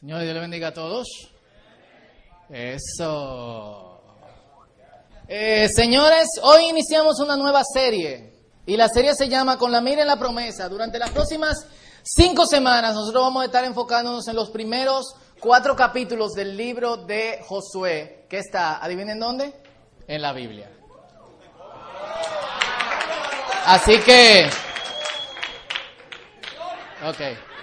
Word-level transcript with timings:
Señor, 0.00 0.22
Dios 0.22 0.34
le 0.34 0.40
bendiga 0.40 0.68
a 0.68 0.74
todos. 0.74 1.06
Eso. 2.50 4.00
Eh, 5.28 5.68
señores, 5.68 6.28
hoy 6.42 6.66
iniciamos 6.66 7.20
una 7.20 7.36
nueva 7.36 7.62
serie 7.64 8.34
y 8.66 8.76
la 8.76 8.88
serie 8.88 9.14
se 9.14 9.28
llama 9.28 9.56
Con 9.56 9.72
la 9.72 9.80
mira 9.80 10.02
en 10.02 10.08
la 10.08 10.18
promesa. 10.18 10.68
Durante 10.68 10.98
las 10.98 11.10
próximas 11.10 11.66
cinco 12.02 12.44
semanas 12.46 12.94
nosotros 12.94 13.22
vamos 13.22 13.42
a 13.42 13.46
estar 13.46 13.64
enfocándonos 13.64 14.28
en 14.28 14.36
los 14.36 14.50
primeros 14.50 15.14
cuatro 15.40 15.74
capítulos 15.74 16.32
del 16.32 16.56
libro 16.56 16.96
de 16.96 17.40
Josué, 17.46 18.26
que 18.28 18.38
está, 18.38 18.84
adivinen 18.84 19.18
dónde, 19.18 19.54
en 20.06 20.20
la 20.20 20.32
Biblia. 20.32 20.70
Así 23.66 23.98
que, 24.00 24.50
ok. 27.06 27.53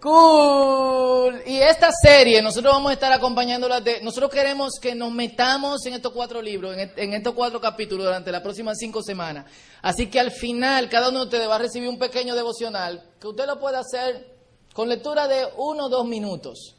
Cool. 0.00 1.42
Y 1.44 1.56
esta 1.56 1.90
serie 1.90 2.40
nosotros 2.40 2.72
vamos 2.72 2.90
a 2.90 2.94
estar 2.94 3.12
acompañándola 3.12 3.80
de... 3.80 4.00
Nosotros 4.00 4.30
queremos 4.30 4.74
que 4.80 4.94
nos 4.94 5.10
metamos 5.10 5.84
en 5.86 5.94
estos 5.94 6.12
cuatro 6.12 6.40
libros, 6.40 6.76
en, 6.76 7.14
estos 7.14 7.34
cuatro 7.34 7.60
capítulos 7.60 8.06
durante 8.06 8.30
las 8.30 8.40
próximas 8.40 8.76
cinco 8.78 9.02
semanas. 9.02 9.46
Así 9.82 10.06
que 10.06 10.20
al 10.20 10.30
final 10.30 10.88
cada 10.88 11.08
uno 11.08 11.20
de 11.20 11.24
ustedes 11.24 11.48
va 11.48 11.56
a 11.56 11.58
recibir 11.58 11.88
un 11.88 11.98
pequeño 11.98 12.36
devocional 12.36 13.02
que 13.20 13.26
usted 13.26 13.46
lo 13.46 13.58
puede 13.58 13.78
hacer 13.78 14.36
con 14.72 14.88
lectura 14.88 15.26
de 15.26 15.46
uno 15.56 15.86
o 15.86 15.88
dos 15.88 16.06
minutos 16.06 16.76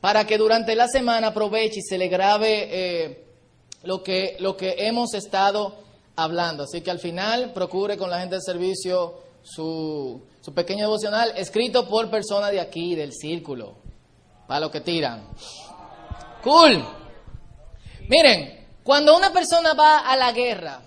para 0.00 0.24
que 0.26 0.38
durante 0.38 0.74
la 0.76 0.86
semana 0.86 1.28
aproveche 1.28 1.80
y 1.80 1.82
se 1.82 1.98
le 1.98 2.08
grabe 2.08 2.68
eh, 2.70 3.24
lo, 3.82 4.02
que, 4.02 4.36
lo 4.38 4.56
que 4.56 4.76
hemos 4.78 5.14
estado 5.14 5.76
hablando. 6.14 6.64
Así 6.64 6.80
que 6.80 6.90
al 6.90 7.00
final 7.00 7.52
procure 7.52 7.96
con 7.96 8.10
la 8.10 8.20
gente 8.20 8.36
del 8.36 8.42
servicio 8.42 9.18
su, 9.42 10.22
su 10.50 10.54
pequeño 10.54 10.86
devocional 10.86 11.32
escrito 11.36 11.88
por 11.88 12.10
personas 12.10 12.50
de 12.50 12.60
aquí, 12.60 12.96
del 12.96 13.12
círculo, 13.12 13.76
para 14.48 14.58
lo 14.58 14.70
que 14.70 14.80
tiran. 14.80 15.28
Cool. 16.42 16.84
Miren, 18.08 18.66
cuando 18.82 19.16
una 19.16 19.32
persona 19.32 19.74
va 19.74 19.98
a 19.98 20.16
la 20.16 20.32
guerra, 20.32 20.82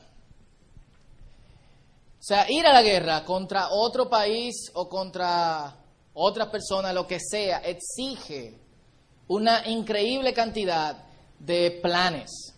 o 2.20 2.26
sea, 2.26 2.52
ir 2.52 2.68
a 2.68 2.74
la 2.74 2.82
guerra 2.82 3.24
contra 3.24 3.70
otro 3.70 4.10
país 4.10 4.70
o 4.74 4.90
contra 4.90 5.74
otras 6.14 6.50
personas, 6.50 6.94
lo 6.94 7.08
que 7.08 7.20
sea, 7.22 7.60
exige 7.60 8.60
una 9.30 9.66
increíble 9.70 10.34
cantidad 10.34 11.06
de 11.40 11.80
planes. 11.82 12.53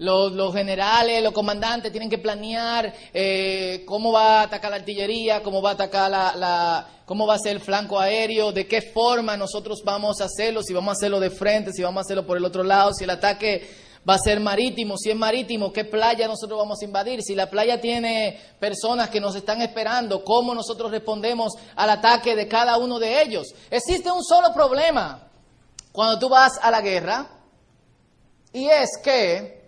Los, 0.00 0.54
generales, 0.54 1.22
los 1.22 1.34
comandantes 1.34 1.92
tienen 1.92 2.08
que 2.08 2.16
planear 2.16 2.90
eh, 3.12 3.84
cómo 3.86 4.12
va 4.12 4.40
a 4.40 4.42
atacar 4.44 4.70
la 4.70 4.78
artillería, 4.78 5.42
cómo 5.42 5.60
va 5.60 5.70
a 5.70 5.72
atacar 5.74 6.10
la, 6.10 6.34
la, 6.34 6.88
cómo 7.04 7.26
va 7.26 7.34
a 7.34 7.38
ser 7.38 7.52
el 7.52 7.60
flanco 7.60 8.00
aéreo, 8.00 8.50
de 8.50 8.66
qué 8.66 8.80
forma 8.80 9.36
nosotros 9.36 9.82
vamos 9.84 10.22
a 10.22 10.24
hacerlo, 10.24 10.62
si 10.62 10.72
vamos 10.72 10.88
a 10.88 10.92
hacerlo 10.92 11.20
de 11.20 11.28
frente, 11.28 11.70
si 11.74 11.82
vamos 11.82 11.98
a 11.98 12.04
hacerlo 12.06 12.26
por 12.26 12.38
el 12.38 12.46
otro 12.46 12.64
lado, 12.64 12.94
si 12.94 13.04
el 13.04 13.10
ataque 13.10 13.68
va 14.08 14.14
a 14.14 14.18
ser 14.18 14.40
marítimo, 14.40 14.96
si 14.96 15.10
es 15.10 15.16
marítimo, 15.16 15.70
qué 15.70 15.84
playa 15.84 16.26
nosotros 16.26 16.58
vamos 16.58 16.80
a 16.80 16.84
invadir, 16.86 17.20
si 17.22 17.34
la 17.34 17.50
playa 17.50 17.78
tiene 17.78 18.40
personas 18.58 19.10
que 19.10 19.20
nos 19.20 19.36
están 19.36 19.60
esperando, 19.60 20.24
cómo 20.24 20.54
nosotros 20.54 20.90
respondemos 20.90 21.52
al 21.76 21.90
ataque 21.90 22.34
de 22.34 22.48
cada 22.48 22.78
uno 22.78 22.98
de 22.98 23.20
ellos. 23.20 23.48
Existe 23.70 24.10
un 24.10 24.24
solo 24.24 24.54
problema 24.54 25.28
cuando 25.92 26.18
tú 26.18 26.30
vas 26.30 26.58
a 26.62 26.70
la 26.70 26.80
guerra 26.80 27.28
y 28.50 28.66
es 28.66 28.98
que 29.04 29.59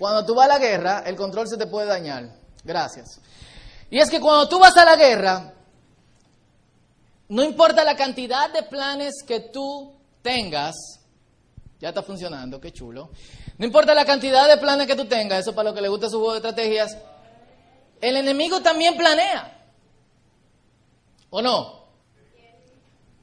cuando 0.00 0.24
tú 0.24 0.34
vas 0.34 0.46
a 0.46 0.54
la 0.54 0.58
guerra, 0.58 1.02
el 1.04 1.14
control 1.14 1.46
se 1.46 1.58
te 1.58 1.66
puede 1.66 1.86
dañar. 1.86 2.34
Gracias. 2.64 3.20
Y 3.90 3.98
es 3.98 4.08
que 4.08 4.18
cuando 4.18 4.48
tú 4.48 4.58
vas 4.58 4.74
a 4.78 4.84
la 4.86 4.96
guerra, 4.96 5.52
no 7.28 7.44
importa 7.44 7.84
la 7.84 7.94
cantidad 7.94 8.50
de 8.50 8.62
planes 8.62 9.22
que 9.26 9.40
tú 9.40 9.94
tengas, 10.22 10.74
ya 11.78 11.90
está 11.90 12.02
funcionando, 12.02 12.58
qué 12.58 12.72
chulo. 12.72 13.10
No 13.58 13.66
importa 13.66 13.92
la 13.92 14.06
cantidad 14.06 14.48
de 14.48 14.56
planes 14.56 14.86
que 14.86 14.96
tú 14.96 15.04
tengas, 15.04 15.40
eso 15.40 15.54
para 15.54 15.68
lo 15.68 15.74
que 15.74 15.82
le 15.82 15.88
gusta 15.88 16.08
su 16.08 16.16
juego 16.16 16.32
de 16.32 16.38
estrategias, 16.38 16.96
el 18.00 18.16
enemigo 18.16 18.62
también 18.62 18.96
planea. 18.96 19.66
¿O 21.28 21.42
no? 21.42 21.79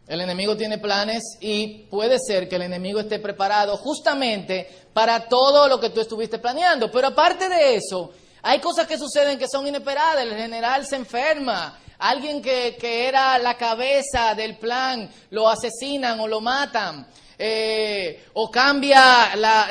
El 0.07 0.21
enemigo 0.21 0.55
tiene 0.55 0.77
planes 0.77 1.37
y 1.41 1.85
puede 1.89 2.17
ser 2.19 2.47
que 2.47 2.55
el 2.55 2.61
enemigo 2.61 3.01
esté 3.01 3.19
preparado 3.19 3.75
justamente 3.75 4.67
para 4.93 5.27
todo 5.27 5.67
lo 5.67 5.79
que 5.79 5.89
tú 5.89 5.99
estuviste 5.99 6.39
planeando. 6.39 6.89
Pero 6.89 7.07
aparte 7.07 7.49
de 7.49 7.75
eso, 7.75 8.11
hay 8.41 8.59
cosas 8.59 8.87
que 8.87 8.97
suceden 8.97 9.37
que 9.37 9.49
son 9.49 9.67
inesperadas. 9.67 10.23
El 10.23 10.33
general 10.33 10.85
se 10.85 10.95
enferma, 10.95 11.77
alguien 11.99 12.41
que, 12.41 12.77
que 12.79 13.09
era 13.09 13.37
la 13.37 13.57
cabeza 13.57 14.33
del 14.33 14.57
plan 14.57 15.09
lo 15.31 15.49
asesinan 15.49 16.19
o 16.21 16.27
lo 16.27 16.39
matan. 16.39 17.05
Eh, 17.39 18.23
o 18.33 18.49
cambia 18.49 19.35
la, 19.35 19.69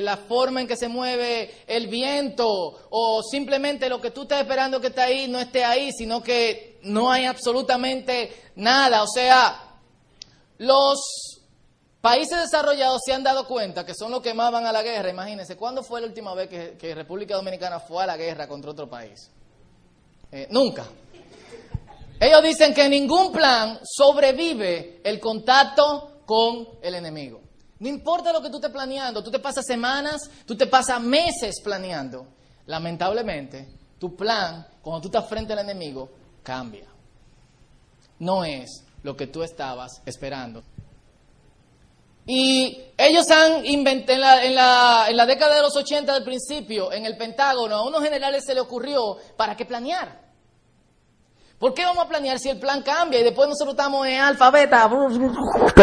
la, 0.00 0.16
forma 0.16 0.62
en 0.62 0.66
que 0.66 0.76
se 0.76 0.88
mueve 0.88 1.50
el 1.66 1.88
viento, 1.88 2.86
o 2.88 3.22
simplemente 3.22 3.90
lo 3.90 4.00
que 4.00 4.10
tú 4.10 4.22
estás 4.22 4.40
esperando 4.40 4.80
que 4.80 4.86
esté 4.86 5.02
ahí 5.02 5.28
no 5.28 5.40
esté 5.40 5.62
ahí, 5.62 5.92
sino 5.92 6.22
que 6.22 6.73
no 6.84 7.10
hay 7.10 7.24
absolutamente 7.24 8.50
nada. 8.56 9.02
O 9.02 9.06
sea, 9.06 9.78
los 10.58 11.40
países 12.00 12.38
desarrollados 12.38 13.00
se 13.04 13.12
han 13.12 13.22
dado 13.22 13.46
cuenta 13.46 13.84
que 13.84 13.94
son 13.94 14.10
los 14.10 14.20
que 14.20 14.34
más 14.34 14.52
van 14.52 14.66
a 14.66 14.72
la 14.72 14.82
guerra. 14.82 15.10
Imagínense, 15.10 15.56
¿cuándo 15.56 15.82
fue 15.82 16.00
la 16.00 16.06
última 16.06 16.34
vez 16.34 16.48
que, 16.48 16.94
República 16.94 17.34
Dominicana 17.34 17.80
fue 17.80 18.04
a 18.04 18.06
la 18.06 18.16
guerra 18.16 18.46
contra 18.46 18.70
otro 18.70 18.88
país? 18.88 19.30
Eh, 20.30 20.46
nunca. 20.50 20.86
Ellos 22.20 22.42
dicen 22.42 22.72
que 22.72 22.88
ningún 22.88 23.32
plan 23.32 23.80
sobrevive 23.84 25.00
el 25.02 25.18
contacto 25.18 26.20
con 26.24 26.68
el 26.82 26.94
enemigo. 26.94 27.40
No 27.78 27.88
importa 27.88 28.32
lo 28.32 28.40
que 28.40 28.50
tú 28.50 28.56
estés 28.56 28.70
planeando, 28.70 29.22
tú 29.22 29.30
te 29.30 29.38
pasas 29.38 29.66
semanas, 29.66 30.30
tú 30.46 30.56
te 30.56 30.66
pasas 30.66 31.00
meses 31.00 31.60
planeando. 31.62 32.26
Lamentablemente, 32.66 33.68
tu 33.98 34.14
plan, 34.16 34.66
cuando 34.80 35.02
tú 35.02 35.08
estás 35.08 35.28
frente 35.28 35.52
al 35.52 35.58
enemigo, 35.58 36.08
cambia. 36.44 36.86
No 38.20 38.44
es 38.44 38.84
lo 39.02 39.16
que 39.16 39.26
tú 39.26 39.42
estabas 39.42 40.00
esperando. 40.06 40.62
Y 42.26 42.80
ellos 42.96 43.28
han 43.30 43.66
inventado, 43.66 44.14
en 44.14 44.20
la, 44.20 44.44
en, 44.44 44.54
la, 44.54 45.06
en 45.08 45.16
la 45.16 45.26
década 45.26 45.56
de 45.56 45.62
los 45.62 45.76
80 45.76 46.14
del 46.14 46.24
principio, 46.24 46.92
en 46.92 47.04
el 47.04 47.16
Pentágono, 47.16 47.74
a 47.74 47.86
unos 47.86 48.02
generales 48.02 48.44
se 48.46 48.54
le 48.54 48.60
ocurrió 48.60 49.16
para 49.36 49.56
qué 49.56 49.66
planear. 49.66 50.22
¿Por 51.58 51.74
qué 51.74 51.84
vamos 51.84 52.04
a 52.04 52.08
planear 52.08 52.38
si 52.38 52.48
el 52.48 52.58
plan 52.58 52.82
cambia 52.82 53.20
y 53.20 53.24
después 53.24 53.48
nosotros 53.48 53.74
estamos 53.74 54.06
en 54.06 54.20
alfa, 54.20 54.50
beta? 54.50 54.88
Por 54.88 55.10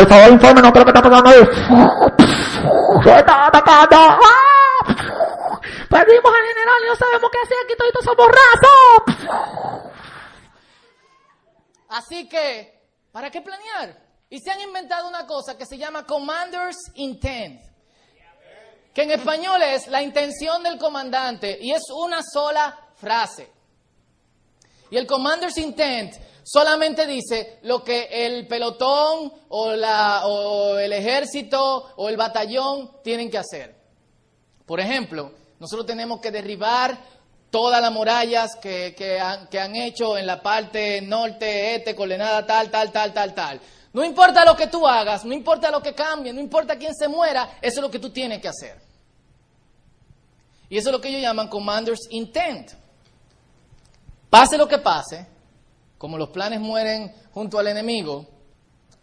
favor, 0.07 0.31
informe, 0.31 0.61
no 0.61 0.71
creo 0.71 0.85
que 0.85 0.91
está 0.91 1.01
pasando 1.01 1.31
está 3.09 3.47
atacando. 3.47 3.97
Perdimos 5.89 6.31
al 6.33 6.47
general 6.47 6.79
y 6.83 6.87
no 6.87 6.95
sabemos 6.95 7.29
qué 7.31 7.37
hacer. 7.43 7.57
Aquí 7.63 7.73
todos 7.77 8.05
somos 8.05 8.27
ratos. 8.27 9.90
Así 11.91 12.29
que, 12.29 12.87
¿para 13.11 13.29
qué 13.29 13.41
planear? 13.41 14.01
Y 14.29 14.39
se 14.39 14.49
han 14.49 14.61
inventado 14.61 15.09
una 15.09 15.27
cosa 15.27 15.57
que 15.57 15.65
se 15.65 15.77
llama 15.77 16.05
Commander's 16.05 16.77
Intent. 16.95 17.61
Que 18.93 19.03
en 19.03 19.11
español 19.11 19.61
es 19.61 19.87
la 19.87 20.01
intención 20.01 20.63
del 20.63 20.77
comandante 20.77 21.57
y 21.61 21.71
es 21.71 21.83
una 21.93 22.21
sola 22.23 22.93
frase. 22.95 23.51
Y 24.89 24.95
el 24.95 25.05
Commander's 25.05 25.57
Intent 25.57 26.15
solamente 26.43 27.05
dice 27.05 27.59
lo 27.63 27.83
que 27.83 28.07
el 28.09 28.47
pelotón 28.47 29.33
o, 29.49 29.71
la, 29.73 30.27
o, 30.27 30.77
el 30.77 30.93
ejército 30.93 31.93
o 31.97 32.07
el 32.07 32.15
batallón 32.15 33.01
tienen 33.03 33.29
que 33.29 33.37
hacer. 33.37 33.75
Por 34.65 34.79
ejemplo, 34.79 35.33
nosotros 35.59 35.85
tenemos 35.85 36.21
que 36.21 36.31
derribar 36.31 36.97
todas 37.51 37.81
las 37.81 37.91
murallas 37.91 38.55
que, 38.55 38.95
que, 38.95 39.19
han, 39.19 39.47
que 39.47 39.59
han 39.59 39.75
hecho 39.75 40.17
en 40.17 40.25
la 40.25 40.41
parte 40.41 41.01
norte, 41.01 41.75
este, 41.75 41.93
coordenada 41.93 42.45
tal, 42.45 42.71
tal, 42.71 42.91
tal, 42.91 43.13
tal, 43.13 43.35
tal. 43.35 43.61
No 43.93 44.05
importa 44.05 44.45
lo 44.45 44.55
que 44.55 44.67
tú 44.67 44.87
hagas, 44.87 45.25
no 45.25 45.33
importa 45.33 45.69
lo 45.69 45.81
que 45.81 45.93
cambie, 45.93 46.31
no 46.31 46.39
importa 46.39 46.77
quién 46.77 46.95
se 46.95 47.09
muera, 47.09 47.57
eso 47.61 47.79
es 47.79 47.81
lo 47.81 47.91
que 47.91 47.99
tú 47.99 48.09
tienes 48.09 48.41
que 48.41 48.47
hacer. 48.47 48.81
Y 50.69 50.77
eso 50.77 50.89
es 50.89 50.93
lo 50.93 51.01
que 51.01 51.09
ellos 51.09 51.21
llaman 51.21 51.49
Commander's 51.49 52.07
Intent. 52.11 52.71
Pase 54.29 54.57
lo 54.57 54.65
que 54.65 54.77
pase, 54.77 55.27
como 55.97 56.17
los 56.17 56.29
planes 56.29 56.61
mueren 56.61 57.13
junto 57.33 57.59
al 57.59 57.67
enemigo, 57.67 58.25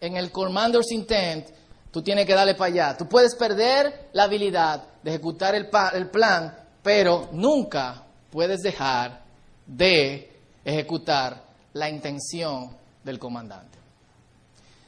en 0.01 0.17
el 0.17 0.31
Commander's 0.31 0.91
Intent, 0.91 1.49
tú 1.91 2.01
tienes 2.01 2.25
que 2.25 2.33
darle 2.33 2.55
para 2.55 2.71
allá. 2.71 2.97
Tú 2.97 3.07
puedes 3.07 3.35
perder 3.35 4.09
la 4.13 4.23
habilidad 4.23 4.83
de 5.03 5.11
ejecutar 5.11 5.53
el, 5.53 5.69
el 5.93 6.09
plan, 6.09 6.57
pero 6.81 7.29
nunca 7.31 8.05
puedes 8.31 8.61
dejar 8.61 9.23
de 9.65 10.31
ejecutar 10.65 11.43
la 11.73 11.89
intención 11.89 12.75
del 13.03 13.19
comandante. 13.19 13.77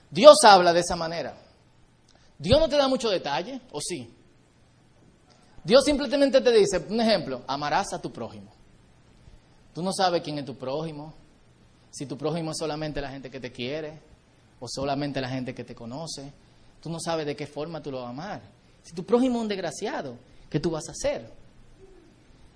Dios 0.10 0.38
habla 0.44 0.74
de 0.74 0.82
esa 0.82 0.96
manera. 0.96 1.36
Dios 2.38 2.60
no 2.60 2.68
te 2.68 2.76
da 2.76 2.88
mucho 2.88 3.10
detalle, 3.10 3.62
¿o 3.72 3.80
sí? 3.80 4.14
Dios 5.64 5.84
simplemente 5.86 6.42
te 6.42 6.52
dice, 6.52 6.80
un 6.90 7.00
ejemplo, 7.00 7.44
amarás 7.48 7.94
a 7.94 8.02
tu 8.02 8.12
prójimo. 8.12 8.52
Tú 9.74 9.84
no 9.84 9.94
sabes 9.94 10.22
quién 10.22 10.40
es 10.40 10.46
tu 10.46 10.56
prójimo, 10.56 11.14
si 11.92 12.06
tu 12.06 12.18
prójimo 12.18 12.52
es 12.52 12.58
solamente 12.58 13.00
la 13.00 13.10
gente 13.10 13.30
que 13.30 13.40
te 13.40 13.52
quiere, 13.52 14.00
o 14.60 14.68
solamente 14.68 15.20
la 15.20 15.30
gente 15.30 15.54
que 15.54 15.64
te 15.64 15.76
conoce. 15.76 16.32
Tú 16.82 16.90
no 16.90 17.00
sabes 17.00 17.26
de 17.26 17.36
qué 17.36 17.48
forma 17.48 17.82
tú 17.82 17.92
lo 17.92 18.00
vas 18.00 18.08
a 18.08 18.10
amar. 18.10 18.42
Si 18.84 18.94
tu 18.94 19.06
prójimo 19.06 19.38
es 19.38 19.42
un 19.44 19.48
desgraciado, 19.48 20.18
¿qué 20.50 20.60
tú 20.60 20.72
vas 20.72 20.88
a 20.88 20.92
hacer? 20.92 21.32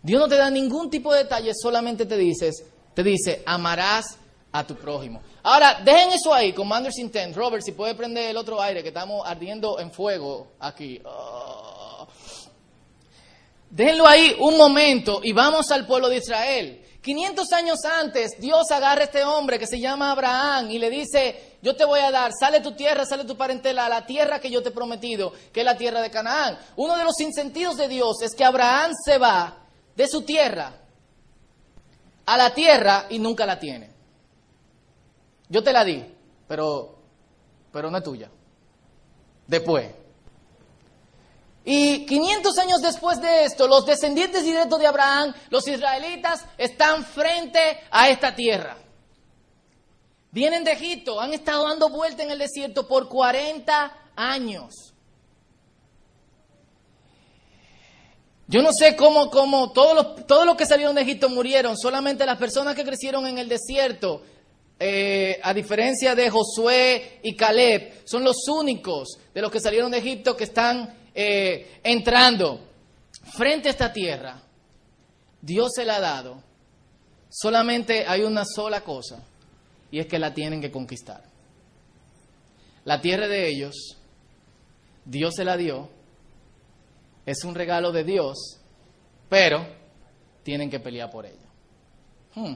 Dios 0.06 0.20
no 0.20 0.28
te 0.28 0.36
da 0.36 0.52
ningún 0.52 0.88
tipo 0.88 1.12
de 1.12 1.24
detalle, 1.24 1.52
solamente 1.60 2.06
te 2.06 2.16
dices, 2.16 2.64
te 2.94 3.02
dice, 3.02 3.42
amarás 3.44 4.20
a 4.52 4.64
tu 4.64 4.76
prójimo. 4.76 5.20
Ahora, 5.42 5.82
dejen 5.84 6.12
eso 6.12 6.32
ahí, 6.32 6.54
Commander's 6.54 7.00
Intent. 7.00 7.36
Robert, 7.36 7.64
si 7.66 7.72
puede 7.72 7.96
prender 7.96 8.30
el 8.30 8.38
otro 8.38 8.62
aire, 8.62 8.84
que 8.84 8.90
estamos 8.90 9.26
ardiendo 9.26 9.80
en 9.80 9.92
fuego 9.92 10.50
aquí. 10.60 11.02
Oh. 11.04 12.08
Déjenlo 13.72 14.06
ahí 14.06 14.36
un 14.40 14.56
momento 14.58 15.22
y 15.24 15.34
vamos 15.34 15.72
al 15.72 15.88
pueblo 15.88 16.08
de 16.08 16.18
Israel. 16.18 16.86
500 17.02 17.52
años 17.54 17.80
antes, 17.84 18.40
Dios 18.40 18.70
agarra 18.70 19.02
a 19.02 19.06
este 19.06 19.24
hombre 19.24 19.58
que 19.58 19.66
se 19.66 19.80
llama 19.80 20.12
Abraham 20.12 20.70
y 20.70 20.78
le 20.78 20.92
dice, 20.92 21.58
yo 21.64 21.76
te 21.76 21.84
voy 21.84 22.02
a 22.02 22.12
dar, 22.12 22.32
sale 22.40 22.60
tu 22.60 22.74
tierra, 22.74 23.08
sale 23.08 23.24
tu 23.24 23.36
parentela 23.36 23.88
a 23.88 23.90
la 23.90 24.06
tierra 24.06 24.40
que 24.40 24.52
yo 24.52 24.62
te 24.62 24.70
he 24.70 24.72
prometido, 24.72 25.34
que 25.52 25.62
es 25.62 25.66
la 25.66 25.78
tierra 25.78 26.00
de 26.04 26.12
Canaán. 26.12 26.60
Uno 26.76 26.96
de 26.96 27.04
los 27.04 27.20
insentidos 27.22 27.76
de 27.78 27.88
Dios 27.88 28.22
es 28.22 28.36
que 28.36 28.46
Abraham 28.46 28.92
se 29.04 29.18
va 29.18 29.65
de 29.96 30.08
su 30.08 30.24
tierra 30.24 30.74
a 32.26 32.38
la 32.38 32.54
tierra 32.54 33.06
y 33.10 33.20
nunca 33.20 33.46
la 33.46 33.60
tiene. 33.60 33.92
Yo 35.48 35.64
te 35.64 35.72
la 35.72 35.84
di, 35.84 36.04
pero, 36.48 36.98
pero 37.72 37.92
no 37.92 37.98
es 37.98 38.04
tuya. 38.04 38.30
Después. 39.48 39.92
Y 41.64 42.06
500 42.06 42.58
años 42.60 42.82
después 42.82 43.22
de 43.22 43.46
esto, 43.46 43.68
los 43.68 43.86
descendientes 43.86 44.44
directos 44.44 44.80
de 44.80 44.88
Abraham, 44.88 45.34
los 45.50 45.68
israelitas, 45.68 46.46
están 46.58 47.04
frente 47.04 47.80
a 47.90 48.10
esta 48.10 48.36
tierra. 48.36 48.78
Vienen 50.32 50.64
de 50.64 50.74
Egipto, 50.74 51.20
han 51.20 51.34
estado 51.34 51.68
dando 51.68 51.90
vuelta 51.90 52.24
en 52.24 52.32
el 52.32 52.40
desierto 52.40 52.88
por 52.88 53.08
40 53.08 54.12
años. 54.16 54.95
Yo 58.48 58.62
no 58.62 58.72
sé 58.72 58.96
cómo, 58.96 59.30
cómo 59.32 59.72
todos, 59.72 59.96
los, 59.96 60.28
todos 60.28 60.46
los 60.46 60.56
que 60.56 60.66
salieron 60.66 60.96
de 60.96 61.02
Egipto 61.02 61.30
murieron, 61.30 61.78
solamente 61.78 62.26
las 62.26 62.38
personas 62.38 62.76
que 62.76 62.84
crecieron 62.84 63.26
en 63.26 63.40
el 63.40 63.50
desierto, 63.50 64.22
eh, 64.80 65.40
a 65.42 65.54
diferencia 65.54 66.16
de 66.16 66.30
Josué 66.30 67.20
y 67.24 67.36
Caleb, 67.36 68.04
son 68.06 68.24
los 68.24 68.48
únicos 68.48 69.18
de 69.34 69.42
los 69.42 69.52
que 69.52 69.60
salieron 69.60 69.92
de 69.92 69.98
Egipto 69.98 70.36
que 70.36 70.44
están 70.44 70.94
eh, 71.14 71.80
entrando 71.82 72.60
frente 73.36 73.70
a 73.70 73.72
esta 73.72 73.92
tierra. 73.92 74.42
Dios 75.42 75.72
se 75.74 75.86
la 75.86 75.96
ha 75.96 76.00
dado. 76.02 76.44
Solamente 77.30 78.06
hay 78.08 78.22
una 78.22 78.46
sola 78.46 78.82
cosa, 78.82 79.24
y 79.92 80.00
es 80.00 80.08
que 80.08 80.20
la 80.20 80.34
tienen 80.34 80.62
que 80.62 80.72
conquistar. 80.72 81.24
La 82.84 83.02
tierra 83.02 83.28
de 83.28 83.48
ellos, 83.48 83.98
Dios 85.06 85.34
se 85.36 85.46
la 85.46 85.58
dio, 85.58 85.90
es 87.26 87.44
un 87.44 87.56
regalo 87.56 87.92
de 87.92 88.04
Dios, 88.04 88.60
pero 89.30 89.66
tienen 90.44 90.70
que 90.70 90.80
pelear 90.80 91.10
por 91.10 91.26
ella. 91.26 91.50
Hmm. 92.36 92.56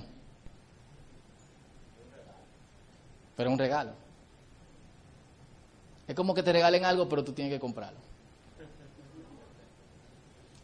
Pero 3.36 3.50
es 3.50 3.54
un 3.54 3.60
regalo. 3.60 3.94
Es 6.08 6.16
como 6.16 6.34
que 6.34 6.44
te 6.44 6.52
regalen 6.52 6.86
algo, 6.86 7.08
pero 7.08 7.24
tú 7.24 7.34
tienes 7.34 7.54
que 7.54 7.60
comprarlo. 7.60 8.00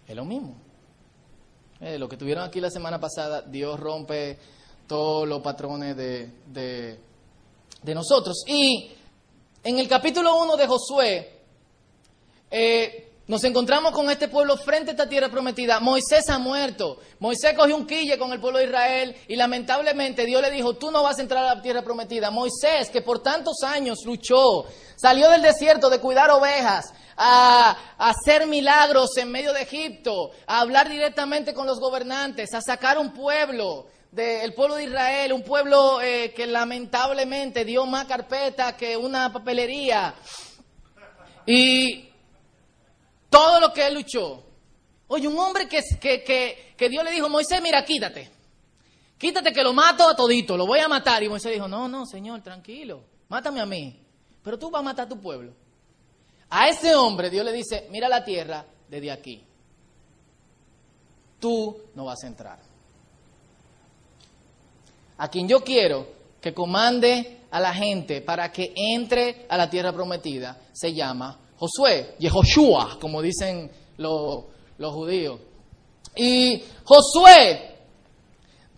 Es 0.08 0.16
lo 0.16 0.25
mismo. 0.25 0.56
Eh, 1.80 1.98
lo 1.98 2.08
que 2.08 2.18
tuvieron 2.18 2.44
aquí 2.44 2.62
la 2.62 2.69
semana 2.69 3.00
pasada, 3.00 3.42
Dios 3.42 3.80
rompe 3.80 4.38
todos 4.88 5.28
los 5.28 5.42
patrones 5.42 5.96
de, 5.96 6.30
de, 6.48 7.00
de 7.81 7.96
nosotros. 7.96 8.44
Y 8.48 8.92
en 9.63 9.80
el 9.80 9.88
capítulo 9.88 10.44
1 10.44 10.58
de 10.58 10.68
Josué, 10.68 11.40
eh, 12.51 13.05
nos 13.27 13.44
encontramos 13.44 13.92
con 13.92 14.10
este 14.12 14.27
pueblo 14.27 14.56
frente 14.56 14.92
a 14.92 14.94
esta 14.94 15.10
tierra 15.10 15.30
prometida. 15.30 15.80
Moisés 15.80 16.30
ha 16.30 16.38
muerto. 16.38 17.00
Moisés 17.19 17.56
cogió 17.57 17.75
un 17.75 17.88
quille 17.88 18.19
con 18.19 18.31
el 18.31 18.39
pueblo 18.39 18.60
de 18.60 18.66
Israel 18.66 19.16
y 19.27 19.36
lamentablemente 19.36 20.25
Dios 20.25 20.44
le 20.44 20.51
dijo, 20.51 20.75
tú 20.75 20.92
no 20.92 21.01
vas 21.01 21.18
a 21.18 21.24
entrar 21.24 21.44
a 21.44 21.56
la 21.56 21.62
tierra 21.62 21.81
prometida. 21.81 22.30
Moisés, 22.30 22.92
que 22.92 23.01
por 23.01 23.24
tantos 23.24 23.63
años 23.63 24.00
luchó, 24.06 24.66
salió 24.95 25.27
del 25.31 25.42
desierto 25.42 25.89
de 25.89 26.00
cuidar 26.00 26.30
ovejas, 26.30 26.94
a, 27.18 27.75
hacer 27.98 28.45
milagros 28.45 29.18
en 29.18 29.31
medio 29.31 29.54
de 29.54 29.63
Egipto, 29.63 30.31
a 30.45 30.60
hablar 30.60 30.88
directamente 30.88 31.54
con 31.54 31.66
los 31.66 31.80
gobernantes, 31.80 32.54
a 32.54 32.62
sacar 32.62 33.00
un 33.00 33.12
pueblo 33.12 33.88
del 34.12 34.54
pueblo 34.54 34.75
de 34.75 34.83
Israel, 34.83 35.33
un 35.33 35.44
pueblo 35.44 36.00
eh, 36.01 36.31
que 36.36 36.45
lamentablemente 36.45 37.66
dio 37.66 37.88
más 37.88 38.06
carpeta 38.06 38.77
que 38.77 38.95
una 38.95 39.33
papelería. 39.33 40.13
Y 41.48 42.10
todo 43.36 43.60
lo 43.60 43.74
que 43.74 43.86
él 43.86 43.96
luchó. 43.96 44.44
Oye, 45.08 45.28
un 45.28 45.38
hombre 45.38 45.68
que, 45.68 45.82
que, 46.00 46.74
que, 46.78 46.90
Dios 46.90 47.04
le 47.04 47.12
dijo, 47.12 47.28
Moisés, 47.28 47.62
mira, 47.62 47.84
quítate. 47.84 48.32
Quítate 49.18 49.52
que 49.52 49.62
lo 49.62 49.74
mato 49.74 50.08
a 50.08 50.16
todito, 50.16 50.56
lo 50.56 50.66
voy 50.66 50.80
a 50.80 50.88
matar. 50.88 51.22
Y 51.22 51.28
Moisés 51.28 51.52
dijo, 51.52 51.68
no, 51.68 51.90
no, 51.90 52.06
Señor, 52.06 52.42
tranquilo, 52.42 53.04
mátame 53.28 53.60
a 53.60 53.66
mí. 53.66 54.02
Pero 54.42 54.58
tú 54.58 54.72
vas 54.72 54.80
a 54.80 54.84
matar 54.84 55.06
a 55.06 55.10
tu 55.10 55.20
pueblo. 55.20 55.54
A 56.50 56.70
ese 56.70 56.96
hombre 56.96 57.30
Dios 57.30 57.44
le 57.44 57.52
dice, 57.52 57.88
mira 57.92 58.08
la 58.08 58.24
tierra 58.24 58.66
desde 58.88 59.12
aquí. 59.12 59.44
Tú 61.38 61.78
no 61.94 62.06
vas 62.06 62.24
a 62.24 62.28
entrar. 62.28 62.60
A 65.18 65.28
quien 65.28 65.48
yo 65.48 65.62
quiero 65.62 66.08
que 66.40 66.54
comande 66.54 67.42
a 67.52 67.60
la 67.60 67.74
gente 67.74 68.22
para 68.22 68.50
que 68.52 68.72
entre 68.76 69.46
a 69.50 69.58
la 69.58 69.70
tierra 69.70 69.92
prometida 69.92 70.58
se 70.72 70.94
llama 70.94 71.40
Josué, 71.57 72.16
Yehoshua, 72.19 72.98
como 73.00 73.22
dicen 73.22 73.72
los, 73.98 74.46
judíos. 74.80 75.40
Y 76.16 76.63
Josué 76.84 77.78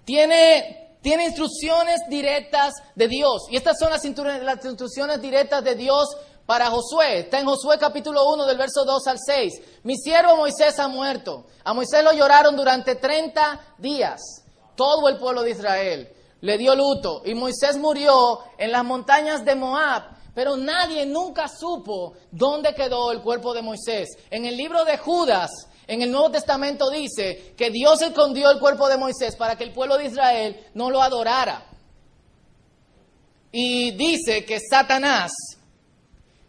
tiene, 0.06 0.97
tiene 1.01 1.25
instrucciones 1.25 2.01
directas 2.09 2.74
de 2.95 3.07
Dios. 3.07 3.47
Y 3.50 3.56
estas 3.56 3.77
son 3.79 3.89
las, 3.89 4.03
las 4.44 4.65
instrucciones 4.65 5.21
directas 5.21 5.63
de 5.63 5.75
Dios 5.75 6.15
para 6.45 6.69
Josué. 6.69 7.19
Está 7.19 7.39
en 7.39 7.45
Josué 7.45 7.77
capítulo 7.77 8.31
1 8.33 8.45
del 8.45 8.57
verso 8.57 8.85
2 8.85 9.07
al 9.07 9.18
6. 9.19 9.62
Mi 9.83 9.97
siervo 9.97 10.38
Moisés 10.38 10.80
ha 10.80 10.88
muerto. 10.88 11.45
A 11.63 11.73
Moisés 11.73 12.03
lo 12.03 12.13
lloraron 12.13 12.56
durante 12.56 12.95
30 12.95 13.75
días. 13.77 14.21
Todo 14.75 15.09
el 15.09 15.18
pueblo 15.18 15.44
de 15.44 15.51
Israel 15.51 16.09
le 16.41 16.57
dio 16.57 16.75
luto. 16.75 17.21
Y 17.25 17.33
Moisés 17.33 17.77
murió 17.77 18.39
en 18.57 18.71
las 18.71 18.83
montañas 18.83 19.44
de 19.44 19.56
Moab 19.56 20.16
pero 20.37 20.56
nadie 20.56 21.03
nunca 21.07 21.47
supo 21.47 22.13
dónde 22.29 22.75
quedó 22.75 23.11
el 23.11 23.21
cuerpo 23.21 23.56
de 23.56 23.63
Moisés. 23.63 24.07
En 24.29 24.45
el 24.45 24.56
libro 24.56 24.85
de 24.85 24.95
Judas, 24.95 25.49
en 25.87 26.03
el 26.03 26.11
Nuevo 26.11 26.29
Testamento 26.29 26.91
dice 26.91 27.56
que 27.57 27.71
Dios 27.71 28.03
escondió 28.03 28.51
el 28.51 28.59
cuerpo 28.59 28.87
de 28.87 28.97
Moisés 28.97 29.35
para 29.35 29.56
que 29.56 29.63
el 29.63 29.73
pueblo 29.73 29.97
de 29.97 30.06
Israel 30.06 30.63
no 30.75 30.91
lo 30.91 31.01
adorara. 31.01 31.65
Y 33.51 33.89
dice 33.97 34.45
que 34.45 34.59
Satanás 34.59 35.31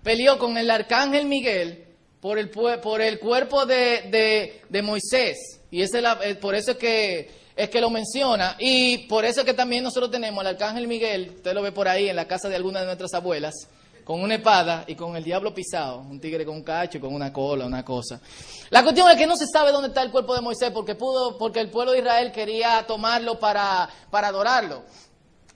peleó 0.02 0.38
con 0.38 0.59
el 0.59 0.71
arcángel 0.71 1.25
Miguel 1.25 1.87
por 2.21 2.38
el, 2.38 2.50
por 2.50 3.00
el 3.00 3.18
cuerpo 3.18 3.64
de, 3.64 4.61
Moisés. 4.85 5.62
Y 5.71 5.80
es 5.80 5.92
por 6.42 6.54
eso 6.54 6.73
es 6.73 6.76
que, 6.76 7.30
es 7.59 7.71
que 7.71 7.81
lo 7.81 7.91
menciona. 7.91 8.55
Y 8.61 9.09
por 9.09 9.25
eso 9.25 9.41
es 9.41 9.47
que 9.47 9.53
también 9.53 9.83
nosotros 9.83 10.12
tenemos 10.12 10.41
al 10.41 10.55
arcángel 10.55 10.87
Miguel, 10.87 11.33
usted 11.35 11.53
lo 11.53 11.61
ve 11.61 11.73
por 11.73 11.88
ahí 11.88 12.09
en 12.09 12.15
la 12.15 12.29
casa 12.29 12.49
de 12.49 12.55
alguna 12.55 12.81
de 12.81 12.87
nuestras 12.87 13.12
abuelas, 13.15 13.53
con 14.05 14.23
una 14.23 14.37
espada 14.37 14.85
y 14.87 14.95
con 14.95 15.17
el 15.17 15.25
diablo 15.25 15.53
pisado, 15.53 15.99
un 15.99 16.21
tigre 16.21 16.47
con 16.47 16.55
un 16.55 16.62
cacho, 16.62 17.00
con 17.00 17.12
una 17.12 17.33
cola, 17.33 17.67
una 17.67 17.85
cosa. 17.85 18.21
La 18.71 18.85
cuestión 18.85 19.11
es 19.11 19.17
que 19.17 19.27
no 19.27 19.37
se 19.37 19.47
sabe 19.49 19.73
dónde 19.73 19.88
está 19.88 20.03
el 20.03 20.12
cuerpo 20.12 20.37
de 20.37 20.41
Moisés 20.41 20.71
porque 20.71 20.95
pudo, 20.95 21.37
porque 21.37 21.59
el 21.59 21.69
pueblo 21.69 21.91
de 21.91 21.99
Israel 21.99 22.31
quería 22.31 22.87
tomarlo 22.87 23.41
para, 23.41 23.88
para 24.09 24.29
adorarlo. 24.29 24.85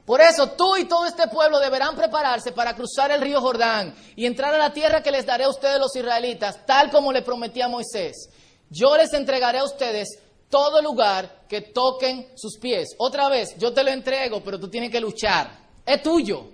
Por 0.04 0.20
eso 0.20 0.50
tú 0.50 0.76
y 0.76 0.86
todo 0.86 1.06
este 1.06 1.28
pueblo 1.28 1.60
deberán 1.60 1.94
prepararse 1.94 2.50
para 2.50 2.74
cruzar 2.74 3.12
el 3.12 3.20
río 3.20 3.40
Jordán 3.40 3.94
y 4.16 4.26
entrar 4.26 4.52
a 4.52 4.58
la 4.58 4.72
tierra 4.72 5.04
que 5.04 5.12
les 5.12 5.24
daré 5.24 5.44
a 5.44 5.48
ustedes 5.48 5.78
los 5.78 5.94
israelitas, 5.94 6.66
tal 6.66 6.90
como 6.90 7.12
le 7.12 7.22
prometí 7.22 7.60
a 7.60 7.68
Moisés. 7.68 8.28
Yo 8.70 8.96
les 8.96 9.12
entregaré 9.12 9.58
a 9.58 9.64
ustedes 9.64 10.18
todo 10.52 10.82
lugar 10.82 11.46
que 11.48 11.62
toquen 11.62 12.28
sus 12.36 12.58
pies. 12.58 12.90
Otra 12.98 13.30
vez, 13.30 13.56
yo 13.56 13.72
te 13.72 13.82
lo 13.82 13.90
entrego, 13.90 14.44
pero 14.44 14.60
tú 14.60 14.68
tienes 14.68 14.90
que 14.90 15.00
luchar. 15.00 15.50
Es 15.86 16.02
tuyo, 16.02 16.46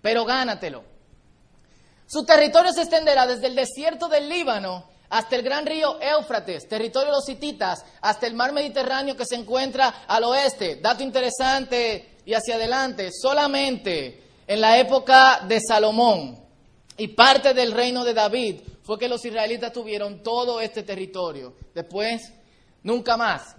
pero 0.00 0.24
gánatelo. 0.24 0.84
Su 2.06 2.24
territorio 2.24 2.72
se 2.72 2.82
extenderá 2.82 3.26
desde 3.26 3.48
el 3.48 3.56
desierto 3.56 4.08
del 4.08 4.28
Líbano 4.28 4.88
hasta 5.08 5.34
el 5.34 5.42
gran 5.42 5.66
río 5.66 5.98
Éufrates, 6.00 6.68
territorio 6.68 7.10
de 7.10 7.16
los 7.16 7.28
hititas, 7.28 7.84
hasta 8.00 8.28
el 8.28 8.34
mar 8.34 8.52
Mediterráneo 8.52 9.16
que 9.16 9.26
se 9.26 9.34
encuentra 9.34 10.04
al 10.06 10.22
oeste. 10.22 10.76
Dato 10.76 11.02
interesante 11.02 12.18
y 12.24 12.34
hacia 12.34 12.54
adelante, 12.54 13.10
solamente 13.10 14.22
en 14.46 14.60
la 14.60 14.78
época 14.78 15.40
de 15.48 15.60
Salomón 15.60 16.38
y 16.96 17.08
parte 17.08 17.52
del 17.52 17.72
reino 17.72 18.04
de 18.04 18.14
David 18.14 18.60
fue 18.84 18.96
que 18.96 19.08
los 19.08 19.24
israelitas 19.24 19.72
tuvieron 19.72 20.22
todo 20.22 20.60
este 20.60 20.84
territorio. 20.84 21.54
Después, 21.74 22.32
nunca 22.82 23.16
más. 23.16 23.56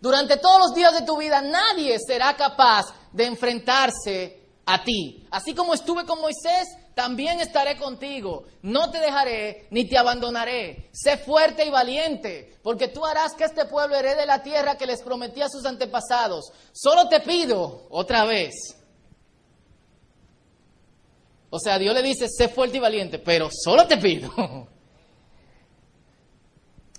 Durante 0.00 0.36
todos 0.36 0.58
los 0.58 0.74
días 0.74 0.92
de 0.92 1.06
tu 1.06 1.16
vida 1.16 1.40
nadie 1.40 1.96
será 2.04 2.34
capaz 2.36 2.86
de 3.12 3.24
enfrentarse 3.24 4.42
a 4.66 4.82
ti. 4.82 5.26
Así 5.30 5.54
como 5.54 5.74
estuve 5.74 6.04
con 6.04 6.20
Moisés, 6.20 6.68
también 6.94 7.40
estaré 7.40 7.76
contigo. 7.76 8.44
No 8.62 8.90
te 8.90 8.98
dejaré 8.98 9.68
ni 9.70 9.88
te 9.88 9.96
abandonaré. 9.96 10.90
Sé 10.92 11.18
fuerte 11.18 11.64
y 11.64 11.70
valiente, 11.70 12.58
porque 12.62 12.88
tú 12.88 13.04
harás 13.04 13.34
que 13.34 13.44
este 13.44 13.64
pueblo 13.66 13.96
herede 13.96 14.26
la 14.26 14.42
tierra 14.42 14.76
que 14.76 14.86
les 14.86 15.02
prometí 15.02 15.40
a 15.40 15.48
sus 15.48 15.64
antepasados. 15.64 16.52
Solo 16.72 17.08
te 17.08 17.20
pido, 17.20 17.86
otra 17.90 18.24
vez. 18.24 18.54
O 21.50 21.58
sea, 21.58 21.78
Dios 21.78 21.94
le 21.94 22.02
dice, 22.02 22.28
sé 22.28 22.48
fuerte 22.48 22.78
y 22.78 22.80
valiente, 22.80 23.18
pero 23.18 23.50
solo 23.52 23.86
te 23.86 23.98
pido 23.98 24.32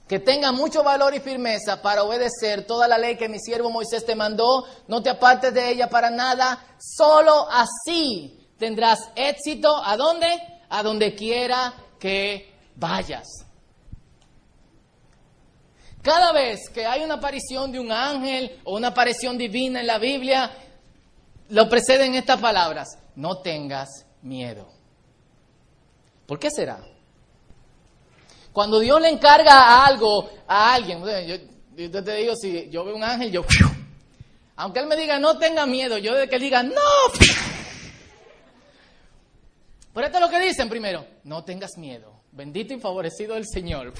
que 0.07 0.19
tenga 0.19 0.51
mucho 0.51 0.83
valor 0.83 1.15
y 1.15 1.19
firmeza 1.19 1.81
para 1.81 2.03
obedecer 2.03 2.65
toda 2.65 2.88
la 2.88 2.98
ley 2.98 3.15
que 3.15 3.29
mi 3.29 3.39
siervo 3.39 3.69
Moisés 3.69 4.05
te 4.05 4.15
mandó, 4.15 4.65
no 4.88 5.01
te 5.01 5.10
apartes 5.10 5.53
de 5.53 5.69
ella 5.69 5.89
para 5.89 6.10
nada, 6.10 6.60
solo 6.77 7.48
así 7.50 8.48
tendrás 8.57 9.10
éxito. 9.15 9.75
¿A 9.83 9.95
dónde? 9.95 10.27
A 10.69 10.83
donde 10.83 11.15
quiera 11.15 11.74
que 12.00 12.53
vayas. 12.75 13.27
Cada 16.01 16.33
vez 16.33 16.69
que 16.69 16.86
hay 16.86 17.01
una 17.01 17.15
aparición 17.15 17.72
de 17.72 17.79
un 17.79 17.91
ángel 17.91 18.60
o 18.65 18.75
una 18.75 18.89
aparición 18.89 19.38
divina 19.38 19.79
en 19.79 19.88
la 19.88 20.00
Biblia, 20.00 20.51
lo 21.48 21.69
preceden 21.69 22.13
estas 22.15 22.41
palabras, 22.41 22.98
no 23.15 23.38
tengas 23.38 24.05
miedo. 24.22 24.67
¿Por 26.25 26.39
qué 26.39 26.51
será? 26.51 26.83
Cuando 28.53 28.79
Dios 28.79 29.01
le 29.01 29.10
encarga 29.10 29.83
algo 29.83 30.29
a 30.48 30.75
alguien, 30.75 31.03
yo, 31.75 32.03
te 32.03 32.15
digo, 32.15 32.36
si 32.36 32.69
yo 32.69 32.86
veo 32.86 32.95
un 32.95 33.03
ángel, 33.03 33.31
yo, 33.31 33.43
aunque 34.55 34.79
él 34.79 34.86
me 34.86 34.95
diga 34.95 35.17
no 35.17 35.39
tenga 35.39 35.65
miedo, 35.65 35.98
yo 35.98 36.13
de 36.13 36.29
que 36.29 36.36
él 36.36 36.41
diga 36.43 36.62
no. 36.62 36.74
Pero 39.93 40.05
esto 40.05 40.17
es 40.17 40.24
lo 40.24 40.29
que 40.29 40.39
dicen 40.39 40.69
primero, 40.69 41.05
no 41.24 41.43
tengas 41.43 41.77
miedo, 41.77 42.22
bendito 42.31 42.74
y 42.75 42.79
favorecido 42.79 43.36
el 43.36 43.48
Señor. 43.48 43.93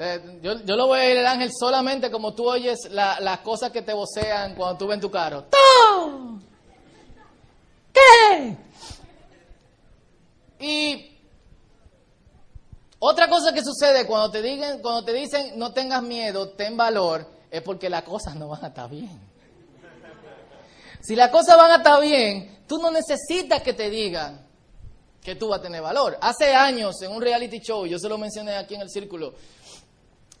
Eh, 0.00 0.38
yo, 0.42 0.54
lo 0.76 0.86
voy 0.86 1.00
a 1.00 1.10
ir 1.10 1.16
el 1.16 1.26
ángel 1.26 1.50
solamente 1.52 2.08
como 2.08 2.32
tú 2.32 2.48
oyes 2.48 2.88
las 2.90 3.40
cosas 3.40 3.72
que 3.72 3.82
te 3.82 3.92
vocean 3.92 4.54
cuando 4.54 4.78
tú 4.78 4.86
ves 4.86 5.00
tu 5.00 5.10
carro. 5.10 5.46
¿Qué? 7.92 8.56
Y 10.60 11.07
otra 13.00 13.28
cosa 13.28 13.52
que 13.52 13.62
sucede 13.62 14.06
cuando 14.06 14.30
te, 14.30 14.42
digan, 14.42 14.80
cuando 14.80 15.04
te 15.04 15.12
dicen 15.12 15.58
no 15.58 15.72
tengas 15.72 16.02
miedo, 16.02 16.50
ten 16.50 16.76
valor, 16.76 17.26
es 17.50 17.62
porque 17.62 17.88
las 17.88 18.02
cosas 18.02 18.34
no 18.34 18.48
van 18.48 18.64
a 18.64 18.68
estar 18.68 18.90
bien. 18.90 19.20
Si 21.00 21.14
las 21.14 21.30
cosas 21.30 21.56
van 21.56 21.70
a 21.70 21.76
estar 21.76 22.00
bien, 22.00 22.64
tú 22.66 22.78
no 22.78 22.90
necesitas 22.90 23.62
que 23.62 23.72
te 23.72 23.88
digan 23.88 24.46
que 25.22 25.36
tú 25.36 25.48
vas 25.48 25.60
a 25.60 25.62
tener 25.62 25.80
valor. 25.80 26.18
Hace 26.20 26.54
años, 26.54 27.00
en 27.02 27.12
un 27.12 27.22
reality 27.22 27.60
show, 27.60 27.86
yo 27.86 27.98
se 27.98 28.08
lo 28.08 28.18
mencioné 28.18 28.56
aquí 28.56 28.74
en 28.74 28.80
el 28.80 28.90
círculo, 28.90 29.34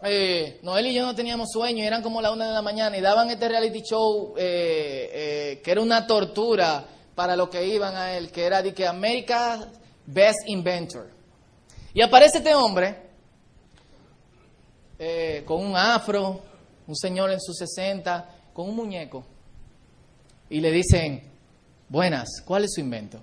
eh, 0.02 0.60
Noel 0.62 0.86
y 0.86 0.94
yo 0.94 1.04
no 1.04 1.14
teníamos 1.14 1.50
sueño, 1.52 1.84
eran 1.84 2.02
como 2.02 2.22
la 2.22 2.30
una 2.30 2.46
de 2.46 2.54
la 2.54 2.62
mañana 2.62 2.96
y 2.96 3.00
daban 3.00 3.30
este 3.30 3.48
reality 3.48 3.82
show 3.82 4.34
eh, 4.36 5.10
eh, 5.12 5.60
que 5.62 5.72
era 5.72 5.80
una 5.80 6.06
tortura 6.06 6.84
para 7.14 7.34
los 7.34 7.48
que 7.48 7.66
iban 7.66 7.96
a 7.96 8.16
él, 8.16 8.30
que 8.30 8.44
era 8.44 8.62
de 8.62 8.72
que 8.72 8.86
America 8.86 9.68
Best 10.06 10.38
Inventor. 10.46 11.17
Y 11.94 12.02
aparece 12.02 12.38
este 12.38 12.54
hombre 12.54 12.96
eh, 14.98 15.42
con 15.46 15.64
un 15.64 15.76
afro, 15.76 16.40
un 16.86 16.96
señor 16.96 17.30
en 17.30 17.40
sus 17.40 17.56
60, 17.56 18.28
con 18.52 18.68
un 18.68 18.76
muñeco. 18.76 19.24
Y 20.50 20.60
le 20.60 20.70
dicen, 20.70 21.22
buenas, 21.88 22.42
¿cuál 22.44 22.64
es 22.64 22.72
su 22.74 22.80
invento? 22.80 23.20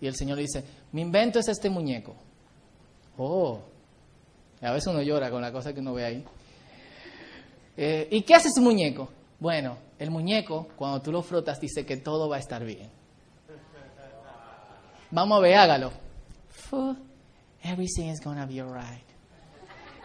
Y 0.00 0.06
el 0.06 0.14
señor 0.14 0.38
dice, 0.38 0.64
mi 0.92 1.02
invento 1.02 1.38
es 1.38 1.48
este 1.48 1.70
muñeco. 1.70 2.14
Oh, 3.16 3.60
a 4.60 4.72
veces 4.72 4.86
uno 4.88 5.02
llora 5.02 5.30
con 5.30 5.42
la 5.42 5.52
cosa 5.52 5.72
que 5.72 5.80
uno 5.80 5.94
ve 5.94 6.04
ahí. 6.04 6.24
Eh, 7.76 8.08
¿Y 8.10 8.22
qué 8.22 8.34
hace 8.34 8.50
su 8.50 8.60
muñeco? 8.60 9.08
Bueno, 9.40 9.78
el 9.98 10.10
muñeco, 10.10 10.68
cuando 10.76 11.02
tú 11.02 11.10
lo 11.10 11.22
frotas, 11.22 11.60
dice 11.60 11.84
que 11.84 11.96
todo 11.96 12.28
va 12.28 12.36
a 12.36 12.40
estar 12.40 12.64
bien. 12.64 12.90
Vamos 15.10 15.38
a 15.38 15.40
ver, 15.40 15.54
hágalo 15.56 16.04
everything 17.64 18.10
is 18.10 18.20
gonna 18.20 18.46
be 18.46 18.60
alright. 18.60 19.04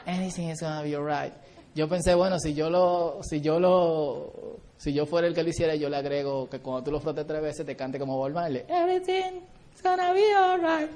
Anything 0.06 0.50
is 0.50 0.62
gonna 0.62 0.82
be 0.82 0.96
alright. 0.96 1.34
Yo 1.76 1.88
pensé, 1.88 2.16
bueno, 2.16 2.40
si 2.40 2.54
yo 2.54 2.70
lo, 2.70 3.20
si 3.22 3.42
yo 3.42 3.60
lo, 3.60 4.60
si 4.78 4.94
yo 4.94 5.06
fuera 5.06 5.28
el 5.28 5.36
que 5.36 5.44
lo 5.44 5.50
hiciera, 5.50 5.76
yo 5.76 5.90
le 5.90 5.98
agrego 5.98 6.50
que 6.50 6.60
cuando 6.60 6.84
tú 6.84 6.92
lo 6.92 7.00
frotes 7.00 7.28
tres 7.28 7.42
veces 7.42 7.66
te 7.66 7.76
cante 7.76 8.00
como 8.00 8.18
Bob 8.18 8.36
Everything 8.36 9.42
is 9.76 9.82
gonna 9.84 10.14
be 10.14 10.34
alright. 10.34 10.90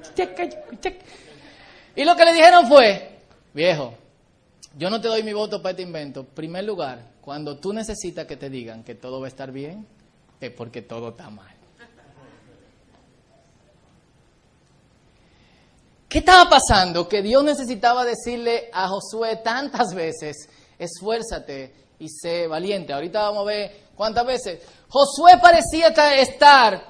Y 1.95 2.05
lo 2.05 2.15
que 2.15 2.25
le 2.25 2.33
dijeron 2.33 2.67
fue, 2.67 3.19
viejo, 3.53 3.93
yo 4.77 4.89
no 4.89 4.99
te 4.99 5.07
doy 5.07 5.21
mi 5.21 5.33
voto 5.33 5.61
para 5.61 5.71
este 5.71 5.83
invento. 5.83 6.21
En 6.21 6.25
primer 6.27 6.63
lugar, 6.63 7.03
cuando 7.21 7.57
tú 7.57 7.71
necesitas 7.71 8.25
que 8.25 8.35
te 8.35 8.49
digan 8.49 8.83
que 8.83 8.95
todo 8.95 9.19
va 9.19 9.27
a 9.27 9.29
estar 9.29 9.51
bien, 9.51 9.85
es 10.41 10.51
porque 10.51 10.81
todo 10.81 11.09
está 11.09 11.29
mal. 11.29 11.52
¿Qué 16.13 16.19
estaba 16.19 16.47
pasando? 16.47 17.09
Que 17.09 17.23
Dios 17.23 17.43
necesitaba 17.43 18.05
decirle 18.05 18.69
a 18.71 18.87
Josué 18.87 19.37
tantas 19.37 19.95
veces, 19.95 20.47
esfuérzate 20.77 21.73
y 21.97 22.07
sé 22.07 22.45
valiente. 22.45 22.93
Ahorita 22.93 23.19
vamos 23.23 23.41
a 23.41 23.45
ver 23.45 23.85
cuántas 23.95 24.23
veces. 24.23 24.61
Josué 24.89 25.39
parecía 25.41 25.87
estar 25.87 26.85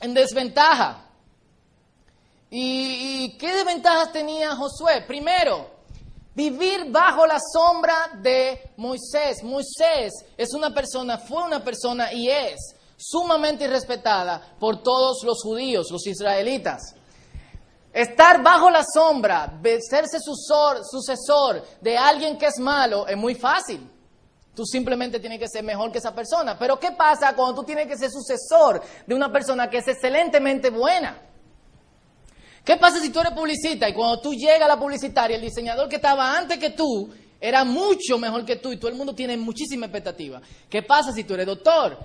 en 0.00 0.12
desventaja. 0.12 1.06
¿Y, 2.50 3.38
qué 3.38 3.54
desventajas 3.54 4.10
tenía 4.10 4.56
Josué? 4.56 5.04
Primero, 5.06 5.70
vivir 6.34 6.90
bajo 6.90 7.24
la 7.24 7.38
sombra 7.38 8.18
de 8.20 8.72
Moisés. 8.78 9.44
Moisés 9.44 10.12
es 10.36 10.52
una 10.54 10.74
persona, 10.74 11.18
fue 11.18 11.44
una 11.44 11.62
persona 11.62 12.12
y 12.12 12.28
es 12.28 12.74
sumamente 12.96 13.68
respetada 13.68 14.56
por 14.58 14.82
todos 14.82 15.22
los 15.22 15.40
judíos, 15.40 15.86
los 15.92 16.04
israelitas. 16.04 16.95
Estar 17.96 18.42
bajo 18.42 18.68
la 18.68 18.84
sombra, 18.84 19.58
serse 19.80 20.18
sucesor 20.20 21.64
de 21.80 21.96
alguien 21.96 22.36
que 22.36 22.44
es 22.44 22.58
malo 22.58 23.08
es 23.08 23.16
muy 23.16 23.34
fácil. 23.34 23.90
Tú 24.54 24.66
simplemente 24.66 25.18
tienes 25.18 25.38
que 25.38 25.48
ser 25.48 25.64
mejor 25.64 25.90
que 25.90 25.96
esa 25.96 26.14
persona. 26.14 26.58
Pero 26.58 26.78
¿qué 26.78 26.92
pasa 26.92 27.34
cuando 27.34 27.54
tú 27.54 27.64
tienes 27.64 27.86
que 27.86 27.96
ser 27.96 28.10
sucesor 28.10 28.82
de 29.06 29.14
una 29.14 29.32
persona 29.32 29.70
que 29.70 29.78
es 29.78 29.88
excelentemente 29.88 30.68
buena? 30.68 31.18
¿Qué 32.62 32.76
pasa 32.76 33.00
si 33.00 33.08
tú 33.08 33.20
eres 33.20 33.32
publicista 33.32 33.88
y 33.88 33.94
cuando 33.94 34.20
tú 34.20 34.34
llegas 34.34 34.60
a 34.60 34.68
la 34.68 34.78
publicitaria, 34.78 35.36
el 35.36 35.42
diseñador 35.42 35.88
que 35.88 35.96
estaba 35.96 36.36
antes 36.36 36.58
que 36.58 36.68
tú 36.68 37.08
era 37.40 37.64
mucho 37.64 38.18
mejor 38.18 38.44
que 38.44 38.56
tú 38.56 38.72
y 38.72 38.76
todo 38.76 38.90
el 38.90 38.96
mundo 38.98 39.14
tiene 39.14 39.38
muchísima 39.38 39.86
expectativa? 39.86 40.42
¿Qué 40.68 40.82
pasa 40.82 41.14
si 41.14 41.24
tú 41.24 41.32
eres 41.32 41.46
doctor 41.46 41.96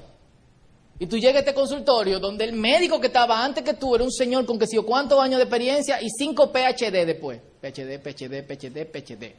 y 1.01 1.08
tú 1.08 1.17
llegas 1.17 1.38
a 1.38 1.39
este 1.39 1.55
consultorio 1.55 2.20
donde 2.20 2.43
el 2.43 2.53
médico 2.53 3.01
que 3.01 3.08
estaba 3.08 3.43
antes 3.43 3.63
que 3.63 3.74
tú 3.74 3.96
era 3.96 4.03
un 4.03 4.12
señor 4.12 4.46
con 4.46 4.60
que 4.60 4.67
sé 4.67 4.75
yo 4.75 4.86
cuántos 4.86 5.20
años 5.20 5.38
de 5.38 5.46
experiencia 5.46 6.00
y 6.00 6.08
cinco 6.12 6.51
PhD 6.51 7.08
después. 7.08 7.41
PhD, 7.60 7.98
PhD, 7.98 8.43
PhD, 8.43 8.86
PhD. 8.86 9.34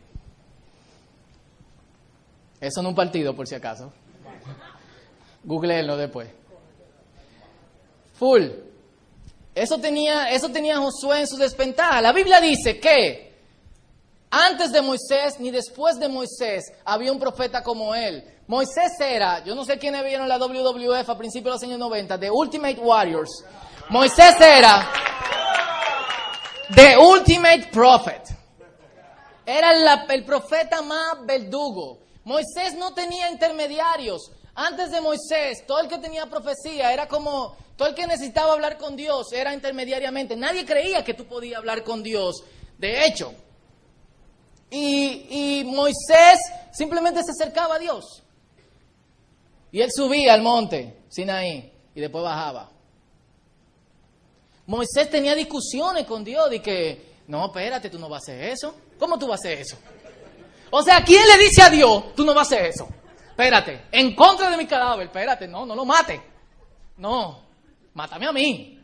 Eso 2.60 2.82
no 2.82 2.88
un 2.88 2.96
partido, 2.96 3.36
por 3.36 3.46
si 3.46 3.54
acaso. 3.54 3.92
Googleenlo 5.44 5.96
después. 5.96 6.30
Full. 8.14 8.42
Eso 9.54 9.78
tenía, 9.78 10.32
eso 10.32 10.48
tenía 10.48 10.78
Josué 10.78 11.20
en 11.20 11.28
su 11.28 11.36
desventaja. 11.36 12.00
La 12.00 12.12
Biblia 12.12 12.40
dice 12.40 12.80
que 12.80 13.31
antes 14.34 14.72
de 14.72 14.80
Moisés 14.80 15.38
ni 15.38 15.50
después 15.50 16.00
de 16.00 16.08
Moisés 16.08 16.72
había 16.86 17.12
un 17.12 17.18
profeta 17.18 17.62
como 17.62 17.94
él. 17.94 18.24
Moisés 18.46 18.98
era, 18.98 19.44
yo 19.44 19.54
no 19.54 19.62
sé 19.62 19.78
quiénes 19.78 20.02
vieron 20.02 20.26
la 20.26 20.38
WWF 20.38 21.06
a 21.06 21.18
principios 21.18 21.60
de 21.60 21.66
los 21.66 21.70
años 21.70 21.78
90, 21.78 22.18
The 22.18 22.30
Ultimate 22.30 22.80
Warriors. 22.80 23.44
Moisés 23.90 24.34
era 24.40 24.90
The 26.74 26.96
Ultimate 26.96 27.68
Prophet. 27.70 28.22
Era 29.44 29.72
el 30.08 30.24
profeta 30.24 30.80
más 30.80 31.26
verdugo. 31.26 31.98
Moisés 32.24 32.74
no 32.78 32.94
tenía 32.94 33.30
intermediarios. 33.30 34.30
Antes 34.54 34.92
de 34.92 35.02
Moisés, 35.02 35.66
todo 35.66 35.80
el 35.80 35.88
que 35.88 35.98
tenía 35.98 36.24
profecía 36.24 36.90
era 36.90 37.06
como, 37.06 37.54
todo 37.76 37.88
el 37.88 37.94
que 37.94 38.06
necesitaba 38.06 38.52
hablar 38.52 38.78
con 38.78 38.96
Dios 38.96 39.30
era 39.32 39.52
intermediariamente. 39.52 40.36
Nadie 40.36 40.64
creía 40.64 41.04
que 41.04 41.12
tú 41.12 41.26
podías 41.26 41.58
hablar 41.58 41.84
con 41.84 42.02
Dios. 42.02 42.44
De 42.78 43.04
hecho, 43.04 43.34
y, 44.72 45.60
y 45.60 45.64
Moisés 45.64 46.40
simplemente 46.72 47.22
se 47.22 47.32
acercaba 47.32 47.74
a 47.74 47.78
Dios. 47.78 48.22
Y 49.70 49.80
él 49.80 49.90
subía 49.92 50.34
al 50.34 50.42
monte 50.42 51.02
Sinaí 51.08 51.70
y 51.94 52.00
después 52.00 52.24
bajaba. 52.24 52.70
Moisés 54.66 55.10
tenía 55.10 55.34
discusiones 55.34 56.06
con 56.06 56.24
Dios 56.24 56.48
de 56.48 56.62
que, 56.62 57.16
no, 57.26 57.46
espérate, 57.46 57.90
tú 57.90 57.98
no 57.98 58.08
vas 58.08 58.22
a 58.22 58.32
hacer 58.32 58.44
eso. 58.44 58.74
¿Cómo 58.98 59.18
tú 59.18 59.26
vas 59.26 59.40
a 59.40 59.48
hacer 59.48 59.58
eso? 59.58 59.76
O 60.70 60.82
sea, 60.82 61.04
¿quién 61.04 61.22
le 61.26 61.44
dice 61.44 61.62
a 61.62 61.68
Dios, 61.68 62.14
tú 62.14 62.24
no 62.24 62.32
vas 62.32 62.50
a 62.50 62.54
hacer 62.54 62.66
eso? 62.70 62.88
Espérate, 63.28 63.86
en 63.92 64.14
contra 64.14 64.48
de 64.48 64.56
mi 64.56 64.66
cadáver, 64.66 65.06
espérate, 65.06 65.46
no, 65.46 65.66
no 65.66 65.74
lo 65.74 65.84
mate. 65.84 66.20
No, 66.96 67.42
mátame 67.92 68.26
a 68.26 68.32
mí. 68.32 68.81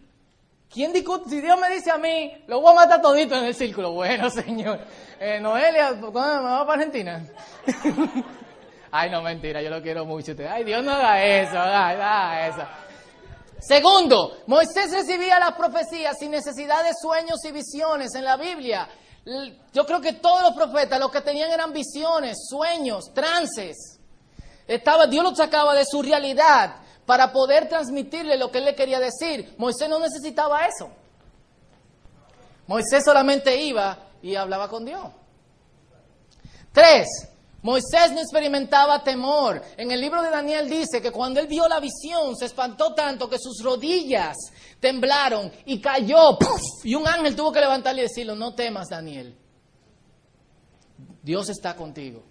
¿Quién 0.72 0.92
discute? 0.92 1.30
Si 1.30 1.40
Dios 1.40 1.58
me 1.58 1.70
dice 1.70 1.90
a 1.90 1.98
mí, 1.98 2.44
lo 2.46 2.60
voy 2.60 2.72
a 2.72 2.74
matar 2.74 3.00
todito 3.00 3.34
en 3.34 3.44
el 3.44 3.54
círculo. 3.54 3.92
Bueno, 3.92 4.28
Señor. 4.30 4.80
Eh, 5.18 5.40
Noelia, 5.40 5.98
¿cuándo 5.98 6.42
me 6.42 6.50
va 6.50 6.66
para 6.66 6.82
Argentina? 6.82 7.26
Ay, 8.90 9.10
no, 9.10 9.22
mentira, 9.22 9.62
yo 9.62 9.70
lo 9.70 9.82
quiero 9.82 10.04
mucho. 10.04 10.32
Ay, 10.50 10.64
Dios 10.64 10.82
no 10.84 10.92
haga 10.92 11.24
eso, 11.24 11.58
haga 11.58 12.48
eso. 12.48 12.62
Segundo, 13.60 14.38
Moisés 14.46 14.92
recibía 14.92 15.38
las 15.38 15.52
profecías 15.52 16.16
sin 16.18 16.30
necesidad 16.30 16.84
de 16.84 16.92
sueños 16.94 17.44
y 17.44 17.52
visiones 17.52 18.14
en 18.14 18.24
la 18.24 18.36
Biblia. 18.36 18.88
Yo 19.72 19.84
creo 19.84 20.00
que 20.00 20.14
todos 20.14 20.42
los 20.42 20.52
profetas 20.52 20.98
lo 21.00 21.10
que 21.10 21.20
tenían 21.20 21.50
eran 21.50 21.72
visiones, 21.72 22.46
sueños, 22.48 23.12
trances. 23.12 23.98
Estaba, 24.66 25.06
Dios 25.06 25.24
los 25.24 25.36
sacaba 25.36 25.74
de 25.74 25.84
su 25.84 26.02
realidad 26.02 26.76
para 27.08 27.32
poder 27.32 27.70
transmitirle 27.70 28.36
lo 28.36 28.50
que 28.50 28.58
él 28.58 28.66
le 28.66 28.74
quería 28.74 29.00
decir. 29.00 29.54
Moisés 29.56 29.88
no 29.88 29.98
necesitaba 29.98 30.66
eso. 30.66 30.90
Moisés 32.66 33.02
solamente 33.02 33.56
iba 33.62 33.98
y 34.20 34.34
hablaba 34.34 34.68
con 34.68 34.84
Dios. 34.84 35.06
Tres, 36.70 37.08
Moisés 37.62 38.12
no 38.12 38.20
experimentaba 38.20 39.02
temor. 39.02 39.62
En 39.78 39.90
el 39.90 40.02
libro 40.02 40.20
de 40.20 40.28
Daniel 40.28 40.68
dice 40.68 41.00
que 41.00 41.10
cuando 41.10 41.40
él 41.40 41.46
vio 41.46 41.66
la 41.66 41.80
visión 41.80 42.36
se 42.36 42.44
espantó 42.44 42.92
tanto 42.92 43.26
que 43.26 43.38
sus 43.38 43.62
rodillas 43.64 44.36
temblaron 44.78 45.50
y 45.64 45.80
cayó. 45.80 46.36
Y 46.84 46.94
un 46.94 47.08
ángel 47.08 47.34
tuvo 47.34 47.52
que 47.52 47.60
levantarle 47.60 48.02
y 48.02 48.04
decirle, 48.04 48.36
no 48.36 48.54
temas 48.54 48.88
Daniel. 48.90 49.34
Dios 51.22 51.48
está 51.48 51.74
contigo. 51.74 52.22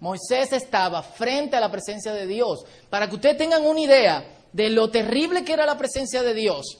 Moisés 0.00 0.52
estaba 0.52 1.02
frente 1.02 1.56
a 1.56 1.60
la 1.60 1.70
presencia 1.70 2.12
de 2.12 2.26
Dios. 2.26 2.64
Para 2.88 3.08
que 3.08 3.14
ustedes 3.14 3.36
tengan 3.36 3.64
una 3.64 3.80
idea 3.80 4.24
de 4.52 4.70
lo 4.70 4.90
terrible 4.90 5.44
que 5.44 5.52
era 5.52 5.66
la 5.66 5.78
presencia 5.78 6.22
de 6.22 6.34
Dios. 6.34 6.78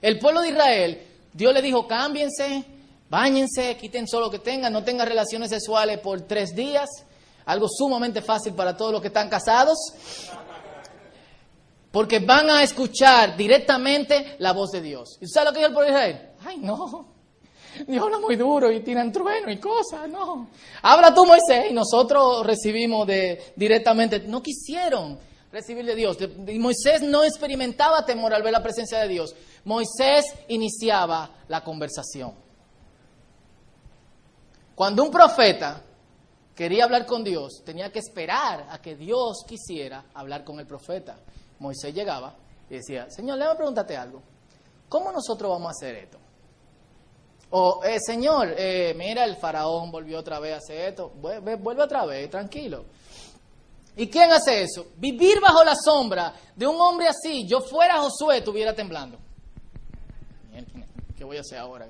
El 0.00 0.18
pueblo 0.18 0.40
de 0.40 0.48
Israel, 0.48 1.06
Dios 1.32 1.52
le 1.52 1.62
dijo, 1.62 1.86
cámbiense, 1.86 2.64
Báñense, 3.08 3.76
quiten 3.76 4.08
solo 4.08 4.26
lo 4.26 4.32
que 4.32 4.40
tengan, 4.40 4.72
no 4.72 4.82
tengan 4.82 5.06
relaciones 5.06 5.50
sexuales 5.50 5.98
por 6.00 6.22
tres 6.22 6.54
días. 6.54 6.88
Algo 7.44 7.68
sumamente 7.68 8.20
fácil 8.20 8.54
para 8.54 8.76
todos 8.76 8.92
los 8.92 9.00
que 9.00 9.08
están 9.08 9.28
casados. 9.28 9.78
Porque 11.92 12.18
van 12.18 12.50
a 12.50 12.62
escuchar 12.62 13.36
directamente 13.36 14.34
la 14.38 14.52
voz 14.52 14.72
de 14.72 14.82
Dios. 14.82 15.18
¿Y 15.20 15.28
sabe 15.28 15.46
lo 15.46 15.52
que 15.52 15.58
dijo 15.58 15.68
el 15.68 15.74
pueblo 15.74 15.92
de 15.92 15.98
Israel? 15.98 16.30
Ay, 16.44 16.58
no. 16.58 17.15
Dios 17.86 18.04
habla 18.04 18.18
muy 18.18 18.36
duro 18.36 18.70
y 18.70 18.80
tiran 18.80 19.12
trueno 19.12 19.50
y 19.50 19.58
cosas, 19.58 20.08
no. 20.08 20.48
Habla 20.82 21.14
tú, 21.14 21.24
Moisés, 21.26 21.70
y 21.70 21.74
nosotros 21.74 22.46
recibimos 22.46 23.06
de, 23.06 23.52
directamente. 23.56 24.20
No 24.20 24.42
quisieron 24.42 25.18
recibir 25.52 25.84
de 25.84 25.94
Dios. 25.94 26.18
Moisés 26.58 27.02
no 27.02 27.24
experimentaba 27.24 28.04
temor 28.04 28.34
al 28.34 28.42
ver 28.42 28.52
la 28.52 28.62
presencia 28.62 28.98
de 29.00 29.08
Dios. 29.08 29.34
Moisés 29.64 30.26
iniciaba 30.48 31.30
la 31.48 31.62
conversación. 31.62 32.34
Cuando 34.74 35.02
un 35.02 35.10
profeta 35.10 35.82
quería 36.54 36.84
hablar 36.84 37.06
con 37.06 37.24
Dios, 37.24 37.62
tenía 37.64 37.90
que 37.90 37.98
esperar 37.98 38.66
a 38.70 38.80
que 38.80 38.94
Dios 38.94 39.44
quisiera 39.46 40.04
hablar 40.14 40.44
con 40.44 40.60
el 40.60 40.66
profeta. 40.66 41.18
Moisés 41.58 41.94
llegaba 41.94 42.34
y 42.68 42.74
decía, 42.74 43.10
Señor, 43.10 43.38
le 43.38 43.44
voy 43.44 43.54
a 43.54 43.56
preguntarte 43.56 43.96
algo. 43.96 44.22
¿Cómo 44.88 45.10
nosotros 45.10 45.50
vamos 45.50 45.68
a 45.68 45.70
hacer 45.70 45.96
esto? 45.96 46.18
O, 47.50 47.82
eh, 47.84 47.98
Señor, 48.00 48.54
eh, 48.56 48.94
mira, 48.96 49.24
el 49.24 49.36
faraón 49.36 49.90
volvió 49.90 50.18
otra 50.18 50.38
vez 50.40 50.54
a 50.54 50.56
hacer 50.58 50.88
esto. 50.88 51.10
Vuelve, 51.10 51.56
vuelve 51.56 51.82
otra 51.82 52.04
vez, 52.04 52.28
tranquilo. 52.30 52.84
¿Y 53.96 54.08
quién 54.08 54.30
hace 54.30 54.62
eso? 54.62 54.88
Vivir 54.96 55.40
bajo 55.40 55.64
la 55.64 55.74
sombra 55.74 56.34
de 56.54 56.66
un 56.66 56.78
hombre 56.78 57.08
así, 57.08 57.46
yo 57.46 57.60
fuera 57.60 57.98
Josué, 57.98 58.38
estuviera 58.38 58.74
temblando. 58.74 59.18
¿Qué 61.16 61.24
voy 61.24 61.38
a 61.38 61.40
hacer 61.40 61.58
ahora? 61.58 61.88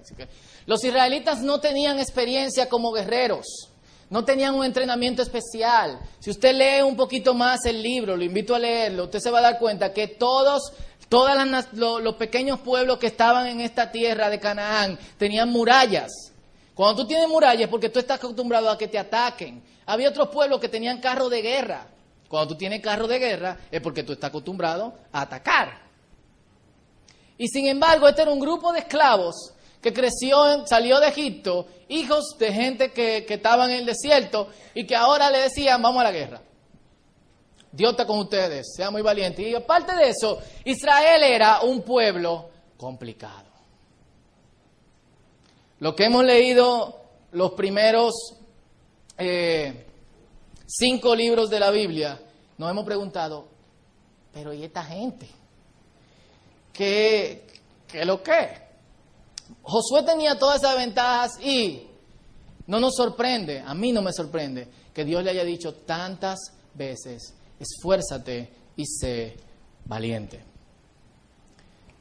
los 0.67 0.85
israelitas 0.85 1.43
no 1.43 1.59
tenían 1.59 1.99
experiencia 1.99 2.69
como 2.69 2.93
guerreros, 2.93 3.73
no 4.09 4.25
tenían 4.25 4.55
un 4.55 4.65
entrenamiento 4.65 5.21
especial. 5.21 5.99
Si 6.21 6.31
usted 6.31 6.55
lee 6.55 6.83
un 6.83 6.97
poquito 6.97 7.35
más 7.35 7.65
el 7.67 7.83
libro, 7.83 8.17
lo 8.17 8.23
invito 8.23 8.55
a 8.55 8.61
leerlo, 8.61 9.05
usted 9.05 9.19
se 9.19 9.31
va 9.33 9.41
a 9.41 9.43
dar 9.43 9.59
cuenta 9.59 9.93
que 9.93 10.07
todos, 10.07 10.73
todos 11.09 11.31
los 12.03 12.15
pequeños 12.17 12.61
pueblos 12.61 12.99
que 12.99 13.07
estaban 13.07 13.47
en 13.47 13.61
esta 13.61 13.91
tierra 13.93 14.29
de 14.29 14.41
Canaán 14.41 14.99
tenían 15.19 15.49
murallas. 15.51 16.11
Cuando 16.75 17.03
tú 17.03 17.09
tienes 17.09 17.29
murallas 17.29 17.63
es 17.63 17.69
porque 17.69 17.89
tú 17.89 17.99
estás 17.99 18.19
acostumbrado 18.19 18.69
a 18.71 18.77
que 18.77 18.89
te 18.89 18.99
ataquen. 18.99 19.63
Había 19.87 20.09
otros 20.09 20.29
pueblos 20.29 20.61
que 20.61 20.69
tenían 20.69 21.01
carro 21.01 21.29
de 21.29 21.43
guerra. 21.43 21.87
Cuando 22.29 22.55
tú 22.55 22.59
tienes 22.59 22.81
carro 22.81 23.07
de 23.07 23.19
guerra 23.19 23.57
es 23.71 23.81
porque 23.81 24.03
tú 24.03 24.13
estás 24.13 24.31
acostumbrado 24.31 24.95
a 25.13 25.23
atacar. 25.23 25.87
Y 27.39 27.49
sin 27.49 27.67
embargo, 27.69 28.09
este 28.09 28.23
era 28.23 28.31
un 28.31 28.41
grupo 28.41 28.73
de 28.73 28.81
esclavos 28.81 29.53
que 29.81 29.93
creció, 29.93 30.67
salió 30.67 30.99
de 30.99 31.09
Egipto, 31.09 31.69
hijos 31.89 32.37
de 32.39 32.53
gente 32.53 32.91
que, 32.91 33.25
que 33.25 33.35
en 33.35 33.71
el 33.71 33.87
desierto 33.87 34.49
y 34.75 34.85
que 34.87 34.97
ahora 34.97 35.31
le 35.31 35.39
decían, 35.39 35.81
vamos 35.81 36.01
a 36.01 36.05
la 36.05 36.13
guerra. 36.13 36.41
Dios 37.77 37.91
está 37.93 38.07
con 38.07 38.19
ustedes, 38.19 38.75
sea 38.75 38.91
muy 38.91 39.03
valiente. 39.03 39.43
Y 39.43 39.55
aparte 39.55 39.95
de 39.95 40.09
eso, 40.09 40.39
Israel 40.65 41.23
era 41.23 41.61
un 41.61 41.83
pueblo 41.83 42.49
complicado. 42.77 43.45
Lo 45.81 45.95
que 45.95 46.05
hemos 46.05 46.25
leído 46.25 47.03
los 47.33 47.53
primeros 47.53 48.15
eh, 49.19 49.87
cinco 50.67 51.15
libros 51.15 51.51
de 51.51 51.61
la 51.61 51.71
Biblia, 51.71 52.19
nos 52.57 52.71
hemos 52.71 52.85
preguntado, 52.85 53.47
pero 54.33 54.55
¿y 54.55 54.65
esta 54.65 54.83
gente? 54.83 55.29
¿Qué, 56.73 57.47
qué 57.87 58.07
lo 58.07 58.23
que? 58.23 58.65
Josué 59.63 60.03
tenía 60.03 60.39
todas 60.39 60.63
esas 60.63 60.77
ventajas 60.77 61.39
y 61.45 61.87
no 62.67 62.81
nos 62.81 62.97
sorprende, 62.97 63.61
a 63.61 63.75
mí 63.75 63.93
no 63.93 64.01
me 64.01 64.13
sorprende, 64.15 64.67
que 64.95 65.05
Dios 65.05 65.23
le 65.23 65.31
haya 65.31 65.45
dicho 65.45 65.75
tantas 65.75 66.39
veces, 66.75 67.35
esfuérzate 67.59 68.53
y 68.77 68.87
sé 68.87 69.37
valiente. 69.85 70.45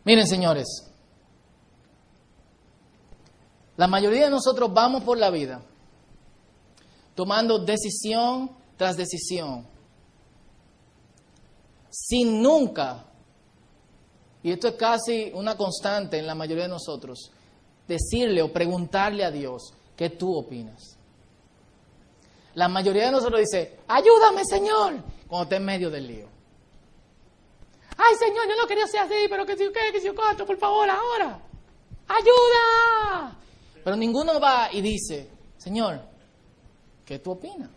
Miren, 0.04 0.28
señores, 0.28 0.68
la 3.78 3.88
mayoría 3.88 4.26
de 4.26 4.32
nosotros 4.32 4.74
vamos 4.74 5.04
por 5.04 5.18
la 5.18 5.30
vida 5.30 5.62
tomando 7.16 7.60
decisión 7.60 8.52
tras 8.78 8.98
decisión, 8.98 9.66
sin 11.90 12.42
nunca 12.42 13.06
y 14.46 14.52
esto 14.52 14.68
es 14.68 14.76
casi 14.76 15.32
una 15.34 15.58
constante 15.58 16.20
en 16.20 16.28
la 16.28 16.36
mayoría 16.36 16.66
de 16.66 16.70
nosotros, 16.70 17.32
decirle 17.88 18.44
o 18.44 18.54
preguntarle 18.54 19.26
a 19.26 19.32
Dios, 19.32 19.74
¿qué 19.98 20.12
tú 20.12 20.36
opinas? 20.36 21.00
La 22.54 22.68
mayoría 22.68 23.08
de 23.08 23.14
nosotros 23.14 23.40
dice, 23.40 23.80
ayúdame 23.88 24.46
Señor, 24.46 25.02
cuando 25.28 25.44
está 25.44 25.56
en 25.58 25.66
medio 25.66 25.90
del 25.90 26.08
lío. 26.08 26.28
Ay 27.98 28.16
Señor, 28.20 28.48
yo 28.48 28.56
no 28.56 28.68
quería 28.68 28.88
ser 28.88 29.02
así, 29.02 29.28
pero 29.30 29.46
que 29.46 29.56
si 29.56 29.66
qué, 29.72 29.92
que 29.92 30.02
si 30.02 30.10
cuánto, 30.10 30.46
por 30.46 30.58
favor, 30.58 30.90
ahora. 30.90 31.40
Ayuda. 32.08 33.38
Pero 33.84 33.96
ninguno 33.96 34.40
va 34.40 34.70
y 34.72 34.82
dice, 34.82 35.30
Señor, 35.58 36.02
¿qué 37.06 37.20
tú 37.20 37.32
opinas? 37.32 37.70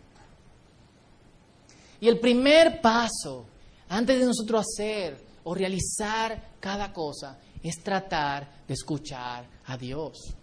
Y 2.01 2.07
el 2.07 2.19
primer 2.19 2.81
paso, 2.81 3.45
antes 3.89 4.19
de 4.19 4.25
nosotros 4.25 4.65
hacer 4.65 5.17
o 5.43 5.53
realizar 5.53 6.51
cada 6.59 6.93
cosa 6.93 7.37
es 7.61 7.81
tratar 7.83 8.63
de 8.67 8.73
escuchar 8.73 9.45
a 9.65 9.77
Dios. 9.77 10.35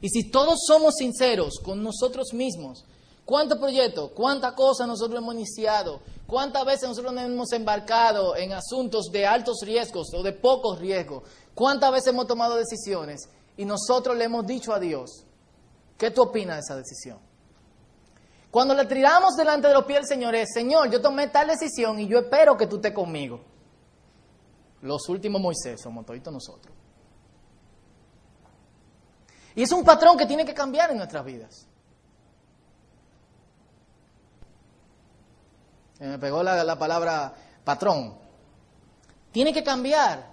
Y 0.00 0.08
si 0.08 0.30
todos 0.30 0.60
somos 0.66 0.94
sinceros 0.96 1.60
con 1.62 1.82
nosotros 1.82 2.32
mismos, 2.32 2.84
¿cuántos 3.24 3.58
proyectos, 3.58 4.12
cuántas 4.14 4.54
cosas 4.54 4.88
nosotros 4.88 5.20
hemos 5.20 5.34
iniciado? 5.34 6.00
¿Cuántas 6.26 6.64
veces 6.64 6.88
nosotros 6.88 7.12
nos 7.12 7.24
hemos 7.24 7.52
embarcado 7.52 8.36
en 8.36 8.52
asuntos 8.52 9.10
de 9.10 9.26
altos 9.26 9.58
riesgos 9.62 10.14
o 10.14 10.22
de 10.22 10.32
pocos 10.32 10.78
riesgos? 10.78 11.24
¿Cuántas 11.54 11.90
veces 11.92 12.08
hemos 12.08 12.26
tomado 12.26 12.56
decisiones 12.56 13.28
y 13.56 13.64
nosotros 13.64 14.16
le 14.16 14.24
hemos 14.24 14.46
dicho 14.46 14.72
a 14.72 14.78
Dios, 14.78 15.24
¿qué 15.98 16.10
tú 16.10 16.22
opinas 16.22 16.56
de 16.56 16.60
esa 16.60 16.76
decisión? 16.76 17.18
Cuando 18.50 18.74
le 18.74 18.86
tiramos 18.86 19.36
delante 19.36 19.68
de 19.68 19.74
los 19.74 19.84
pies 19.84 20.00
del 20.00 20.08
Señor 20.08 20.34
es, 20.34 20.48
Señor, 20.52 20.90
yo 20.90 21.00
tomé 21.00 21.28
tal 21.28 21.48
decisión 21.48 21.98
y 22.00 22.08
yo 22.08 22.20
espero 22.20 22.56
que 22.56 22.66
tú 22.66 22.76
estés 22.76 22.92
conmigo. 22.92 23.40
Los 24.82 25.08
últimos 25.08 25.40
Moisés 25.40 25.80
somos 25.80 26.06
todos 26.06 26.32
nosotros. 26.32 26.74
Y 29.54 29.62
es 29.62 29.72
un 29.72 29.84
patrón 29.84 30.16
que 30.16 30.26
tiene 30.26 30.44
que 30.44 30.54
cambiar 30.54 30.90
en 30.90 30.98
nuestras 30.98 31.24
vidas. 31.24 31.66
Me 35.98 36.18
pegó 36.18 36.42
la, 36.42 36.64
la 36.64 36.78
palabra 36.78 37.34
patrón. 37.64 38.16
Tiene 39.32 39.52
que 39.52 39.62
cambiar. 39.62 40.30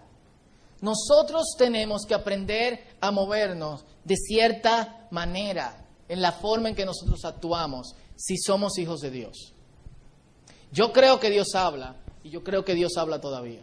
Nosotros 0.81 1.55
tenemos 1.57 2.05
que 2.05 2.13
aprender 2.13 2.97
a 3.01 3.11
movernos 3.11 3.83
de 4.03 4.15
cierta 4.15 5.07
manera 5.11 5.85
en 6.07 6.21
la 6.21 6.31
forma 6.31 6.69
en 6.69 6.75
que 6.75 6.85
nosotros 6.85 7.25
actuamos 7.25 7.95
si 8.15 8.37
somos 8.37 8.77
hijos 8.77 9.01
de 9.01 9.11
Dios. 9.11 9.53
Yo 10.71 10.93
creo 10.93 11.19
que 11.19 11.29
Dios 11.29 11.55
habla 11.55 11.95
y 12.23 12.29
yo 12.29 12.43
creo 12.43 12.63
que 12.63 12.73
Dios 12.73 12.97
habla 12.97 13.19
todavía. 13.19 13.61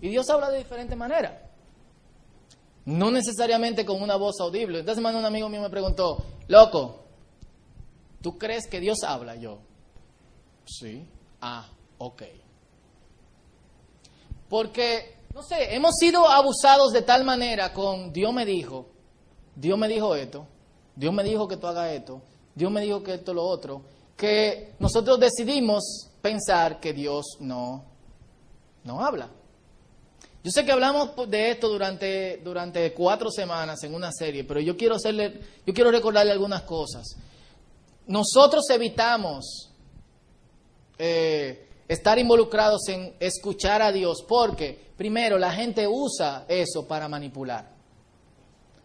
Y 0.00 0.08
Dios 0.08 0.28
habla 0.28 0.50
de 0.50 0.58
diferente 0.58 0.96
manera. 0.96 1.43
No 2.86 3.10
necesariamente 3.10 3.84
con 3.84 4.02
una 4.02 4.16
voz 4.16 4.40
audible. 4.40 4.80
Esta 4.80 4.94
semana 4.94 5.18
un 5.18 5.24
amigo 5.24 5.48
mío 5.48 5.62
me 5.62 5.70
preguntó, 5.70 6.22
loco, 6.48 7.04
¿tú 8.20 8.36
crees 8.36 8.66
que 8.66 8.80
Dios 8.80 9.02
habla? 9.04 9.36
Yo, 9.36 9.58
sí. 10.66 11.06
Ah, 11.40 11.66
ok. 11.98 12.22
Porque, 14.48 15.16
no 15.34 15.42
sé, 15.42 15.74
hemos 15.74 15.96
sido 15.96 16.28
abusados 16.28 16.92
de 16.92 17.02
tal 17.02 17.24
manera 17.24 17.72
con 17.72 18.12
Dios 18.12 18.32
me 18.32 18.44
dijo, 18.44 18.86
Dios 19.56 19.78
me 19.78 19.88
dijo 19.88 20.14
esto, 20.14 20.46
Dios 20.94 21.12
me 21.12 21.24
dijo 21.24 21.48
que 21.48 21.56
tú 21.56 21.66
hagas 21.66 21.92
esto, 21.92 22.20
Dios 22.54 22.70
me 22.70 22.82
dijo 22.82 23.02
que 23.02 23.14
esto 23.14 23.32
lo 23.32 23.44
otro, 23.44 23.82
que 24.16 24.74
nosotros 24.78 25.18
decidimos 25.18 26.10
pensar 26.20 26.80
que 26.80 26.92
Dios 26.92 27.24
no, 27.40 27.84
no 28.84 29.04
habla. 29.04 29.28
Yo 30.44 30.50
sé 30.50 30.62
que 30.66 30.72
hablamos 30.72 31.12
de 31.30 31.52
esto 31.52 31.70
durante, 31.70 32.36
durante 32.44 32.92
cuatro 32.92 33.30
semanas 33.30 33.82
en 33.82 33.94
una 33.94 34.12
serie, 34.12 34.44
pero 34.44 34.60
yo 34.60 34.76
quiero 34.76 34.96
hacerle, 34.96 35.40
yo 35.64 35.72
quiero 35.72 35.90
recordarle 35.90 36.32
algunas 36.32 36.64
cosas. 36.64 37.16
Nosotros 38.06 38.68
evitamos 38.68 39.70
eh, 40.98 41.66
estar 41.88 42.18
involucrados 42.18 42.86
en 42.88 43.14
escuchar 43.20 43.80
a 43.80 43.90
Dios 43.90 44.22
porque, 44.28 44.78
primero, 44.98 45.38
la 45.38 45.50
gente 45.50 45.88
usa 45.88 46.44
eso 46.46 46.86
para 46.86 47.08
manipular. 47.08 47.70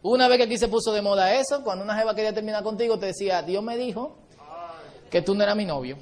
Una 0.01 0.29
vez 0.29 0.37
que 0.37 0.43
aquí 0.45 0.57
se 0.57 0.69
puso 0.69 0.93
de 0.93 1.01
moda 1.01 1.33
eso, 1.33 1.61
cuando 1.61 1.83
una 1.83 1.97
jeva 1.97 2.15
quería 2.15 2.33
terminar 2.33 2.63
contigo, 2.63 2.97
te 2.97 3.07
decía, 3.07 3.41
Dios 3.41 3.61
me 3.61 3.75
dijo 3.75 4.15
que 5.11 5.21
tú 5.21 5.35
no 5.35 5.43
eras 5.43 5.57
mi 5.57 5.65
novio, 5.65 5.97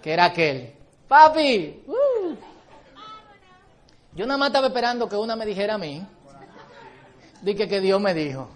que 0.00 0.12
era 0.12 0.26
aquel. 0.26 0.74
Papi, 1.08 1.82
uh". 1.88 2.03
Yo 4.14 4.26
nada 4.26 4.38
más 4.38 4.48
estaba 4.48 4.68
esperando 4.68 5.08
que 5.08 5.16
una 5.16 5.36
me 5.36 5.46
dijera 5.46 5.74
a 5.74 5.78
mí, 5.78 6.06
dije 7.42 7.68
que 7.68 7.80
Dios 7.80 8.00
me 8.00 8.14
dijo. 8.14 8.48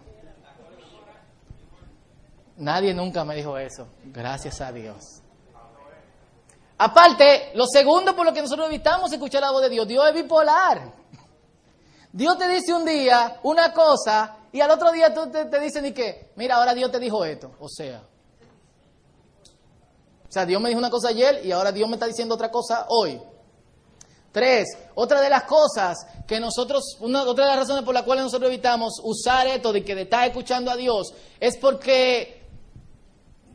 Nadie 2.56 2.92
nunca 2.92 3.24
me 3.24 3.36
dijo 3.36 3.56
eso, 3.56 3.88
gracias 4.04 4.60
a 4.60 4.72
Dios. 4.72 5.22
Aparte, 6.78 7.52
lo 7.54 7.66
segundo 7.66 8.14
por 8.14 8.24
lo 8.24 8.32
que 8.32 8.42
nosotros 8.42 8.68
evitamos 8.68 9.12
escuchar 9.12 9.42
la 9.42 9.50
voz 9.50 9.62
de 9.62 9.70
Dios, 9.70 9.86
Dios 9.86 10.06
es 10.08 10.14
bipolar. 10.14 10.92
Dios 12.12 12.38
te 12.38 12.48
dice 12.48 12.72
un 12.72 12.84
día 12.84 13.38
una 13.42 13.72
cosa 13.72 14.36
y 14.52 14.60
al 14.60 14.70
otro 14.70 14.90
día 14.92 15.12
tú 15.12 15.30
te, 15.30 15.44
te 15.44 15.60
dicen 15.60 15.86
y 15.86 15.92
que, 15.92 16.32
mira, 16.36 16.56
ahora 16.56 16.74
Dios 16.74 16.90
te 16.90 16.98
dijo 16.98 17.24
esto. 17.24 17.52
O 17.60 17.68
sea, 17.68 18.02
o 20.28 20.32
sea, 20.32 20.44
Dios 20.44 20.60
me 20.60 20.68
dijo 20.68 20.78
una 20.78 20.90
cosa 20.90 21.08
ayer 21.08 21.44
y 21.44 21.52
ahora 21.52 21.72
Dios 21.72 21.88
me 21.88 21.94
está 21.94 22.06
diciendo 22.06 22.34
otra 22.34 22.50
cosa 22.50 22.86
hoy. 22.88 23.20
Tres, 24.32 24.68
otra 24.94 25.20
de 25.20 25.30
las 25.30 25.44
cosas 25.44 25.96
que 26.26 26.38
nosotros, 26.38 26.96
una, 27.00 27.22
otra 27.22 27.44
de 27.44 27.50
las 27.50 27.60
razones 27.60 27.82
por 27.82 27.94
las 27.94 28.02
cuales 28.02 28.24
nosotros 28.24 28.50
evitamos 28.50 29.00
usar 29.02 29.46
esto 29.46 29.72
de 29.72 29.82
que 29.82 29.94
de 29.94 30.08
escuchando 30.26 30.70
a 30.70 30.76
Dios 30.76 31.14
es 31.40 31.56
porque 31.56 32.42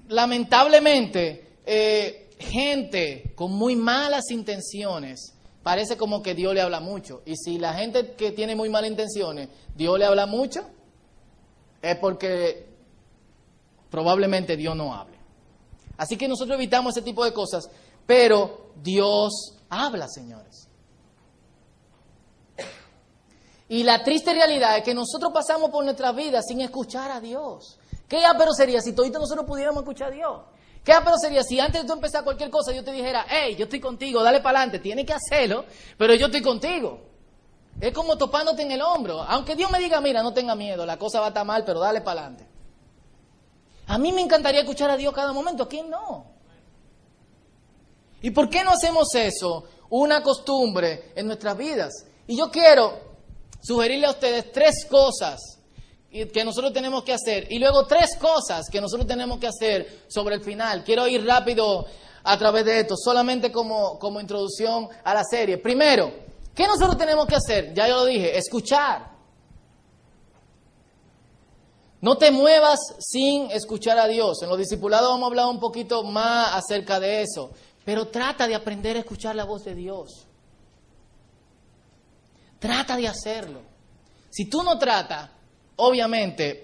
lamentablemente 0.07 1.57
eh, 1.65 2.29
gente 2.39 3.33
con 3.35 3.51
muy 3.51 3.75
malas 3.75 4.31
intenciones 4.31 5.33
parece 5.61 5.95
como 5.95 6.21
que 6.21 6.35
Dios 6.35 6.53
le 6.53 6.61
habla 6.61 6.79
mucho. 6.79 7.21
Y 7.25 7.35
si 7.37 7.57
la 7.57 7.73
gente 7.73 8.13
que 8.15 8.31
tiene 8.31 8.55
muy 8.55 8.69
malas 8.69 8.89
intenciones, 8.89 9.49
Dios 9.75 9.97
le 9.97 10.05
habla 10.05 10.25
mucho, 10.25 10.65
es 11.81 11.95
porque 11.97 12.67
probablemente 13.89 14.57
Dios 14.57 14.75
no 14.75 14.93
hable. 14.93 15.17
Así 15.97 16.17
que 16.17 16.27
nosotros 16.27 16.57
evitamos 16.57 16.97
ese 16.97 17.05
tipo 17.05 17.23
de 17.23 17.33
cosas, 17.33 17.69
pero 18.05 18.71
Dios 18.81 19.55
habla, 19.69 20.07
señores. 20.07 20.62
Y 23.73 23.81
la 23.81 24.03
triste 24.03 24.35
realidad 24.35 24.77
es 24.77 24.83
que 24.83 24.93
nosotros 24.93 25.33
pasamos 25.33 25.71
por 25.71 25.83
nuestra 25.83 26.11
vida 26.11 26.43
sin 26.43 26.61
escuchar 26.61 27.09
a 27.09 27.19
Dios. 27.19 27.79
¿Qué 28.07 28.23
ápero 28.23 28.53
sería 28.53 28.79
si 28.81 28.93
todos 28.93 29.09
nosotros 29.09 29.47
pudiéramos 29.47 29.81
escuchar 29.81 30.09
a 30.09 30.11
Dios? 30.11 30.41
¿Qué 30.83 30.93
ápero 30.93 31.17
sería 31.17 31.41
si 31.41 31.59
antes 31.59 31.81
de 31.81 31.87
tú 31.87 31.93
empezar 31.93 32.23
cualquier 32.23 32.51
cosa 32.51 32.71
yo 32.71 32.83
te 32.83 32.91
dijera, 32.91 33.25
hey, 33.27 33.55
yo 33.57 33.63
estoy 33.63 33.79
contigo, 33.79 34.21
dale 34.21 34.41
para 34.41 34.59
adelante, 34.59 34.77
tienes 34.77 35.07
que 35.07 35.13
hacerlo, 35.13 35.65
pero 35.97 36.13
yo 36.13 36.27
estoy 36.27 36.43
contigo? 36.43 37.01
Es 37.81 37.91
como 37.93 38.15
topándote 38.15 38.61
en 38.61 38.73
el 38.73 38.81
hombro. 38.83 39.23
Aunque 39.23 39.55
Dios 39.55 39.71
me 39.71 39.79
diga, 39.79 39.99
mira, 39.99 40.21
no 40.21 40.33
tenga 40.33 40.53
miedo, 40.53 40.85
la 40.85 40.99
cosa 40.99 41.19
va 41.19 41.25
a 41.25 41.29
estar 41.29 41.43
mal, 41.43 41.65
pero 41.65 41.79
dale 41.79 42.01
para 42.01 42.27
adelante. 42.27 42.47
A 43.87 43.97
mí 43.97 44.11
me 44.11 44.21
encantaría 44.21 44.61
escuchar 44.61 44.91
a 44.91 44.97
Dios 44.97 45.15
cada 45.15 45.33
momento, 45.33 45.63
¿a 45.63 45.67
quién 45.67 45.89
no? 45.89 46.27
¿Y 48.21 48.29
por 48.29 48.51
qué 48.51 48.63
no 48.63 48.69
hacemos 48.69 49.15
eso 49.15 49.63
una 49.89 50.21
costumbre 50.21 51.11
en 51.15 51.25
nuestras 51.25 51.57
vidas? 51.57 52.05
Y 52.27 52.37
yo 52.37 52.51
quiero 52.51 53.12
sugerirle 53.63 54.07
a 54.07 54.11
ustedes 54.11 54.51
tres 54.51 54.85
cosas 54.89 55.39
que 56.11 56.43
nosotros 56.45 56.71
tenemos 56.73 57.03
que 57.03 57.13
hacer 57.13 57.47
y 57.49 57.57
luego 57.57 57.87
tres 57.87 58.15
cosas 58.17 58.67
que 58.69 58.79
nosotros 58.79 59.07
tenemos 59.07 59.39
que 59.39 59.47
hacer 59.47 60.03
sobre 60.07 60.35
el 60.35 60.43
final. 60.43 60.83
Quiero 60.83 61.07
ir 61.07 61.25
rápido 61.25 61.85
a 62.23 62.37
través 62.37 62.65
de 62.65 62.81
esto, 62.81 62.95
solamente 62.95 63.51
como, 63.51 63.97
como 63.97 64.21
introducción 64.21 64.89
a 65.03 65.13
la 65.13 65.23
serie. 65.23 65.57
Primero, 65.57 66.13
¿qué 66.53 66.67
nosotros 66.67 66.97
tenemos 66.97 67.25
que 67.25 67.35
hacer? 67.35 67.73
Ya 67.73 67.87
yo 67.87 67.97
lo 67.97 68.05
dije, 68.05 68.37
escuchar. 68.37 69.11
No 71.99 72.17
te 72.17 72.31
muevas 72.31 72.79
sin 72.99 73.49
escuchar 73.49 73.97
a 73.97 74.07
Dios. 74.07 74.43
En 74.43 74.49
los 74.49 74.57
discipulados 74.57 75.09
vamos 75.09 75.23
a 75.23 75.27
hablar 75.27 75.47
un 75.47 75.59
poquito 75.59 76.03
más 76.03 76.53
acerca 76.53 76.99
de 76.99 77.21
eso. 77.21 77.51
Pero 77.85 78.09
trata 78.09 78.45
de 78.45 78.55
aprender 78.55 78.97
a 78.97 78.99
escuchar 78.99 79.35
la 79.35 79.45
voz 79.45 79.63
de 79.63 79.73
Dios. 79.73 80.27
Trata 82.63 82.95
de 82.95 83.09
hacerlo. 83.09 83.59
Si 84.29 84.45
tú 84.49 84.63
no 84.63 84.79
tratas, 84.79 85.29
obviamente, 85.75 86.63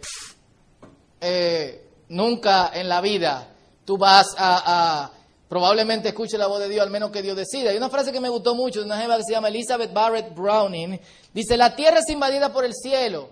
eh, 1.19 1.89
nunca 2.07 2.71
en 2.73 2.87
la 2.87 3.01
vida 3.01 3.53
tú 3.83 3.97
vas 3.97 4.27
a, 4.37 5.11
probablemente 5.49 6.07
escuche 6.07 6.37
la 6.37 6.47
voz 6.47 6.61
de 6.61 6.69
Dios, 6.69 6.85
al 6.85 6.89
menos 6.89 7.11
que 7.11 7.21
Dios 7.21 7.35
decida. 7.35 7.71
Hay 7.71 7.75
una 7.75 7.89
frase 7.89 8.13
que 8.13 8.21
me 8.21 8.29
gustó 8.29 8.55
mucho 8.55 8.79
de 8.79 8.85
una 8.85 8.97
jeva 8.97 9.17
que 9.17 9.23
se 9.25 9.33
llama 9.33 9.49
Elizabeth 9.49 9.91
Barrett 9.91 10.33
Browning. 10.33 11.01
Dice, 11.33 11.57
la 11.57 11.75
tierra 11.75 11.99
es 11.99 12.07
invadida 12.07 12.53
por 12.53 12.63
el 12.63 12.73
cielo 12.73 13.31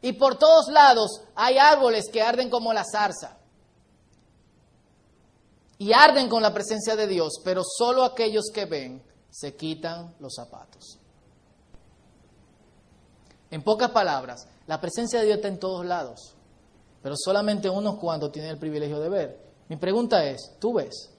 y 0.00 0.14
por 0.14 0.38
todos 0.38 0.68
lados 0.68 1.20
hay 1.34 1.58
árboles 1.58 2.06
que 2.10 2.22
arden 2.22 2.48
como 2.48 2.72
la 2.72 2.84
zarza. 2.90 3.36
Y 5.76 5.92
arden 5.92 6.30
con 6.30 6.40
la 6.40 6.54
presencia 6.54 6.96
de 6.96 7.06
Dios, 7.06 7.42
pero 7.44 7.62
solo 7.62 8.02
aquellos 8.02 8.46
que 8.50 8.64
ven 8.64 9.02
se 9.28 9.54
quitan 9.56 10.14
los 10.20 10.32
zapatos. 10.34 11.01
En 13.52 13.62
pocas 13.62 13.90
palabras, 13.90 14.48
la 14.66 14.80
presencia 14.80 15.20
de 15.20 15.26
Dios 15.26 15.36
está 15.36 15.48
en 15.48 15.58
todos 15.58 15.84
lados, 15.84 16.34
pero 17.02 17.14
solamente 17.18 17.68
unos 17.68 17.96
cuantos 17.96 18.32
tienen 18.32 18.50
el 18.50 18.58
privilegio 18.58 18.98
de 18.98 19.10
ver. 19.10 19.38
Mi 19.68 19.76
pregunta 19.76 20.24
es, 20.24 20.56
¿tú 20.58 20.72
ves? 20.72 21.10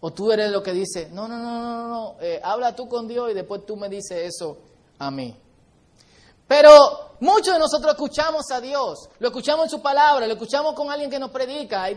¿O 0.00 0.12
tú 0.12 0.30
eres 0.30 0.52
lo 0.52 0.62
que 0.62 0.72
dice, 0.72 1.08
no, 1.10 1.26
no, 1.26 1.36
no, 1.36 1.60
no, 1.60 1.88
no, 1.88 2.16
eh, 2.20 2.40
habla 2.40 2.76
tú 2.76 2.88
con 2.88 3.08
Dios 3.08 3.32
y 3.32 3.34
después 3.34 3.66
tú 3.66 3.76
me 3.76 3.88
dices 3.88 4.32
eso 4.32 4.58
a 4.96 5.10
mí? 5.10 5.36
Pero 6.46 7.16
muchos 7.18 7.52
de 7.52 7.58
nosotros 7.58 7.94
escuchamos 7.94 8.48
a 8.52 8.60
Dios, 8.60 9.10
lo 9.18 9.26
escuchamos 9.26 9.64
en 9.64 9.70
su 9.70 9.82
palabra, 9.82 10.24
lo 10.24 10.34
escuchamos 10.34 10.74
con 10.74 10.88
alguien 10.88 11.10
que 11.10 11.18
nos 11.18 11.30
predica. 11.30 11.88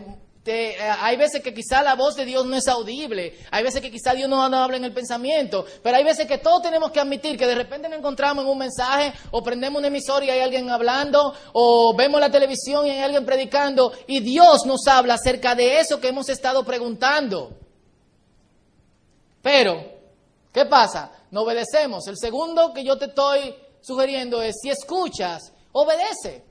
Eh, 0.44 0.76
hay 0.80 1.18
veces 1.18 1.44
que 1.44 1.54
quizá 1.54 1.84
la 1.84 1.94
voz 1.94 2.16
de 2.16 2.26
Dios 2.26 2.48
no 2.48 2.56
es 2.56 2.68
audible, 2.68 3.38
hay 3.52 3.64
veces 3.64 3.80
que 3.80 3.92
quizá 3.92 4.14
Dios 4.14 4.28
no 4.28 4.42
habla 4.42 4.76
en 4.76 4.84
el 4.84 4.92
pensamiento, 4.92 5.66
pero 5.84 5.98
hay 5.98 6.04
veces 6.04 6.26
que 6.26 6.40
todos 6.40 6.64
tenemos 6.64 6.92
que 6.92 7.00
admitir 7.00 7.38
que 7.38 7.46
de 7.46 7.54
repente 7.54 7.88
nos 7.88 8.00
encontramos 8.00 8.44
en 8.44 8.50
un 8.50 8.58
mensaje 8.58 9.14
o 9.30 9.44
prendemos 9.44 9.78
una 9.78 9.90
emisora 9.90 10.26
y 10.26 10.32
hay 10.32 10.40
alguien 10.40 10.68
hablando 10.72 11.36
o 11.54 11.96
vemos 11.96 12.20
la 12.20 12.32
televisión 12.32 12.88
y 12.88 12.90
hay 12.90 13.00
alguien 13.00 13.24
predicando 13.24 13.94
y 14.08 14.20
Dios 14.22 14.66
nos 14.66 14.88
habla 14.88 15.14
acerca 15.14 15.54
de 15.54 15.80
eso 15.80 16.02
que 16.02 16.08
hemos 16.08 16.28
estado 16.28 16.64
preguntando. 16.64 17.52
Pero, 19.44 19.84
¿qué 20.52 20.66
pasa? 20.66 21.12
No 21.30 21.42
obedecemos. 21.42 22.08
El 22.08 22.18
segundo 22.18 22.74
que 22.74 22.84
yo 22.84 22.98
te 22.98 23.06
estoy 23.06 23.56
sugiriendo 23.80 24.42
es, 24.42 24.56
si 24.60 24.72
escuchas, 24.72 25.54
obedece. 25.72 26.44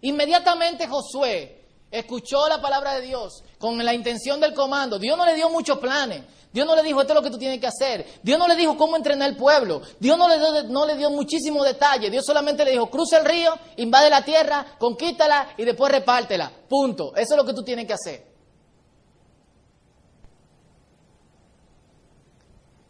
Inmediatamente 0.00 0.88
Josué 0.88 1.61
escuchó 1.92 2.48
la 2.48 2.60
palabra 2.60 2.94
de 2.94 3.02
Dios 3.02 3.44
con 3.58 3.78
la 3.84 3.94
intención 3.94 4.40
del 4.40 4.54
comando. 4.54 4.98
Dios 4.98 5.16
no 5.16 5.24
le 5.24 5.34
dio 5.34 5.48
muchos 5.50 5.78
planes. 5.78 6.24
Dios 6.52 6.66
no 6.66 6.74
le 6.74 6.82
dijo 6.82 7.00
esto 7.00 7.12
es 7.12 7.16
lo 7.16 7.22
que 7.22 7.30
tú 7.30 7.38
tienes 7.38 7.60
que 7.60 7.66
hacer. 7.66 8.04
Dios 8.22 8.38
no 8.38 8.48
le 8.48 8.56
dijo 8.56 8.76
cómo 8.76 8.96
entrenar 8.96 9.28
el 9.28 9.36
pueblo. 9.36 9.80
Dios 10.00 10.18
no 10.18 10.28
le 10.28 10.38
dio, 10.38 10.64
no 10.64 10.84
le 10.84 10.96
dio 10.96 11.10
muchísimo 11.10 11.62
detalle. 11.62 12.10
Dios 12.10 12.24
solamente 12.26 12.64
le 12.64 12.72
dijo 12.72 12.90
cruza 12.90 13.18
el 13.18 13.24
río, 13.24 13.54
invade 13.76 14.10
la 14.10 14.24
tierra, 14.24 14.66
conquístala 14.78 15.54
y 15.56 15.64
después 15.64 15.92
repártela. 15.92 16.50
Punto. 16.68 17.14
Eso 17.14 17.34
es 17.34 17.36
lo 17.36 17.44
que 17.44 17.54
tú 17.54 17.62
tienes 17.62 17.86
que 17.86 17.92
hacer. 17.92 18.32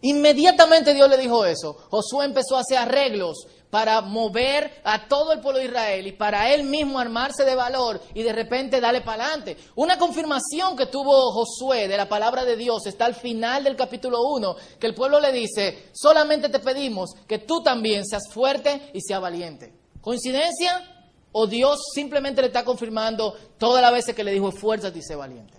Inmediatamente 0.02 0.94
Dios 0.94 1.08
le 1.08 1.16
dijo 1.16 1.44
eso. 1.46 1.74
Josué 1.90 2.24
empezó 2.24 2.56
a 2.56 2.60
hacer 2.60 2.78
arreglos 2.78 3.46
para 3.72 4.02
mover 4.02 4.82
a 4.84 5.08
todo 5.08 5.32
el 5.32 5.40
pueblo 5.40 5.58
de 5.58 5.64
Israel 5.64 6.06
y 6.06 6.12
para 6.12 6.52
él 6.52 6.64
mismo 6.64 6.98
armarse 6.98 7.42
de 7.42 7.54
valor 7.54 8.02
y 8.12 8.22
de 8.22 8.34
repente 8.34 8.82
darle 8.82 9.00
para 9.00 9.24
adelante. 9.24 9.56
Una 9.76 9.96
confirmación 9.96 10.76
que 10.76 10.84
tuvo 10.84 11.32
Josué 11.32 11.88
de 11.88 11.96
la 11.96 12.06
palabra 12.06 12.44
de 12.44 12.58
Dios 12.58 12.84
está 12.84 13.06
al 13.06 13.14
final 13.14 13.64
del 13.64 13.74
capítulo 13.74 14.24
1, 14.28 14.56
que 14.78 14.88
el 14.88 14.94
pueblo 14.94 15.18
le 15.20 15.32
dice, 15.32 15.88
solamente 15.94 16.50
te 16.50 16.58
pedimos 16.58 17.14
que 17.26 17.38
tú 17.38 17.62
también 17.62 18.04
seas 18.04 18.24
fuerte 18.30 18.90
y 18.92 19.00
seas 19.00 19.22
valiente. 19.22 19.72
¿Coincidencia? 20.02 21.08
¿O 21.32 21.46
Dios 21.46 21.80
simplemente 21.94 22.42
le 22.42 22.48
está 22.48 22.66
confirmando 22.66 23.34
todas 23.56 23.80
las 23.80 23.92
veces 23.92 24.14
que 24.14 24.22
le 24.22 24.32
dijo, 24.32 24.50
esfuérzate 24.50 24.98
y 24.98 25.02
sé 25.02 25.16
valiente? 25.16 25.58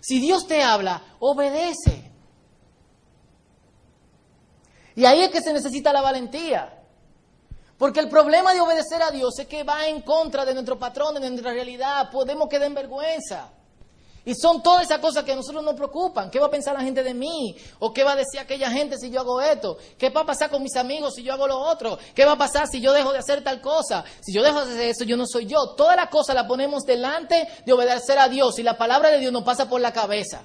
Si 0.00 0.20
Dios 0.20 0.46
te 0.46 0.62
habla, 0.62 1.02
obedece. 1.18 2.03
Y 4.96 5.04
ahí 5.04 5.22
es 5.22 5.30
que 5.30 5.40
se 5.40 5.52
necesita 5.52 5.92
la 5.92 6.00
valentía. 6.00 6.80
Porque 7.78 8.00
el 8.00 8.08
problema 8.08 8.54
de 8.54 8.60
obedecer 8.60 9.02
a 9.02 9.10
Dios 9.10 9.38
es 9.38 9.46
que 9.46 9.64
va 9.64 9.86
en 9.88 10.02
contra 10.02 10.44
de 10.44 10.54
nuestro 10.54 10.78
patrón, 10.78 11.14
de 11.14 11.28
nuestra 11.28 11.52
realidad. 11.52 12.10
Podemos 12.10 12.48
quedar 12.48 12.68
en 12.68 12.74
vergüenza. 12.74 13.50
Y 14.26 14.34
son 14.34 14.62
todas 14.62 14.84
esas 14.84 15.00
cosas 15.00 15.22
que 15.22 15.32
a 15.32 15.36
nosotros 15.36 15.62
nos 15.62 15.74
preocupan. 15.74 16.30
¿Qué 16.30 16.38
va 16.38 16.46
a 16.46 16.50
pensar 16.50 16.72
la 16.72 16.80
gente 16.80 17.02
de 17.02 17.12
mí? 17.12 17.54
¿O 17.80 17.92
qué 17.92 18.04
va 18.04 18.12
a 18.12 18.16
decir 18.16 18.40
aquella 18.40 18.70
gente 18.70 18.96
si 18.96 19.10
yo 19.10 19.20
hago 19.20 19.40
esto? 19.42 19.76
¿Qué 19.98 20.08
va 20.08 20.22
a 20.22 20.26
pasar 20.26 20.48
con 20.48 20.62
mis 20.62 20.76
amigos 20.76 21.14
si 21.14 21.22
yo 21.22 21.34
hago 21.34 21.46
lo 21.46 21.58
otro? 21.58 21.98
¿Qué 22.14 22.24
va 22.24 22.32
a 22.32 22.38
pasar 22.38 22.66
si 22.66 22.80
yo 22.80 22.92
dejo 22.92 23.12
de 23.12 23.18
hacer 23.18 23.44
tal 23.44 23.60
cosa? 23.60 24.02
Si 24.20 24.32
yo 24.32 24.42
dejo 24.42 24.64
de 24.64 24.72
hacer 24.72 24.88
eso, 24.88 25.04
yo 25.04 25.18
no 25.18 25.26
soy 25.26 25.44
yo. 25.44 25.74
Todas 25.76 25.96
las 25.96 26.08
cosas 26.08 26.34
las 26.34 26.46
ponemos 26.46 26.84
delante 26.84 27.46
de 27.66 27.72
obedecer 27.72 28.18
a 28.18 28.28
Dios 28.28 28.58
y 28.58 28.62
la 28.62 28.78
palabra 28.78 29.10
de 29.10 29.18
Dios 29.18 29.32
nos 29.32 29.44
pasa 29.44 29.68
por 29.68 29.82
la 29.82 29.92
cabeza. 29.92 30.42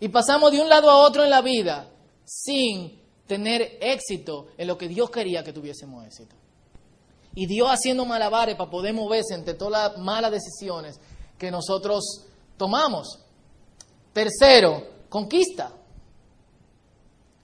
Y 0.00 0.08
pasamos 0.08 0.52
de 0.52 0.62
un 0.62 0.70
lado 0.70 0.90
a 0.90 0.96
otro 0.96 1.22
en 1.22 1.28
la 1.28 1.42
vida 1.42 1.90
sin 2.28 3.00
tener 3.26 3.78
éxito 3.80 4.48
en 4.58 4.68
lo 4.68 4.76
que 4.76 4.86
Dios 4.86 5.10
quería 5.10 5.42
que 5.42 5.52
tuviésemos 5.52 6.04
éxito. 6.04 6.36
Y 7.34 7.46
Dios 7.46 7.68
haciendo 7.70 8.04
malabares 8.04 8.56
para 8.56 8.70
poder 8.70 8.92
moverse 8.92 9.34
entre 9.34 9.54
todas 9.54 9.92
las 9.92 10.02
malas 10.02 10.30
decisiones 10.30 11.00
que 11.38 11.50
nosotros 11.50 12.26
tomamos. 12.56 13.18
Tercero, 14.12 14.86
conquista. 15.08 15.72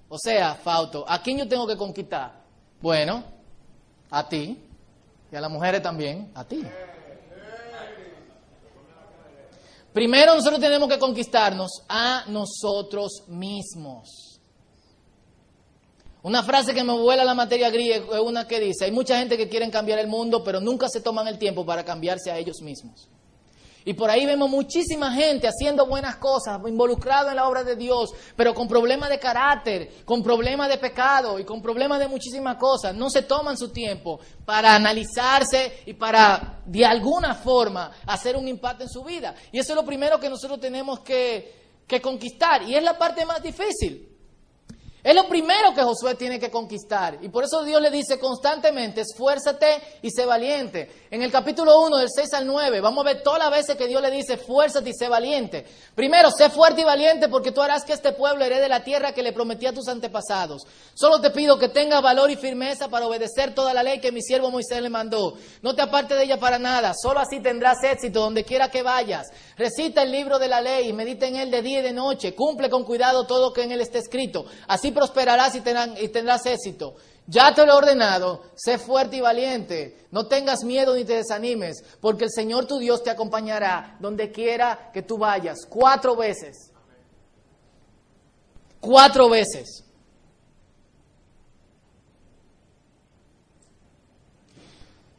O 0.09 0.19
sea, 0.19 0.55
Fauto, 0.55 1.05
¿a 1.09 1.23
quién 1.23 1.39
yo 1.39 1.49
tengo 1.49 1.67
que 1.67 1.77
conquistar? 1.77 2.43
Bueno, 2.81 3.25
a 4.11 4.29
ti 4.29 4.59
y 5.33 5.37
a 5.37 5.41
las 5.41 5.51
mujeres 5.51 5.83
también, 5.83 6.31
a 6.35 6.45
ti. 6.45 6.63
Primero 9.93 10.35
nosotros 10.35 10.61
tenemos 10.61 10.89
que 10.89 10.99
conquistarnos 10.99 11.71
a 11.89 12.25
nosotros 12.27 13.23
mismos. 13.29 14.34
Una 16.25 16.43
frase 16.43 16.73
que 16.73 16.83
me 16.83 16.95
vuela 16.95 17.23
la 17.23 17.35
materia 17.35 17.69
griega 17.69 18.07
es 18.15 18.21
una 18.21 18.49
que 18.49 18.59
dice, 18.59 18.87
hay 18.87 18.93
mucha 18.93 19.19
gente 19.19 19.37
que 19.37 19.47
quiere 19.47 19.71
cambiar 19.71 19.99
el 19.99 20.07
mundo, 20.07 20.43
pero 20.43 20.59
nunca 20.59 20.89
se 20.89 21.03
toman 21.03 21.29
el 21.29 21.39
tiempo 21.39 21.67
para 21.67 21.85
cambiarse 21.85 22.31
a 22.31 22.39
ellos 22.39 22.63
mismos. 22.63 23.11
Y 23.85 23.93
por 23.93 24.09
ahí 24.09 24.25
vemos 24.25 24.49
muchísima 24.49 25.13
gente 25.13 25.47
haciendo 25.47 25.85
buenas 25.87 26.17
cosas, 26.17 26.59
involucrado 26.67 27.29
en 27.29 27.37
la 27.37 27.47
obra 27.47 27.63
de 27.63 27.77
Dios, 27.77 28.15
pero 28.37 28.55
con 28.55 28.67
problemas 28.67 29.11
de 29.11 29.19
carácter, 29.19 30.03
con 30.07 30.23
problemas 30.23 30.71
de 30.71 30.79
pecado 30.79 31.39
y 31.39 31.45
con 31.45 31.61
problemas 31.61 31.99
de 31.99 32.09
muchísimas 32.09 32.57
cosas. 32.57 32.95
No 32.95 33.11
se 33.11 33.21
toman 33.21 33.59
su 33.59 33.69
tiempo 33.69 34.19
para 34.47 34.75
analizarse 34.75 35.83
y 35.85 35.93
para, 35.93 36.63
de 36.65 36.87
alguna 36.87 37.35
forma, 37.35 37.93
hacer 38.07 38.35
un 38.35 38.49
impacto 38.49 38.85
en 38.85 38.89
su 38.89 39.05
vida. 39.05 39.35
Y 39.53 39.59
eso 39.59 39.75
es 39.75 39.77
lo 39.77 39.85
primero 39.85 40.19
que 40.19 40.31
nosotros 40.31 40.59
tenemos 40.59 41.01
que 41.01 41.53
conquistar. 42.01 42.63
Y 42.63 42.75
es 42.75 42.83
la 42.83 42.97
parte 42.97 43.27
más 43.27 43.43
difícil. 43.43 44.14
Es 45.05 45.15
lo 45.15 45.29
primero 45.29 45.75
que 45.75 45.83
Josué 45.83 46.15
tiene 46.15 46.41
que 46.41 46.51
conquistar. 46.51 47.19
Y 47.21 47.29
por 47.29 47.45
eso 47.45 47.63
Dios 47.63 47.79
le 47.83 47.91
dice 47.91 48.19
constantemente, 48.19 49.03
esfuérzate 49.03 49.99
y 50.01 50.11
sé 50.11 50.25
valiente. 50.25 51.05
En 51.11 51.21
el 51.21 51.31
capítulo 51.31 51.79
1, 51.83 51.99
del 51.99 52.09
6 52.09 52.33
al 52.33 52.47
9, 52.47 52.81
vamos 52.81 53.05
a 53.05 53.13
ver 53.13 53.23
todas 53.23 53.39
las 53.39 53.51
veces 53.51 53.77
que 53.77 53.87
Dios 53.87 54.01
le 54.01 54.11
dice, 54.11 54.33
esfuérzate 54.33 54.89
y 54.89 54.95
sé 54.95 55.11
valiente. 55.11 55.67
Primero, 55.95 56.31
sé 56.31 56.49
fuerte 56.49 56.81
y 56.81 56.85
valiente 56.85 57.29
porque 57.29 57.53
tú 57.53 57.61
harás 57.61 57.85
que 57.85 57.93
este 57.93 58.13
pueblo 58.13 58.47
herede 58.47 58.67
la 58.67 58.83
tierra 58.83 59.13
que 59.13 59.23
le 59.23 59.35
prometí 59.35 59.67
a 59.67 59.75
tus 59.75 59.89
antepasados. 59.89 60.63
Solo 60.95 61.21
te 61.21 61.29
pido 61.29 61.59
que 61.59 61.69
tengas 61.69 62.01
valor 62.01 62.31
y 62.31 62.37
firmeza 62.37 62.89
para 62.89 63.07
obedecer 63.07 63.55
toda 63.55 63.75
la 63.75 63.83
ley 63.83 64.01
que 64.01 64.11
mi 64.11 64.23
siervo 64.23 64.51
Moisés 64.51 64.81
le 64.81 64.89
mandó. 64.89 65.35
No 65.61 65.75
te 65.75 65.83
aparte 65.83 66.15
de 66.15 66.25
ella 66.25 66.41
para 66.41 66.59
nada. 66.59 66.95
Solo 66.95 67.21
así 67.21 67.41
tendrás 67.41 67.85
éxito 67.85 68.21
donde 68.21 68.45
quiera 68.45 68.71
que 68.71 68.83
vayas. 68.83 69.27
Recita 69.59 70.03
el 70.03 70.13
libro 70.13 70.39
de 70.39 70.49
la 70.49 70.63
ley 70.63 70.89
y 70.89 70.93
medita 70.95 71.27
en 71.27 71.37
él 71.37 71.51
de 71.51 71.61
día 71.61 71.81
y 71.81 71.83
de 71.83 71.93
noche. 71.93 72.35
Cumple 72.35 72.71
con 72.71 72.85
cuidado 72.85 73.27
todo 73.27 73.49
lo 73.49 73.53
que 73.53 73.65
en 73.65 73.73
él 73.73 73.83
esté 73.83 73.99
escrito. 73.99 74.47
Así 74.67 74.94
prosperarás 74.95 75.55
y 75.55 75.61
tendrás, 75.61 76.47
éxito. 76.47 76.95
Ya 77.27 77.55
te 77.55 77.65
lo 77.67 77.73
he 77.73 77.77
ordenado, 77.77 78.43
sé 78.55 78.79
fuerte 78.79 79.17
y 79.17 79.21
valiente, 79.21 80.07
no 80.11 80.27
tengas 80.27 80.63
miedo 80.63 80.95
ni 80.95 81.05
te 81.05 81.17
desanimes, 81.17 81.83
porque 82.01 82.25
el 82.25 82.31
Señor 82.31 82.67
tu 82.67 82.79
Dios 82.79 83.03
te 83.03 83.11
acompañará 83.11 83.97
donde 83.99 84.31
quiera 84.31 84.91
que 84.93 85.03
tú 85.03 85.19
vayas. 85.19 85.67
Cuatro 85.69 86.17
veces. 86.17 86.71
Cuatro 88.81 89.29
veces. 89.31 89.85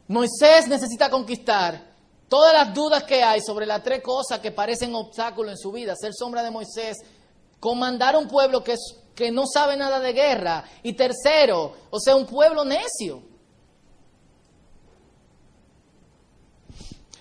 Moisés 0.07 0.67
necesita 0.67 1.09
conquistar 1.09 1.95
todas 2.27 2.53
las 2.53 2.73
dudas 2.73 3.03
que 3.03 3.23
hay 3.23 3.41
sobre 3.41 3.65
las 3.65 3.81
tres 3.83 4.01
cosas 4.01 4.39
que 4.39 4.51
parecen 4.51 4.93
obstáculos 4.93 5.53
en 5.53 5.57
su 5.57 5.71
vida. 5.71 5.95
Ser 5.95 6.13
sombra 6.13 6.43
de 6.43 6.51
Moisés, 6.51 6.97
comandar 7.59 8.15
un 8.15 8.27
pueblo 8.27 8.63
que, 8.63 8.73
es, 8.73 8.95
que 9.15 9.31
no 9.31 9.45
sabe 9.47 9.77
nada 9.77 9.99
de 9.99 10.13
guerra. 10.13 10.63
Y 10.83 10.93
tercero, 10.93 11.73
o 11.89 11.99
sea, 11.99 12.15
un 12.15 12.25
pueblo 12.25 12.65
necio. 12.65 13.23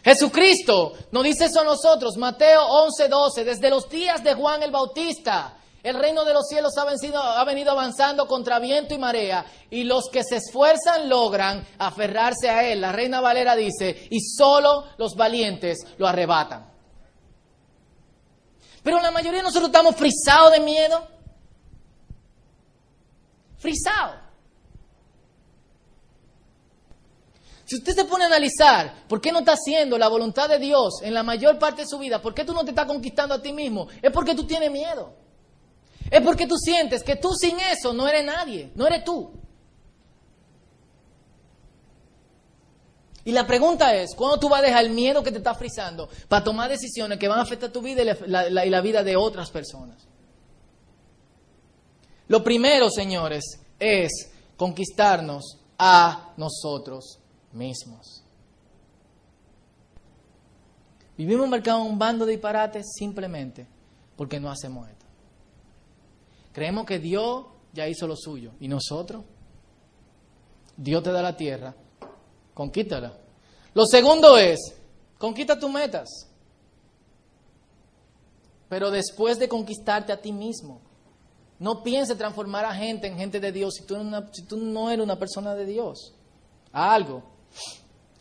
Jesucristo 0.05 0.93
nos 1.13 1.25
dice 1.25 1.47
eso 1.47 1.61
a 1.61 1.65
nosotros, 1.65 2.19
Mateo 2.19 2.63
11, 2.67 3.09
12, 3.09 3.45
desde 3.45 3.71
los 3.71 3.89
días 3.89 4.23
de 4.23 4.35
Juan 4.35 4.63
el 4.63 4.71
Bautista, 4.71 5.57
el 5.83 5.95
reino 5.97 6.25
de 6.25 6.35
los 6.35 6.47
cielos 6.47 6.77
ha, 6.77 6.85
vencido, 6.85 7.23
ha 7.23 7.43
venido 7.45 7.71
avanzando 7.71 8.27
contra 8.27 8.59
viento 8.59 8.93
y 8.93 8.99
marea, 8.99 9.47
y 9.71 9.85
los 9.85 10.11
que 10.11 10.23
se 10.23 10.37
esfuerzan 10.37 11.09
logran 11.09 11.67
aferrarse 11.79 12.51
a 12.51 12.71
él. 12.71 12.83
La 12.83 12.93
reina 12.93 13.23
Valera 13.23 13.57
dice, 13.57 14.09
y 14.11 14.21
solo 14.21 14.85
los 14.99 15.15
valientes 15.15 15.79
lo 15.97 16.07
arrebatan. 16.07 16.71
Pero 18.83 19.01
la 19.01 19.11
mayoría 19.11 19.39
de 19.39 19.45
nosotros 19.45 19.69
estamos 19.69 19.97
frisados 19.97 20.53
de 20.53 20.61
miedo. 20.61 21.14
Frisados. 23.65 24.17
Si 27.65 27.77
usted 27.77 27.95
se 27.95 28.05
pone 28.05 28.25
a 28.25 28.27
analizar 28.27 29.07
por 29.09 29.23
qué 29.23 29.33
no 29.33 29.39
está 29.39 29.53
haciendo 29.53 29.97
la 29.97 30.09
voluntad 30.09 30.51
de 30.51 30.59
Dios 30.59 31.01
en 31.01 31.15
la 31.15 31.23
mayor 31.23 31.59
parte 31.59 31.81
de 31.81 31.89
su 31.89 31.99
vida, 31.99 32.21
por 32.21 32.35
qué 32.35 32.45
tú 32.45 32.53
no 32.53 32.63
te 32.63 32.73
estás 32.73 32.85
conquistando 32.85 33.35
a 33.35 33.41
ti 33.41 33.55
mismo, 33.55 33.89
es 34.03 34.13
porque 34.13 34.35
tú 34.35 34.45
tienes 34.47 34.71
miedo. 34.71 35.15
Es 36.11 36.21
porque 36.21 36.47
tú 36.47 36.59
sientes 36.59 37.03
que 37.03 37.17
tú 37.17 37.33
sin 37.33 37.59
eso 37.59 37.95
no 37.95 38.07
eres 38.07 38.23
nadie, 38.27 38.71
no 38.75 38.87
eres 38.87 39.03
tú. 39.03 39.33
Y 43.25 43.33
la 43.33 43.47
pregunta 43.47 43.95
es, 43.95 44.15
¿cuándo 44.15 44.39
tú 44.39 44.51
vas 44.51 44.61
a 44.61 44.65
dejar 44.65 44.85
el 44.85 44.91
miedo 44.91 45.23
que 45.23 45.31
te 45.31 45.39
está 45.39 45.55
frizando 45.55 46.11
para 46.29 46.45
tomar 46.45 46.69
decisiones 46.69 47.19
que 47.19 47.29
van 47.29 47.39
a 47.39 47.43
afectar 47.43 47.73
tu 47.73 47.81
vida 47.81 48.03
y 48.03 48.67
y 48.67 48.71
la 48.71 48.81
vida 48.83 49.03
de 49.03 49.17
otras 49.17 49.51
personas? 49.51 50.07
Lo 52.29 52.43
primero, 52.43 52.91
señores, 52.91 53.45
es 53.79 54.31
conquistarnos 54.57 55.59
a 55.79 56.33
nosotros 56.37 57.19
mismos. 57.53 58.23
Vivimos 61.17 61.49
marcados 61.49 61.85
en 61.85 61.93
un 61.93 61.99
bando 61.99 62.27
de 62.27 62.33
disparates 62.33 62.93
simplemente 62.99 63.67
porque 64.17 64.41
no 64.41 64.51
hacemos 64.51 64.89
esto. 64.89 65.05
Creemos 66.53 66.87
que 66.87 66.99
Dios 66.99 67.47
ya 67.73 67.89
hizo 67.89 68.07
lo 68.07 68.17
suyo 68.17 68.53
y 68.61 68.69
nosotros, 68.69 69.25
Dios 70.77 71.03
te 71.03 71.13
da 71.13 71.23
la 71.23 71.37
tierra, 71.37 71.75
conquítala. 72.53 73.17
Lo 73.75 73.87
segundo 73.87 74.39
es, 74.39 74.59
conquista 75.19 75.59
tus 75.59 75.71
metas. 75.71 76.09
Pero 78.69 78.91
después 78.91 79.39
de 79.39 79.49
conquistarte 79.49 80.13
a 80.13 80.21
ti 80.21 80.33
mismo, 80.33 80.81
no 81.59 81.83
pienses 81.83 82.19
transformar 82.19 82.65
a 82.65 82.75
gente 82.75 83.07
en 83.07 83.17
gente 83.17 83.41
de 83.41 83.53
Dios 83.53 83.75
si 83.75 83.85
tú, 83.85 84.03
no, 84.03 84.25
si 84.33 84.43
tú 84.43 84.57
no 84.57 84.91
eres 84.91 85.05
una 85.05 85.19
persona 85.19 85.55
de 85.55 85.67
Dios. 85.67 86.13
algo. 86.73 87.23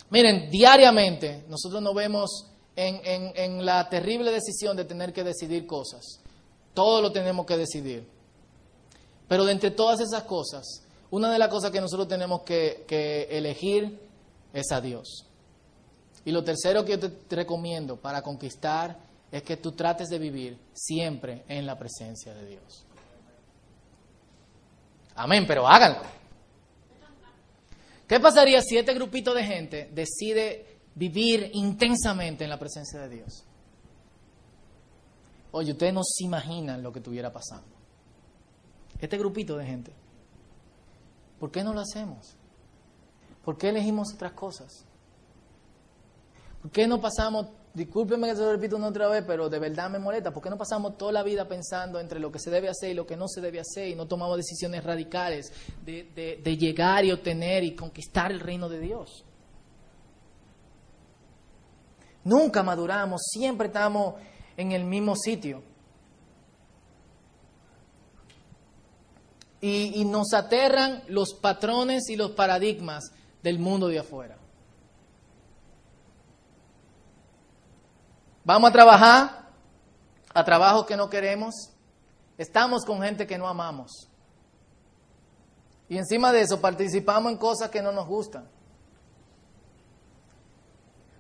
Miren, 0.10 0.50
diariamente 0.52 1.43
nosotros 1.48 1.82
nos 1.82 1.96
vemos 1.96 2.48
en, 2.76 3.34
en, 3.36 3.65
la 3.65 3.89
terrible 3.89 4.32
decisión 4.32 4.78
de 4.78 4.86
tener 4.86 5.12
que 5.12 5.24
decidir 5.24 5.65
cosas. 5.65 6.19
Todo 6.74 7.02
lo 7.02 7.12
tenemos 7.12 7.46
que 7.46 7.58
decidir. 7.58 8.08
Pero 9.28 9.46
de 9.46 9.54
entre 9.54 9.72
todas 9.72 10.00
esas 10.00 10.24
cosas, 10.24 10.84
una 11.10 11.32
de 11.32 11.39
las 11.39 11.48
cosas 11.48 11.72
que 11.72 11.82
nosotros 11.82 12.08
tenemos 12.08 12.41
que, 12.41 12.86
que 12.88 13.24
elegir 13.32 14.00
es 14.54 14.72
a 14.72 14.82
Dios. 14.82 15.26
Y 16.26 16.32
lo 16.32 16.43
tercero 16.43 16.86
que 16.86 16.98
yo 16.98 17.12
te 17.12 17.36
recomiendo 17.36 17.98
para 17.98 18.22
conquistar 18.22 18.98
es 19.32 19.41
que 19.41 19.58
tú 19.58 19.72
trates 19.72 20.10
de 20.10 20.19
vivir 20.19 20.58
siempre 20.74 21.43
en 21.48 21.65
la 21.65 21.78
presencia 21.78 22.34
de 22.36 22.48
Dios. 22.48 22.86
Amén, 25.15 25.45
pero 25.47 25.67
háganlo. 25.67 26.02
¿Qué 28.08 28.19
pasaría 28.19 28.62
si 28.62 28.78
este 28.78 28.93
grupito 28.93 29.34
de 29.34 29.43
gente 29.43 29.89
decide 29.93 30.80
vivir 30.95 31.52
intensamente 31.54 32.43
en 32.43 32.49
la 32.49 32.60
presencia 32.60 32.99
de 32.99 33.10
Dios? 33.10 33.43
Oye, 35.52 35.71
ustedes 35.71 35.93
no 35.93 36.02
se 36.04 36.23
imaginan 36.23 36.82
lo 36.82 36.91
que 36.91 36.99
estuviera 36.99 37.32
pasando. 37.32 37.67
Este 38.99 39.17
grupito 39.17 39.58
de 39.58 39.65
gente. 39.65 39.93
¿Por 41.39 41.52
qué 41.52 41.63
no 41.63 41.73
lo 41.73 41.82
hacemos? 41.82 42.36
¿Por 43.43 43.58
qué 43.58 43.69
elegimos 43.69 44.13
otras 44.13 44.32
cosas? 44.32 44.86
¿Por 46.62 46.71
qué 46.71 46.88
no 46.88 47.02
pasamos, 47.02 47.47
discúlpenme 47.73 48.27
que 48.27 48.36
se 48.36 48.41
lo 48.41 48.51
repito 48.51 48.75
una 48.75 48.88
otra 48.89 49.07
vez, 49.07 49.23
pero 49.25 49.49
de 49.49 49.57
verdad 49.59 49.89
me 49.89 49.99
molesta, 49.99 50.31
¿por 50.31 50.43
qué 50.43 50.49
no 50.49 50.57
pasamos 50.57 50.97
toda 50.97 51.12
la 51.12 51.23
vida 51.23 51.47
pensando 51.47 51.99
entre 51.99 52.19
lo 52.19 52.31
que 52.31 52.39
se 52.39 52.51
debe 52.51 52.69
hacer 52.69 52.91
y 52.91 52.93
lo 52.93 53.05
que 53.07 53.17
no 53.17 53.27
se 53.27 53.41
debe 53.41 53.59
hacer 53.59 53.88
y 53.88 53.95
no 53.95 54.07
tomamos 54.07 54.38
decisiones 54.38 54.83
radicales 54.83 55.51
de, 55.83 56.03
de- 56.15 56.39
de 56.43 56.57
llegar 56.57 57.03
y 57.05 57.12
obtener 57.12 57.63
y 57.63 57.75
conquistar 57.75 58.31
el 58.31 58.39
reino 58.39 58.69
de 58.69 58.79
Dios? 58.79 59.25
Nunca 62.23 62.63
maduramos, 62.63 63.21
siempre 63.23 63.67
estamos 63.67 64.15
en 64.55 64.71
el 64.71 64.86
mismo 64.86 65.15
sitio. 65.15 65.62
Y, 69.59 70.01
y 70.01 70.05
nos 70.05 70.33
aterran 70.33 71.03
los 71.07 71.33
patrones 71.33 72.09
y 72.09 72.15
los 72.17 72.31
paradigmas 72.31 73.12
del 73.41 73.59
mundo 73.59 73.88
de 73.88 73.99
afuera. 73.99 74.38
Vamos 78.45 78.69
a 78.69 78.73
trabajar 78.73 79.49
a 80.34 80.43
trabajos 80.43 80.86
que 80.86 80.97
no 80.97 81.10
queremos. 81.10 81.71
Estamos 82.38 82.84
con 82.86 83.01
gente 83.01 83.25
que 83.25 83.38
no 83.38 83.47
amamos. 83.47 84.10
Y 85.88 85.97
encima 85.97 86.32
de 86.32 86.41
eso 86.41 86.60
participamos 86.60 87.32
en 87.32 87.38
cosas 87.38 87.69
que 87.69 87.82
no 87.82 87.91
nos 87.91 88.08
gustan. 88.08 88.49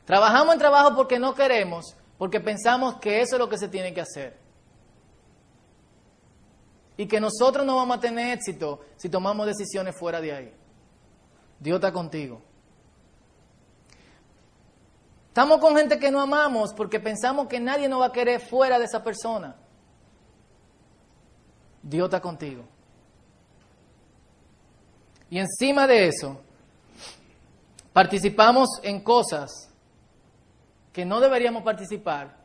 Trabajamos 0.05 0.53
en 0.53 0.59
trabajo 0.59 0.95
porque 0.95 1.19
no 1.19 1.33
queremos, 1.33 1.95
porque 2.17 2.39
pensamos 2.39 2.95
que 2.95 3.21
eso 3.21 3.35
es 3.35 3.39
lo 3.39 3.47
que 3.47 3.57
se 3.57 3.69
tiene 3.69 3.93
que 3.93 4.01
hacer. 4.01 4.37
Y 6.97 7.07
que 7.07 7.19
nosotros 7.19 7.65
no 7.65 7.77
vamos 7.77 7.97
a 7.97 7.99
tener 7.99 8.37
éxito 8.37 8.81
si 8.97 9.09
tomamos 9.09 9.47
decisiones 9.47 9.97
fuera 9.97 10.19
de 10.19 10.33
ahí. 10.33 10.53
Dios 11.59 11.75
está 11.75 11.93
contigo. 11.93 12.41
Estamos 15.33 15.59
con 15.59 15.75
gente 15.75 15.97
que 15.97 16.11
no 16.11 16.21
amamos 16.21 16.75
porque 16.75 16.99
pensamos 16.99 17.47
que 17.47 17.59
nadie 17.59 17.89
nos 17.89 18.01
va 18.01 18.05
a 18.05 18.11
querer 18.11 18.39
fuera 18.39 18.77
de 18.77 18.85
esa 18.85 19.03
persona. 19.03 19.55
Dios 21.81 22.05
está 22.05 22.21
contigo. 22.21 22.63
Y 25.31 25.39
encima 25.39 25.87
de 25.87 26.09
eso, 26.09 26.39
participamos 27.93 28.69
en 28.83 29.01
cosas 29.01 29.71
que 30.91 31.03
no 31.03 31.19
deberíamos 31.19 31.63
participar 31.63 32.37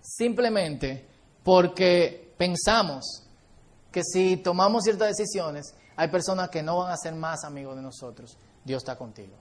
simplemente 0.00 1.04
porque 1.42 2.32
pensamos 2.38 3.24
que 3.90 4.04
si 4.04 4.36
tomamos 4.36 4.84
ciertas 4.84 5.16
decisiones, 5.16 5.74
hay 5.96 6.06
personas 6.06 6.48
que 6.48 6.62
no 6.62 6.78
van 6.78 6.92
a 6.92 6.96
ser 6.96 7.16
más 7.16 7.42
amigos 7.42 7.74
de 7.74 7.82
nosotros. 7.82 8.38
Dios 8.64 8.84
está 8.84 8.96
contigo. 8.96 9.34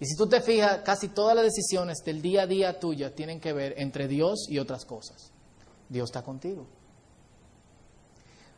Y 0.00 0.06
si 0.06 0.16
tú 0.16 0.26
te 0.26 0.40
fijas, 0.40 0.78
casi 0.82 1.08
todas 1.08 1.36
las 1.36 1.44
decisiones 1.44 1.98
del 2.02 2.22
día 2.22 2.42
a 2.42 2.46
día 2.46 2.80
tuyas 2.80 3.14
tienen 3.14 3.38
que 3.38 3.52
ver 3.52 3.74
entre 3.76 4.08
Dios 4.08 4.46
y 4.48 4.58
otras 4.58 4.86
cosas. 4.86 5.30
Dios 5.90 6.08
está 6.08 6.22
contigo. 6.22 6.66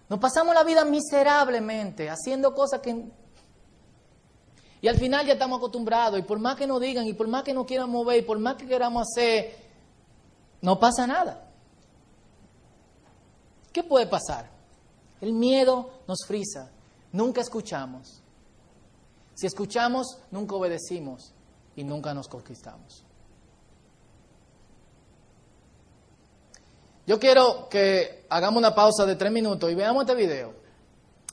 Nos 0.08 0.20
pasamos 0.20 0.54
la 0.54 0.62
vida 0.62 0.84
miserablemente 0.84 2.08
haciendo 2.08 2.54
cosas 2.54 2.80
que... 2.80 3.06
Y 4.80 4.88
al 4.88 4.98
final 4.98 5.26
ya 5.26 5.32
estamos 5.32 5.58
acostumbrados 5.58 6.18
y 6.18 6.22
por 6.22 6.38
más 6.38 6.56
que 6.56 6.66
nos 6.66 6.80
digan 6.80 7.06
y 7.06 7.12
por 7.12 7.26
más 7.26 7.42
que 7.42 7.54
nos 7.54 7.66
quieran 7.66 7.90
mover 7.90 8.18
y 8.18 8.22
por 8.22 8.38
más 8.38 8.56
que 8.56 8.66
queramos 8.66 9.08
hacer, 9.08 9.56
no 10.60 10.78
pasa 10.78 11.06
nada. 11.06 11.48
¿Qué 13.72 13.82
puede 13.82 14.06
pasar? 14.06 14.50
El 15.20 15.32
miedo 15.32 16.02
nos 16.06 16.18
frisa. 16.26 16.70
Nunca 17.10 17.40
escuchamos. 17.40 18.21
Si 19.34 19.46
escuchamos, 19.46 20.18
nunca 20.30 20.54
obedecimos 20.54 21.32
y 21.76 21.84
nunca 21.84 22.12
nos 22.14 22.28
conquistamos. 22.28 23.04
Yo 27.06 27.18
quiero 27.18 27.68
que 27.68 28.26
hagamos 28.28 28.58
una 28.58 28.74
pausa 28.74 29.04
de 29.06 29.16
tres 29.16 29.32
minutos 29.32 29.70
y 29.70 29.74
veamos 29.74 30.02
este 30.02 30.14
video. 30.14 30.54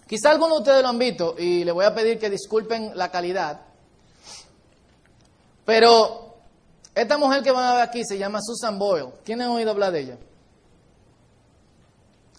Quizá 0.07 0.31
algunos 0.31 0.57
de 0.57 0.62
ustedes 0.62 0.81
lo 0.81 0.88
han 0.89 0.97
visto 0.97 1.35
y 1.38 1.63
le 1.63 1.71
voy 1.71 1.85
a 1.85 1.93
pedir 1.93 2.17
que 2.17 2.29
disculpen 2.29 2.91
la 2.95 3.12
calidad. 3.12 3.62
Pero 5.65 6.38
esta 6.95 7.17
mujer 7.19 7.43
que 7.43 7.51
van 7.51 7.65
a 7.65 7.73
ver 7.73 7.81
aquí 7.83 8.03
se 8.03 8.17
llama 8.17 8.39
Susan 8.41 8.79
Boyle. 8.79 9.09
¿Quién 9.23 9.41
han 9.41 9.49
oído 9.49 9.69
hablar 9.69 9.91
de 9.91 9.99
ella? 9.99 10.17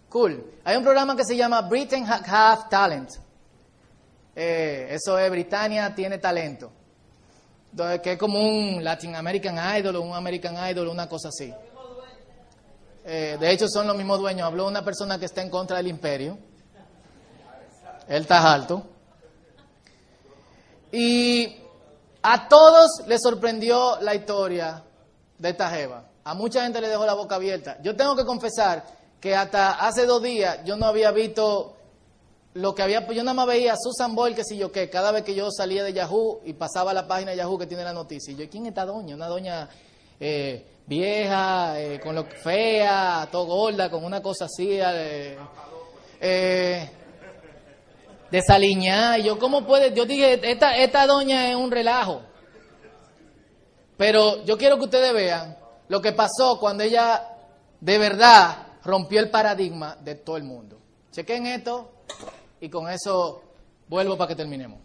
Cool. 0.09 0.45
Hay 0.65 0.77
un 0.77 0.83
programa 0.83 1.15
que 1.15 1.25
se 1.25 1.37
llama 1.37 1.61
Britain 1.63 2.05
Ha- 2.11 2.25
Have 2.27 2.63
Talent. 2.69 3.11
Eh, 4.35 4.89
eso 4.91 5.19
es 5.19 5.31
Britannia 5.31 5.95
tiene 5.95 6.19
talento. 6.19 6.71
Que 8.03 8.13
es 8.13 8.19
como 8.19 8.41
un 8.41 8.83
Latin 8.83 9.15
American 9.15 9.59
Idol 9.79 9.97
o 9.97 10.01
un 10.03 10.15
American 10.15 10.57
Idol, 10.71 10.89
una 10.89 11.09
cosa 11.09 11.29
así. 11.29 11.53
Eh, 13.05 13.37
de 13.41 13.51
hecho, 13.51 13.69
son 13.69 13.87
los 13.87 13.97
mismos 13.97 14.19
dueños. 14.19 14.47
Habló 14.47 14.67
una 14.67 14.85
persona 14.85 15.19
que 15.19 15.27
está 15.27 15.43
en 15.43 15.51
contra 15.51 15.77
del 15.77 15.87
imperio. 15.87 16.39
Él 18.09 18.23
está 18.23 18.53
alto. 18.53 18.85
Y 20.93 21.57
a 22.23 22.49
todos 22.49 23.07
les 23.07 23.23
sorprendió 23.23 24.01
la 24.01 24.15
historia 24.15 24.83
de 25.39 25.51
esta 25.51 25.71
jeva. 25.71 26.05
A 26.25 26.35
mucha 26.35 26.63
gente 26.63 26.81
le 26.81 26.89
dejó 26.89 27.07
la 27.07 27.15
boca 27.15 27.37
abierta. 27.37 27.79
Yo 27.83 27.97
tengo 27.97 28.17
que 28.17 28.25
confesar 28.25 28.85
que 29.21 29.35
hasta 29.35 29.73
hace 29.73 30.07
dos 30.07 30.23
días 30.23 30.61
yo 30.65 30.77
no 30.77 30.87
había 30.87 31.13
visto 31.13 31.77
lo 32.55 32.75
que 32.75 32.83
había, 32.83 33.07
yo 33.07 33.23
nada 33.23 33.35
más 33.35 33.47
veía 33.47 33.75
a 33.75 33.77
Susan 33.77 34.15
Boyle, 34.15 34.35
que 34.35 34.45
si 34.45 34.57
yo 34.57 34.73
qué, 34.73 34.91
cada 34.91 35.13
vez 35.13 35.23
que 35.23 35.35
yo 35.35 35.51
salía 35.51 35.85
de 35.85 35.93
Yahoo 35.93 36.41
y 36.45 36.53
pasaba 36.55 36.91
a 36.91 36.95
la 36.95 37.07
página 37.07 37.31
de 37.31 37.37
Yahoo 37.37 37.59
que 37.59 37.67
tiene 37.67 37.85
la 37.85 37.93
noticia. 37.93 38.33
Y 38.33 38.37
yo, 38.37 38.49
¿quién 38.51 38.65
es 38.65 38.71
esta 38.71 38.85
doña? 38.85 39.15
Una 39.15 39.29
doña 39.29 39.69
eh, 40.19 40.65
vieja, 40.87 41.81
eh, 41.81 42.01
con 42.01 42.17
lo 42.17 42.25
fea, 42.25 43.29
todo 43.31 43.45
gorda, 43.47 43.89
con 43.89 44.05
una 44.05 44.21
cosa 44.21 44.47
así, 44.47 44.69
eh, 44.73 45.39
eh, 46.21 46.91
desaliñada. 48.33 49.19
Y 49.19 49.25
yo, 49.25 49.39
¿cómo 49.39 49.65
puede? 49.65 49.95
Yo 49.95 50.05
dije, 50.05 50.41
esta, 50.51 50.77
esta 50.77 51.07
doña 51.07 51.51
es 51.51 51.55
un 51.55 51.71
relajo. 51.71 52.23
Pero 53.97 54.45
yo 54.45 54.59
quiero 54.59 54.79
que 54.79 54.85
ustedes 54.85 55.13
vean 55.13 55.57
lo 55.89 56.01
que 56.01 56.13
pasó 56.13 56.59
cuando 56.59 56.83
ella 56.83 57.29
de 57.81 57.99
verdad 57.99 58.67
rompió 58.83 59.21
el 59.21 59.31
paradigma 59.31 59.97
de 60.01 60.17
todo 60.17 60.37
el 60.37 60.43
mundo. 60.43 60.79
Chequen 61.13 61.47
esto 61.47 62.00
y 62.61 62.69
con 62.69 62.89
eso 62.89 63.43
vuelvo 63.89 64.17
para 64.17 64.29
que 64.29 64.37
terminemos. 64.37 64.79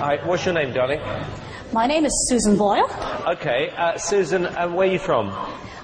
Hi, 0.00 0.18
what's 0.26 0.44
your 0.44 0.54
name, 0.54 0.72
darling? 0.72 1.00
My 1.72 1.86
name 1.86 2.04
is 2.04 2.12
Susan 2.28 2.56
Boyle. 2.56 2.88
Okay, 3.26 3.70
uh, 3.76 3.96
Susan, 3.98 4.46
uh, 4.46 4.68
where 4.68 4.86
are 4.88 4.92
you 4.92 4.98
from? 4.98 5.32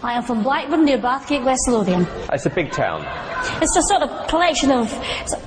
I 0.03 0.13
am 0.13 0.23
from 0.23 0.43
Blackburn 0.43 0.85
near 0.85 0.99
Bathgate, 0.99 1.45
West 1.45 1.69
Lothian. 1.69 2.07
It's 2.33 2.47
a 2.47 2.51
big 2.51 2.71
town. 2.71 3.05
It's 3.61 3.77
a 3.77 3.83
sort 3.83 4.03
of 4.03 4.29
collection 4.29 4.71
of, 4.71 4.93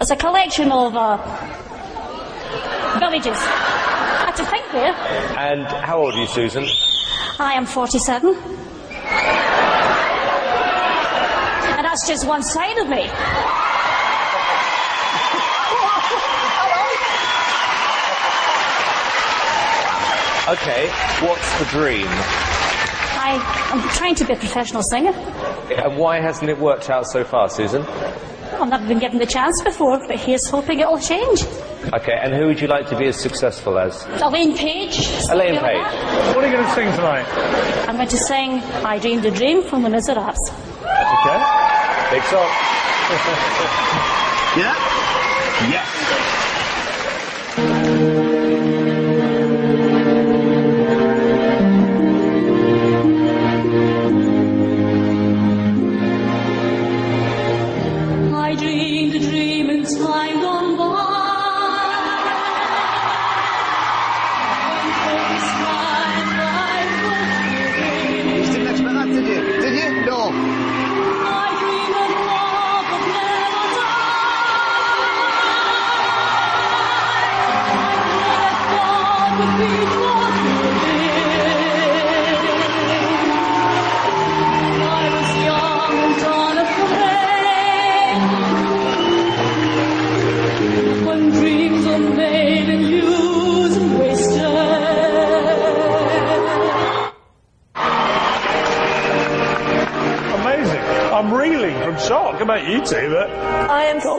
it's 0.02 0.12
a 0.12 0.16
collection 0.16 0.72
of 0.72 0.96
uh, 0.96 1.18
villages. 3.00 3.38
I 4.34 4.36
had 4.36 4.46
to 4.46 4.52
think 4.52 4.66
there. 4.72 4.94
And 5.38 5.68
how 5.86 6.00
old 6.00 6.16
are 6.16 6.18
you, 6.18 6.26
Susan? 6.28 6.66
I 7.40 7.54
am 7.54 7.68
47. 7.68 8.36
And 11.76 11.86
that's 11.86 12.08
just 12.08 12.26
one 12.28 12.42
side 12.42 12.80
of 12.80 12.90
me. 12.90 13.04
Okay, 20.50 20.90
what's 21.26 21.60
the 21.60 21.66
dream? 21.66 22.08
I 23.16 23.40
am 23.72 23.88
trying 23.90 24.16
to 24.16 24.26
be 24.26 24.34
a 24.34 24.36
professional 24.36 24.82
singer. 24.82 25.12
And 25.12 25.96
why 25.98 26.20
hasn't 26.20 26.50
it 26.50 26.58
worked 26.58 26.90
out 26.90 27.06
so 27.06 27.24
far, 27.24 27.50
Susan? 27.50 27.84
I've 27.84 28.68
never 28.70 28.88
been 28.88 29.00
given 29.00 29.20
the 29.20 29.28
chance 29.28 29.62
before, 29.62 30.00
but 30.08 30.20
here's 30.20 30.48
hoping 30.50 30.80
it'll 30.80 31.00
change. 31.00 31.44
Okay, 31.92 32.18
and 32.22 32.34
who 32.34 32.48
would 32.48 32.62
you 32.62 32.68
like 32.68 32.88
to 32.90 32.98
be 32.98 33.08
as 33.08 33.20
successful 33.22 33.78
as? 33.78 34.06
Elaine 34.22 34.56
Page. 34.58 34.96
Elaine 35.30 35.56
something 35.56 35.60
Page. 35.60 36.36
What 36.36 36.44
are 36.44 36.48
you 36.48 36.54
going 36.54 36.66
to 36.66 36.72
sing 36.74 36.92
tonight? 36.92 37.28
I'm 37.90 37.98
going 37.98 38.08
to 38.08 38.18
sing 38.18 38.62
I 38.86 39.00
Dreamed 39.00 39.26
a 39.26 39.32
Dream 39.32 39.64
from 39.64 39.84
the 39.84 39.90
Miserables. 39.90 40.40
Okay. 40.50 41.40
Big 42.12 42.24
song. 42.24 42.50
Yeah? 44.56 44.76
Yes. 45.68 45.93
About 102.44 102.68
you 102.68 102.80
two, 102.86 103.10
but 103.10 103.30
I 103.32 103.86
am 103.86 104.02
so 104.02 104.18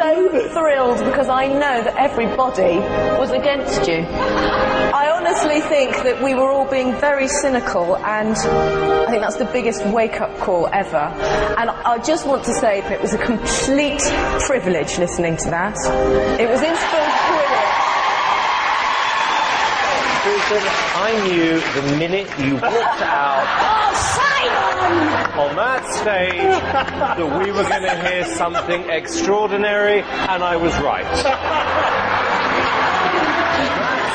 thrilled 0.53 0.99
because 1.05 1.29
I 1.29 1.47
know 1.47 1.85
that 1.85 1.95
everybody 1.97 2.79
was 3.18 3.31
against 3.31 3.87
you. 3.87 3.99
I 3.99 5.11
honestly 5.14 5.61
think 5.61 5.93
that 6.05 6.22
we 6.22 6.35
were 6.35 6.51
all 6.51 6.64
being 6.64 6.93
very 7.01 7.29
cynical 7.29 7.97
and 7.99 8.37
I 8.37 9.11
think 9.11 9.22
that's 9.22 9.37
the 9.37 9.45
biggest 9.45 9.85
wake 9.87 10.20
up 10.20 10.37
call 10.39 10.68
ever. 10.72 10.97
And 11.59 11.70
I 11.70 11.99
just 11.99 12.27
want 12.27 12.45
to 12.45 12.55
say 12.55 12.81
that 12.81 12.93
it 12.93 13.01
was 13.03 13.12
a 13.12 13.18
complete 13.18 14.01
privilege 14.41 14.99
listening 14.99 15.37
to 15.39 15.51
that. 15.51 15.77
It 16.41 16.49
was 16.49 16.62
inspired 16.62 17.03
I 20.47 21.11
knew 21.24 21.59
the 21.59 21.97
minute 21.97 22.28
you 22.38 22.57
walked 22.57 23.01
out 23.01 23.47
on 25.38 25.57
that 25.57 25.82
stage 25.88 26.61
that 26.61 27.16
we 27.16 27.51
were 27.51 27.64
going 27.64 27.82
to 27.82 27.97
hear 28.07 28.24
something 28.36 28.90
extraordinary, 28.90 30.01
and 30.03 30.45
I 30.45 30.57
was 30.57 30.74
right. 30.80 31.07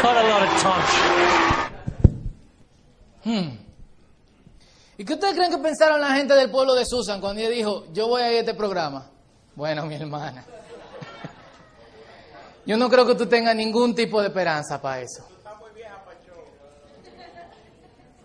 Quite 0.01 0.17
a 0.17 0.29
lot 0.29 0.43
of 0.43 0.49
touch. 0.61 0.89
¿Y 4.97 5.05
qué 5.05 5.13
ustedes 5.13 5.33
creen 5.33 5.49
que 5.49 5.57
pensaron 5.57 5.99
la 5.99 6.09
gente 6.09 6.35
del 6.35 6.51
pueblo 6.51 6.75
de 6.75 6.85
Susan 6.85 7.19
cuando 7.21 7.41
ella 7.41 7.49
dijo, 7.49 7.85
yo 7.91 8.07
voy 8.07 8.21
a 8.21 8.31
ir 8.31 8.37
a 8.37 8.39
este 8.41 8.53
programa? 8.53 9.09
Bueno, 9.55 9.85
mi 9.87 9.95
hermana. 9.95 10.45
Yo 12.65 12.77
no 12.77 12.87
creo 12.89 13.05
que 13.07 13.15
tú 13.15 13.25
tengas 13.25 13.55
ningún 13.55 13.95
tipo 13.95 14.21
de 14.21 14.27
esperanza 14.27 14.79
para 14.81 15.01
eso. 15.01 15.28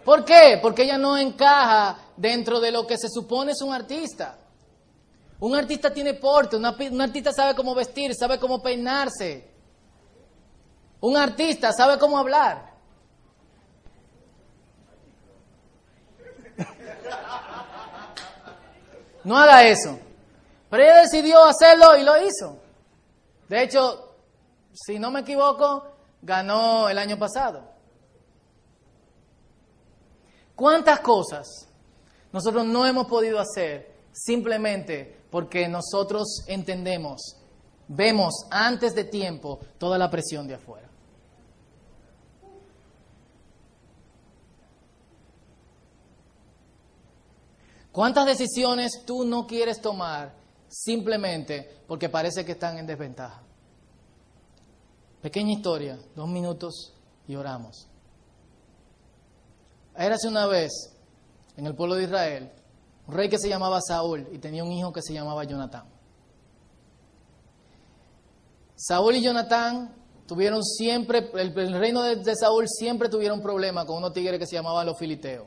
¿Por 0.05 0.25
qué? 0.25 0.59
Porque 0.61 0.83
ella 0.83 0.99
no 0.99 1.17
encaja 1.17 1.97
dentro 2.17 2.61
de 2.61 2.71
lo 2.71 2.87
que 2.87 2.99
se 2.99 3.09
supone 3.09 3.53
es 3.53 3.63
un 3.63 3.73
artista. 3.73 4.39
Un 5.41 5.55
artista 5.55 5.93
tiene 5.93 6.15
porte, 6.15 6.57
un 6.57 7.01
artista 7.01 7.33
sabe 7.33 7.55
cómo 7.55 7.75
vestir, 7.75 8.15
sabe 8.15 8.39
cómo 8.39 8.63
peinarse. 8.63 9.51
Un 11.01 11.17
artista 11.17 11.73
sabe 11.73 11.99
cómo 11.99 12.19
hablar. 12.19 12.75
No 19.25 19.39
haga 19.39 19.65
eso. 19.67 19.99
Pero 20.71 20.83
ella 20.83 21.01
decidió 21.01 21.45
hacerlo 21.45 21.97
y 21.97 22.03
lo 22.05 22.23
hizo. 22.23 22.59
De 23.49 23.63
hecho, 23.63 24.17
si 24.73 24.99
no 24.99 25.11
me 25.11 25.21
equivoco, 25.21 25.87
ganó 26.23 26.89
el 26.89 26.99
año 26.99 27.19
pasado. 27.19 27.63
¿Cuántas 30.55 31.01
cosas 31.01 31.69
nosotros 32.33 32.65
no 32.67 32.87
hemos 32.87 33.07
podido 33.07 33.39
hacer 33.41 33.95
simplemente 34.13 35.23
porque 35.31 35.69
nosotros 35.69 36.45
entendemos, 36.47 37.37
vemos 37.89 38.47
antes 38.51 38.95
de 38.95 39.05
tiempo 39.05 39.59
toda 39.79 39.99
la 39.99 40.11
presión 40.11 40.47
de 40.47 40.55
afuera? 40.55 40.89
¿Cuántas 47.91 48.27
decisiones 48.27 49.05
tú 49.07 49.25
no 49.25 49.47
quieres 49.47 49.81
tomar 49.81 50.35
simplemente 50.67 51.83
porque 51.87 52.09
parece 52.09 52.45
que 52.45 52.53
están 52.53 52.77
en 52.79 52.87
desventaja? 52.87 53.41
Pequeña 55.23 55.53
historia, 55.53 55.99
dos 56.17 56.29
minutos 56.29 56.93
y 57.29 57.37
oramos. 57.37 57.89
Érase 59.97 60.29
una 60.29 60.47
vez 60.47 60.73
en 61.57 61.67
el 61.67 61.75
pueblo 61.75 61.95
de 61.95 62.05
Israel 62.05 62.53
un 63.07 63.15
rey 63.15 63.29
que 63.29 63.39
se 63.39 63.49
llamaba 63.49 63.81
Saúl 63.81 64.27
y 64.33 64.39
tenía 64.39 64.65
un 64.65 64.73
hijo 64.73 64.93
que 64.93 65.03
se 65.03 65.13
llamaba 65.13 65.45
Jonatán. 65.45 65.87
Saúl 68.77 69.17
y 69.17 69.23
Jonatán 69.23 69.95
tuvieron 70.27 70.63
siempre, 70.65 71.31
el, 71.35 71.59
el 71.59 71.79
reino 71.79 72.03
de, 72.03 72.35
Saúl 72.35 72.67
siempre 72.69 73.09
tuvieron 73.09 73.41
problema 73.41 73.85
con 73.85 73.99
unos 73.99 74.13
tigres 74.13 74.39
que 74.39 74.47
se 74.47 74.57
llamaban 74.57 74.87
los 74.87 74.99
filisteos. 74.99 75.47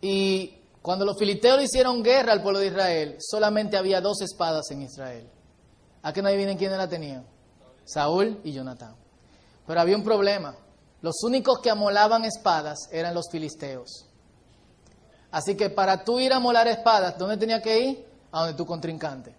Y 0.00 0.58
cuando 0.82 1.04
los 1.04 1.16
filisteos 1.16 1.58
le 1.58 1.64
hicieron 1.64 2.02
guerra 2.02 2.32
al 2.32 2.42
pueblo 2.42 2.58
de 2.58 2.66
Israel, 2.66 3.16
solamente 3.20 3.76
había 3.76 4.00
dos 4.00 4.20
espadas 4.20 4.68
en 4.72 4.82
Israel. 4.82 5.28
¿A 6.02 6.12
qué 6.12 6.20
no 6.20 6.28
adivinen 6.28 6.58
quiénes 6.58 6.78
la 6.78 6.88
tenían? 6.88 7.24
Saúl 7.84 8.40
y 8.42 8.52
Jonatán. 8.52 8.96
Pero 9.64 9.80
había 9.80 9.96
un 9.96 10.02
problema. 10.02 10.56
Los 11.02 11.22
únicos 11.24 11.58
que 11.58 11.68
amolaban 11.68 12.24
espadas 12.24 12.88
eran 12.90 13.14
los 13.14 13.28
filisteos. 13.30 14.06
Así 15.32 15.56
que 15.56 15.68
para 15.68 16.04
tú 16.04 16.20
ir 16.20 16.32
a 16.32 16.38
molar 16.38 16.68
espadas, 16.68 17.18
¿dónde 17.18 17.36
tenía 17.36 17.60
que 17.60 17.78
ir? 17.80 18.06
A 18.30 18.40
donde 18.40 18.56
tu 18.56 18.64
contrincante. 18.64 19.34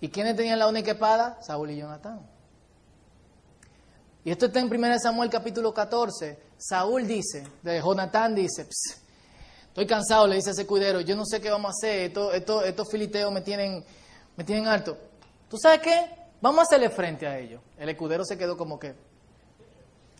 ¿Y 0.00 0.08
quiénes 0.08 0.36
tenían 0.36 0.58
la 0.58 0.68
única 0.68 0.92
espada? 0.92 1.38
Saúl 1.40 1.70
y 1.70 1.78
Jonatán. 1.78 2.20
Y 4.24 4.30
esto 4.30 4.46
está 4.46 4.60
en 4.60 4.66
1 4.66 4.98
Samuel 4.98 5.30
capítulo 5.30 5.72
14. 5.72 6.38
Saúl 6.58 7.06
dice, 7.06 7.44
de 7.62 7.80
Jonatán 7.80 8.34
dice, 8.34 8.64
"Ps, 8.64 9.00
estoy 9.68 9.86
cansado, 9.86 10.26
le 10.26 10.36
dice 10.36 10.50
a 10.50 10.52
ese 10.52 10.66
cuidero, 10.66 11.00
yo 11.00 11.16
no 11.16 11.24
sé 11.24 11.40
qué 11.40 11.50
vamos 11.50 11.70
a 11.70 11.74
hacer, 11.76 12.00
estos, 12.02 12.34
estos, 12.34 12.64
estos 12.66 12.90
filisteos 12.90 13.32
me 13.32 13.40
tienen, 13.40 13.84
me 14.36 14.44
tienen 14.44 14.66
alto. 14.66 14.96
¿Tú 15.48 15.56
sabes 15.56 15.80
qué? 15.80 16.10
Vamos 16.40 16.60
a 16.60 16.62
hacerle 16.62 16.90
frente 16.90 17.26
a 17.26 17.38
ellos. 17.38 17.62
El 17.78 17.88
escudero 17.88 18.24
se 18.24 18.36
quedó 18.36 18.56
como 18.56 18.78
que, 18.78 18.94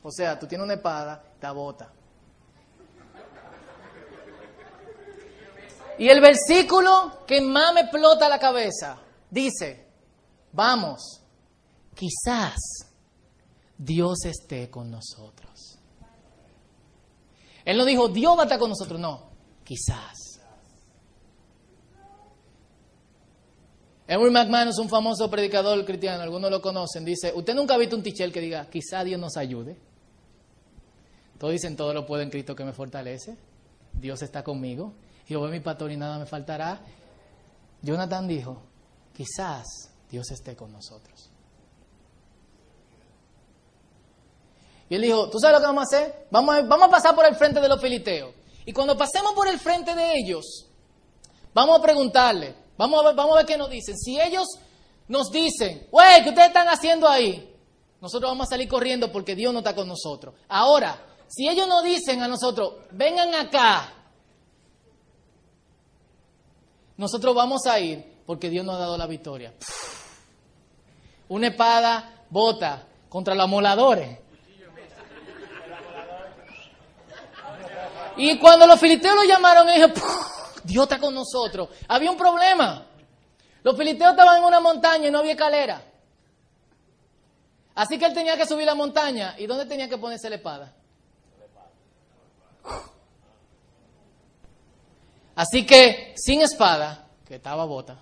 o 0.03 0.11
sea, 0.11 0.39
tú 0.39 0.47
tienes 0.47 0.65
una 0.65 0.75
espada, 0.75 1.23
te 1.39 1.51
bota. 1.51 1.93
Y 5.99 6.09
el 6.09 6.21
versículo 6.21 7.25
que 7.27 7.41
más 7.41 7.73
me 7.75 7.83
explota 7.83 8.29
la 8.29 8.39
cabeza 8.39 8.99
dice, 9.31 9.87
vamos, 10.53 11.21
quizás 11.95 12.57
Dios 13.79 14.25
esté 14.25 14.69
con 14.71 14.91
nosotros. 14.91 15.79
Él 17.65 17.77
no 17.77 17.85
dijo, 17.85 18.09
Dios 18.09 18.37
va 18.37 18.43
a 18.43 18.45
estar 18.45 18.59
con 18.59 18.71
nosotros, 18.71 18.99
no, 18.99 19.31
quizás. 19.63 20.41
Henry 24.09 24.31
McManus, 24.31 24.79
un 24.79 24.89
famoso 24.89 25.31
predicador 25.31 25.85
cristiano, 25.85 26.23
algunos 26.23 26.51
lo 26.51 26.61
conocen, 26.61 27.05
dice, 27.05 27.33
usted 27.35 27.55
nunca 27.55 27.75
ha 27.75 27.79
visto 27.79 27.95
un 27.95 28.03
tichel 28.03 28.33
que 28.33 28.41
diga, 28.41 28.69
quizá 28.69 29.05
Dios 29.05 29.21
nos 29.21 29.37
ayude. 29.37 29.92
Todos 31.43 31.55
dicen, 31.55 31.77
todo 31.77 31.93
lo 31.93 32.07
puedo 32.07 32.23
en 32.23 32.31
Cristo 32.31 32.55
que 32.55 32.65
me 32.65 32.73
fortalece. 32.73 33.37
Dios 33.95 34.23
está 34.23 34.45
conmigo. 34.45 34.93
Jehová 35.27 35.49
es 35.49 35.53
mi 35.53 35.59
pastor 35.59 35.91
y 35.91 35.97
nada 35.97 36.17
me 36.17 36.25
faltará. 36.25 36.81
Jonathan 37.83 38.29
dijo, 38.29 38.63
quizás 39.13 39.67
Dios 40.09 40.31
esté 40.31 40.55
con 40.55 40.71
nosotros. 40.71 41.31
Y 44.89 44.95
él 44.95 45.03
dijo, 45.03 45.31
¿tú 45.31 45.41
sabes 45.41 45.57
lo 45.57 45.61
que 45.63 45.67
vamos 45.67 45.83
a 45.83 45.97
hacer? 45.97 46.29
Vamos 46.31 46.55
a, 46.55 46.63
vamos 46.63 46.87
a 46.87 46.91
pasar 46.93 47.13
por 47.17 47.27
el 47.27 47.35
frente 47.35 47.61
de 47.61 47.69
los 47.69 47.81
filisteos. 47.81 48.33
Y 48.65 48.73
cuando 48.73 48.97
pasemos 48.97 49.33
por 49.33 49.49
el 49.49 49.59
frente 49.59 49.97
de 49.97 50.15
ellos, 50.15 50.69
vamos 51.53 51.77
a 51.77 51.83
preguntarle, 51.83 52.55
vamos 52.79 53.05
a 53.05 53.35
ver, 53.35 53.47
qué 53.47 53.57
nos 53.57 53.69
dicen. 53.69 53.99
Si 53.99 54.17
ellos 54.21 54.47
nos 55.09 55.29
dicen, 55.33 55.89
güey, 55.91 56.23
¿qué 56.23 56.29
ustedes 56.29 56.47
están 56.47 56.69
haciendo 56.69 57.09
ahí? 57.09 57.53
Nosotros 58.01 58.31
vamos 58.31 58.47
a 58.47 58.51
salir 58.51 58.69
corriendo 58.69 59.11
porque 59.11 59.35
Dios 59.35 59.53
no 59.53 59.59
está 59.59 59.75
con 59.75 59.89
nosotros. 59.89 60.37
Ahora, 60.49 61.12
si 61.35 61.49
ellos 61.49 61.67
nos 61.67 61.83
dicen 61.83 62.21
a 62.23 62.29
nosotros, 62.29 62.75
vengan 62.91 63.35
acá, 63.35 63.91
nosotros 66.99 67.35
vamos 67.35 67.67
a 67.67 67.81
ir 67.81 68.21
porque 68.27 68.51
Dios 68.51 68.67
nos 68.67 68.77
ha 68.77 68.81
dado 68.81 68.99
la 68.99 69.07
victoria. 69.07 69.55
Una 71.29 71.47
espada 71.47 72.27
bota 72.29 72.87
contra 73.09 73.35
los 73.35 73.45
amoladores. 73.45 74.19
Y 78.19 78.39
cuando 78.39 78.67
los 78.67 78.79
filisteos 78.79 79.15
lo 79.15 79.25
llamaron, 79.25 79.71
ellos, 79.71 79.91
Dios 80.65 80.83
está 80.83 81.01
con 81.01 81.15
nosotros. 81.15 81.71
Había 81.89 82.11
un 82.11 82.19
problema. 82.19 82.89
Los 83.63 83.75
filisteos 83.75 84.11
estaban 84.11 84.37
en 84.37 84.45
una 84.45 84.61
montaña 84.61 85.09
y 85.09 85.11
no 85.11 85.21
había 85.21 85.33
escalera. 85.33 85.83
Así 87.75 87.99
que 87.99 88.05
él 88.05 88.13
tenía 88.13 88.37
que 88.37 88.45
subir 88.45 88.67
la 88.67 88.75
montaña. 88.75 89.35
¿Y 89.39 89.47
dónde 89.47 89.65
tenía 89.65 89.89
que 89.89 89.97
ponerse 89.97 90.29
la 90.29 90.37
espada? 90.37 90.75
Así 95.43 95.67
que, 95.67 96.15
sin 96.15 96.41
espada, 96.41 97.09
que 97.27 97.35
estaba 97.35 97.65
bota, 97.65 98.01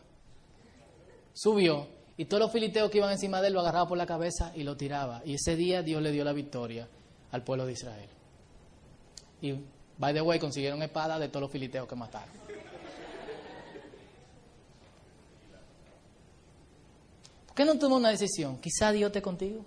subió 1.32 1.88
y 2.18 2.26
todos 2.26 2.42
los 2.42 2.52
filisteos 2.52 2.90
que 2.90 2.98
iban 2.98 3.10
encima 3.10 3.40
de 3.40 3.48
él 3.48 3.54
lo 3.54 3.60
agarraba 3.60 3.88
por 3.88 3.96
la 3.96 4.04
cabeza 4.04 4.52
y 4.54 4.62
lo 4.62 4.76
tiraba. 4.76 5.22
Y 5.24 5.36
ese 5.36 5.56
día 5.56 5.80
Dios 5.80 6.02
le 6.02 6.12
dio 6.12 6.22
la 6.22 6.34
victoria 6.34 6.86
al 7.30 7.42
pueblo 7.42 7.64
de 7.64 7.72
Israel. 7.72 8.10
Y, 9.40 9.54
by 9.96 10.12
the 10.12 10.20
way, 10.20 10.38
consiguieron 10.38 10.82
espada 10.82 11.18
de 11.18 11.28
todos 11.28 11.40
los 11.40 11.50
filisteos 11.50 11.88
que 11.88 11.96
mataron. 11.96 12.28
¿Por 17.46 17.54
qué 17.54 17.64
no 17.64 17.78
toma 17.78 17.96
una 17.96 18.10
decisión? 18.10 18.58
Quizá 18.58 18.92
Dios 18.92 19.08
esté 19.08 19.22
contigo. 19.22 19.64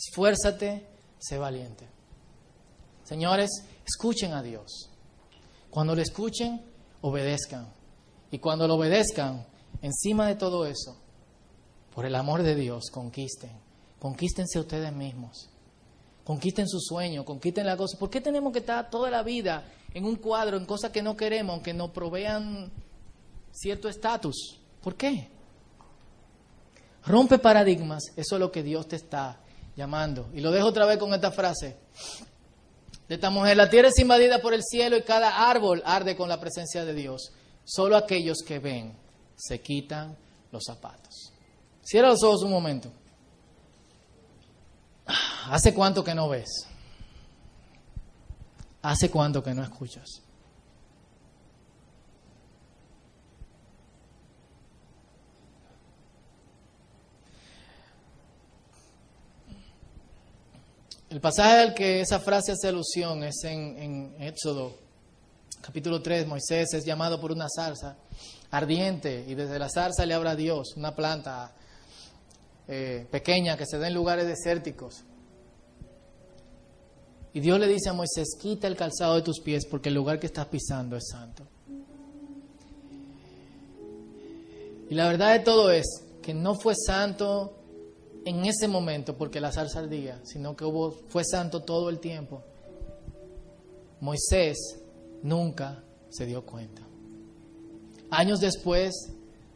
Esfuérzate, 0.00 0.86
sé 1.18 1.36
valiente. 1.36 1.86
Señores, 3.04 3.50
escuchen 3.86 4.32
a 4.32 4.42
Dios. 4.42 4.88
Cuando 5.68 5.94
lo 5.94 6.00
escuchen, 6.00 6.62
obedezcan. 7.02 7.70
Y 8.30 8.38
cuando 8.38 8.66
lo 8.66 8.76
obedezcan, 8.76 9.44
encima 9.82 10.26
de 10.26 10.36
todo 10.36 10.64
eso, 10.64 10.96
por 11.94 12.06
el 12.06 12.14
amor 12.14 12.42
de 12.42 12.54
Dios, 12.54 12.86
conquisten. 12.90 13.50
Conquístense 13.98 14.58
ustedes 14.58 14.90
mismos. 14.90 15.50
Conquisten 16.24 16.66
su 16.66 16.80
sueño, 16.80 17.26
conquisten 17.26 17.66
la 17.66 17.76
cosa. 17.76 17.98
¿Por 17.98 18.08
qué 18.08 18.22
tenemos 18.22 18.54
que 18.54 18.60
estar 18.60 18.88
toda 18.88 19.10
la 19.10 19.22
vida 19.22 19.70
en 19.92 20.06
un 20.06 20.16
cuadro, 20.16 20.56
en 20.56 20.64
cosas 20.64 20.92
que 20.92 21.02
no 21.02 21.14
queremos, 21.14 21.52
aunque 21.52 21.74
nos 21.74 21.90
provean 21.90 22.72
cierto 23.52 23.86
estatus? 23.86 24.58
¿Por 24.82 24.94
qué? 24.94 25.28
Rompe 27.04 27.38
paradigmas, 27.38 28.04
eso 28.16 28.36
es 28.36 28.40
lo 28.40 28.50
que 28.50 28.62
Dios 28.62 28.88
te 28.88 28.96
está 28.96 29.40
llamando. 29.80 30.28
Y 30.34 30.40
lo 30.40 30.50
dejo 30.50 30.68
otra 30.68 30.84
vez 30.84 30.98
con 30.98 31.14
esta 31.14 31.30
frase 31.30 31.78
de 33.08 33.14
esta 33.14 33.30
mujer. 33.30 33.56
La 33.56 33.70
tierra 33.70 33.88
es 33.88 33.98
invadida 33.98 34.40
por 34.42 34.52
el 34.52 34.62
cielo 34.62 34.98
y 34.98 35.02
cada 35.02 35.48
árbol 35.48 35.82
arde 35.86 36.14
con 36.16 36.28
la 36.28 36.38
presencia 36.38 36.84
de 36.84 36.92
Dios. 36.92 37.32
Solo 37.64 37.96
aquellos 37.96 38.38
que 38.46 38.58
ven 38.58 38.94
se 39.36 39.62
quitan 39.62 40.18
los 40.52 40.64
zapatos. 40.66 41.32
Cierra 41.82 42.08
los 42.08 42.22
ojos 42.22 42.42
un 42.42 42.50
momento. 42.50 42.92
¿Hace 45.48 45.72
cuánto 45.72 46.04
que 46.04 46.14
no 46.14 46.28
ves? 46.28 46.66
¿Hace 48.82 49.10
cuánto 49.10 49.42
que 49.42 49.54
no 49.54 49.62
escuchas? 49.62 50.22
El 61.10 61.20
pasaje 61.20 61.58
al 61.58 61.74
que 61.74 62.02
esa 62.02 62.20
frase 62.20 62.52
hace 62.52 62.68
alusión 62.68 63.24
es 63.24 63.42
en, 63.42 64.14
Éxodo, 64.20 64.76
capítulo 65.60 66.00
3. 66.00 66.24
Moisés 66.28 66.72
es 66.72 66.84
llamado 66.84 67.20
por 67.20 67.32
una 67.32 67.48
zarza 67.48 67.96
ardiente 68.52 69.24
y 69.26 69.34
desde 69.34 69.58
la 69.58 69.68
zarza 69.68 70.06
le 70.06 70.14
habla 70.14 70.30
a 70.30 70.36
Dios, 70.36 70.76
una 70.76 70.94
planta 70.94 71.52
eh, 72.68 73.08
pequeña 73.10 73.56
que 73.56 73.66
se 73.66 73.78
da 73.78 73.88
en 73.88 73.94
lugares 73.94 74.28
desérticos. 74.28 75.02
Y 77.32 77.40
Dios 77.40 77.58
le 77.58 77.66
dice 77.66 77.88
a 77.88 77.92
Moisés, 77.92 78.36
quita 78.40 78.68
el 78.68 78.76
calzado 78.76 79.16
de 79.16 79.22
tus 79.22 79.40
pies 79.40 79.66
porque 79.66 79.88
el 79.88 79.96
lugar 79.96 80.20
que 80.20 80.26
estás 80.26 80.46
pisando 80.46 80.96
es 80.96 81.08
santo. 81.10 81.44
Y 84.88 84.94
la 84.94 85.08
verdad 85.08 85.32
de 85.32 85.40
todo 85.40 85.72
es 85.72 86.04
que 86.22 86.34
no 86.34 86.54
fue 86.54 86.74
santo 86.76 87.59
en 88.24 88.44
ese 88.44 88.68
momento 88.68 89.16
porque 89.16 89.40
la 89.40 89.52
zarza 89.52 89.80
ardía, 89.80 90.20
sino 90.24 90.56
que 90.56 90.64
hubo, 90.64 90.92
fue 91.08 91.24
santo 91.24 91.62
todo 91.62 91.88
el 91.88 91.98
tiempo. 91.98 92.42
Moisés 94.00 94.82
nunca 95.22 95.82
se 96.08 96.26
dio 96.26 96.44
cuenta. 96.44 96.82
Años 98.10 98.40
después, 98.40 99.12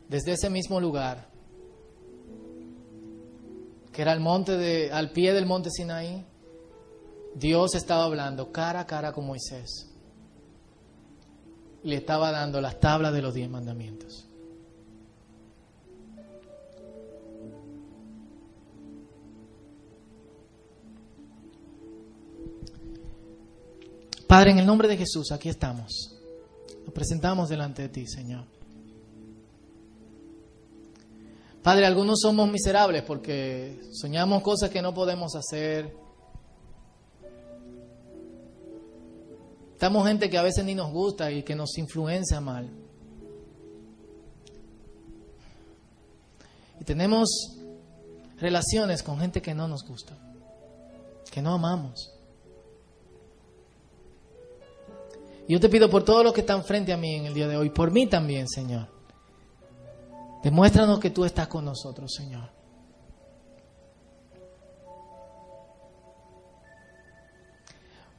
desde 0.09 0.33
ese 0.33 0.51
mismo 0.51 0.81
lugar, 0.81 1.29
que 3.93 4.03
era 4.03 4.13
el 4.13 4.21
monte 4.21 4.57
de, 4.57 4.93
al 4.93 5.13
pie 5.13 5.33
del 5.33 5.47
monte 5.47 5.71
Sinaí, 5.71 6.25
Dios 7.35 7.75
estaba 7.75 8.05
hablando 8.05 8.53
cara 8.53 8.81
a 8.81 8.87
cara 8.87 9.13
con 9.13 9.27
Moisés. 9.27 9.91
Le 11.83 11.97
estaba 11.97 12.31
dando 12.31 12.61
las 12.61 12.81
tablas 12.81 13.13
de 13.13 13.23
los 13.23 13.35
diez 13.35 13.51
mandamientos. 13.51 14.29
Padre, 24.27 24.53
en 24.53 24.59
el 24.59 24.67
nombre 24.67 24.89
de 24.89 24.97
Jesús, 24.97 25.33
aquí 25.33 25.49
estamos. 25.49 26.15
Nos 26.85 26.95
presentamos 26.95 27.49
delante 27.49 27.83
de 27.83 27.89
ti, 27.89 28.07
Señor. 28.07 28.47
Padre, 31.63 31.87
algunos 31.87 32.21
somos 32.21 32.51
miserables 32.51 33.03
porque 33.03 33.81
soñamos 33.93 34.43
cosas 34.43 34.71
que 34.71 34.83
no 34.83 34.93
podemos 34.93 35.35
hacer. 35.35 35.97
Estamos 39.73 40.07
gente 40.07 40.31
que 40.31 40.39
a 40.39 40.43
veces 40.43 40.65
ni 40.65 40.75
nos 40.75 40.91
gusta 40.93 41.31
y 41.31 41.43
que 41.43 41.55
nos 41.55 41.77
influencia 41.79 42.41
mal. 42.41 42.71
Y 46.81 46.85
tenemos 46.85 47.29
relaciones 48.39 49.03
con 49.03 49.19
gente 49.19 49.41
que 49.41 49.55
no 49.55 49.69
nos 49.69 49.85
gusta, 49.85 50.17
que 51.31 51.41
no 51.41 51.55
amamos. 51.55 52.14
Yo 55.49 55.61
te 55.61 55.69
pido 55.69 55.91
por 55.91 56.05
todos 56.05 56.25
los 56.25 56.33
que 56.33 56.41
están 56.41 56.65
frente 56.65 56.93
a 56.93 56.97
mí 56.97 57.17
en 57.17 57.27
el 57.27 57.35
día 57.35 57.47
de 57.47 57.57
hoy, 57.57 57.71
por 57.71 57.91
mí 57.91 58.07
también, 58.07 58.49
Señor. 58.49 58.89
Demuéstranos 60.43 60.99
que 61.01 61.11
tú 61.11 61.25
estás 61.25 61.49
con 61.49 61.65
nosotros, 61.65 62.13
Señor. 62.15 62.51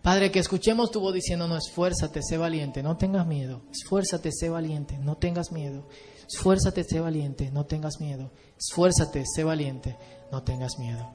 Padre, 0.05 0.31
que 0.31 0.37
escuchemos 0.37 0.91
tu 0.91 0.99
voz 0.99 1.15
diciéndonos, 1.15 1.67
esfuérzate, 1.67 2.21
sé 2.21 2.37
valiente, 2.37 2.83
no 2.83 2.95
tengas 2.95 3.25
miedo. 3.25 3.63
Esfuérzate, 3.71 4.31
sé 4.31 4.49
valiente, 4.49 4.99
no 4.99 5.17
tengas 5.17 5.51
miedo. 5.51 5.87
Esfuérzate, 6.27 6.83
sé 6.83 6.99
valiente, 6.99 7.49
no 7.49 7.65
tengas 7.65 7.99
miedo. 7.99 8.31
Esfuérzate, 8.55 9.23
sé 9.25 9.43
valiente, 9.43 9.97
no 10.31 10.43
tengas 10.43 10.77
miedo. 10.77 11.11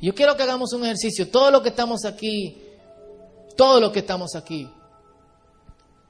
Yo 0.00 0.14
quiero 0.14 0.36
que 0.36 0.44
hagamos 0.44 0.72
un 0.72 0.84
ejercicio. 0.84 1.30
Todo 1.30 1.50
lo 1.50 1.60
que 1.60 1.70
estamos 1.70 2.04
aquí, 2.04 2.62
todo 3.58 3.80
lo 3.80 3.90
que 3.90 3.98
estamos 3.98 4.36
aquí, 4.36 4.70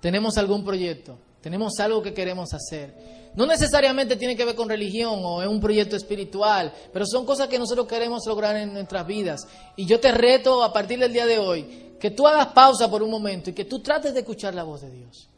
tenemos 0.02 0.36
algún 0.36 0.62
proyecto, 0.62 1.18
tenemos 1.40 1.80
algo 1.80 2.02
que 2.02 2.12
queremos 2.12 2.52
hacer. 2.52 3.30
No 3.34 3.46
necesariamente 3.46 4.16
tiene 4.16 4.36
que 4.36 4.44
ver 4.44 4.54
con 4.54 4.68
religión 4.68 5.20
o 5.24 5.40
es 5.40 5.48
un 5.48 5.58
proyecto 5.58 5.96
espiritual, 5.96 6.70
pero 6.92 7.06
son 7.06 7.24
cosas 7.24 7.48
que 7.48 7.58
nosotros 7.58 7.86
queremos 7.86 8.26
lograr 8.26 8.54
en 8.56 8.74
nuestras 8.74 9.06
vidas. 9.06 9.48
Y 9.76 9.86
yo 9.86 9.98
te 9.98 10.12
reto 10.12 10.62
a 10.62 10.74
partir 10.74 10.98
del 10.98 11.10
día 11.10 11.24
de 11.24 11.38
hoy 11.38 11.94
que 11.98 12.10
tú 12.10 12.26
hagas 12.26 12.48
pausa 12.48 12.90
por 12.90 13.02
un 13.02 13.10
momento 13.10 13.48
y 13.48 13.54
que 13.54 13.64
tú 13.64 13.80
trates 13.80 14.12
de 14.12 14.20
escuchar 14.20 14.54
la 14.54 14.64
voz 14.64 14.82
de 14.82 14.90
Dios. 14.90 15.30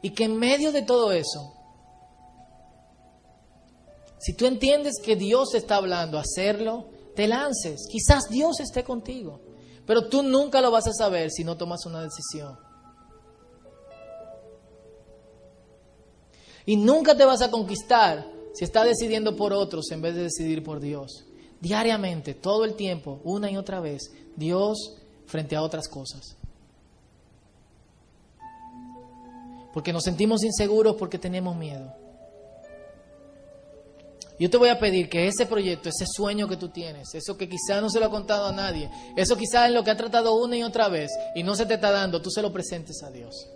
Y 0.00 0.08
que 0.10 0.24
en 0.24 0.38
medio 0.38 0.72
de 0.72 0.80
todo 0.80 1.12
eso, 1.12 1.52
si 4.24 4.32
tú 4.32 4.46
entiendes 4.46 4.94
que 5.04 5.16
Dios 5.16 5.54
está 5.54 5.76
hablando, 5.76 6.18
hacerlo, 6.18 6.86
te 7.14 7.28
lances. 7.28 7.86
Quizás 7.90 8.30
Dios 8.30 8.58
esté 8.58 8.82
contigo. 8.82 9.42
Pero 9.84 10.08
tú 10.08 10.22
nunca 10.22 10.62
lo 10.62 10.70
vas 10.70 10.86
a 10.86 10.94
saber 10.94 11.30
si 11.30 11.44
no 11.44 11.58
tomas 11.58 11.84
una 11.84 12.00
decisión. 12.00 12.58
Y 16.64 16.78
nunca 16.78 17.14
te 17.14 17.26
vas 17.26 17.42
a 17.42 17.50
conquistar 17.50 18.26
si 18.54 18.64
estás 18.64 18.86
decidiendo 18.86 19.36
por 19.36 19.52
otros 19.52 19.90
en 19.90 20.00
vez 20.00 20.14
de 20.14 20.22
decidir 20.22 20.64
por 20.64 20.80
Dios. 20.80 21.26
Diariamente, 21.60 22.32
todo 22.32 22.64
el 22.64 22.76
tiempo, 22.76 23.20
una 23.24 23.50
y 23.50 23.58
otra 23.58 23.80
vez, 23.80 24.10
Dios 24.36 24.94
frente 25.26 25.54
a 25.54 25.60
otras 25.60 25.86
cosas. 25.86 26.34
Porque 29.74 29.92
nos 29.92 30.04
sentimos 30.04 30.44
inseguros 30.44 30.96
porque 30.96 31.18
tenemos 31.18 31.54
miedo. 31.54 32.03
Yo 34.38 34.50
te 34.50 34.56
voy 34.56 34.68
a 34.68 34.78
pedir 34.80 35.08
que 35.08 35.28
ese 35.28 35.46
proyecto, 35.46 35.88
ese 35.88 36.06
sueño 36.06 36.48
que 36.48 36.56
tú 36.56 36.68
tienes, 36.68 37.14
eso 37.14 37.36
que 37.36 37.48
quizás 37.48 37.80
no 37.80 37.88
se 37.88 38.00
lo 38.00 38.06
ha 38.06 38.10
contado 38.10 38.46
a 38.46 38.52
nadie, 38.52 38.90
eso 39.16 39.36
quizás 39.36 39.68
es 39.68 39.74
lo 39.74 39.84
que 39.84 39.90
ha 39.92 39.96
tratado 39.96 40.34
una 40.34 40.56
y 40.56 40.62
otra 40.64 40.88
vez 40.88 41.12
y 41.36 41.42
no 41.44 41.54
se 41.54 41.66
te 41.66 41.74
está 41.74 41.92
dando, 41.92 42.20
tú 42.20 42.30
se 42.30 42.42
lo 42.42 42.52
presentes 42.52 43.02
a 43.04 43.10
Dios. 43.10 43.48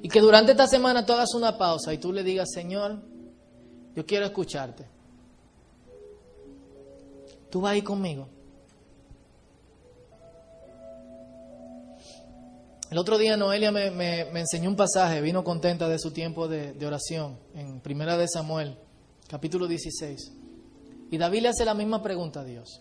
Y 0.00 0.08
que 0.08 0.20
durante 0.20 0.52
esta 0.52 0.66
semana 0.68 1.04
tú 1.04 1.12
hagas 1.12 1.34
una 1.34 1.58
pausa 1.58 1.92
y 1.92 1.98
tú 1.98 2.12
le 2.12 2.22
digas, 2.22 2.50
Señor, 2.52 3.00
Yo 3.96 4.04
quiero 4.04 4.26
escucharte. 4.26 4.84
¿Tú 7.50 7.60
vas 7.60 7.72
ahí 7.74 7.82
conmigo? 7.82 8.26
El 12.90 12.98
otro 12.98 13.18
día 13.18 13.36
Noelia 13.36 13.72
me, 13.72 13.90
me- 13.90 14.24
me 14.26 14.40
enseñó 14.40 14.68
un 14.68 14.76
pasaje, 14.76 15.20
vino 15.20 15.42
contenta 15.42 15.88
de 15.88 15.98
su 15.98 16.10
tiempo 16.12 16.48
de, 16.48 16.72
de 16.74 16.86
oración, 16.86 17.38
en 17.54 17.80
Primera 17.80 18.16
de 18.16 18.28
Samuel, 18.28 18.76
capítulo 19.34 19.66
16. 19.66 20.32
Y 21.10 21.18
David 21.18 21.42
le 21.42 21.48
hace 21.48 21.64
la 21.64 21.74
misma 21.74 22.00
pregunta 22.00 22.42
a 22.42 22.44
Dios. 22.44 22.80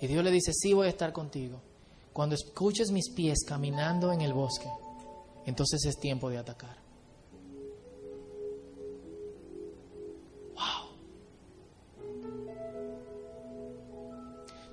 Y 0.00 0.08
Dios 0.08 0.24
le 0.24 0.32
dice, 0.32 0.52
sí 0.52 0.72
voy 0.72 0.88
a 0.88 0.90
estar 0.90 1.12
contigo. 1.12 1.62
Cuando 2.12 2.34
escuches 2.34 2.90
mis 2.90 3.10
pies 3.10 3.44
caminando 3.46 4.10
en 4.10 4.20
el 4.22 4.32
bosque, 4.32 4.66
entonces 5.46 5.84
es 5.84 6.00
tiempo 6.00 6.30
de 6.30 6.38
atacar. 6.38 6.82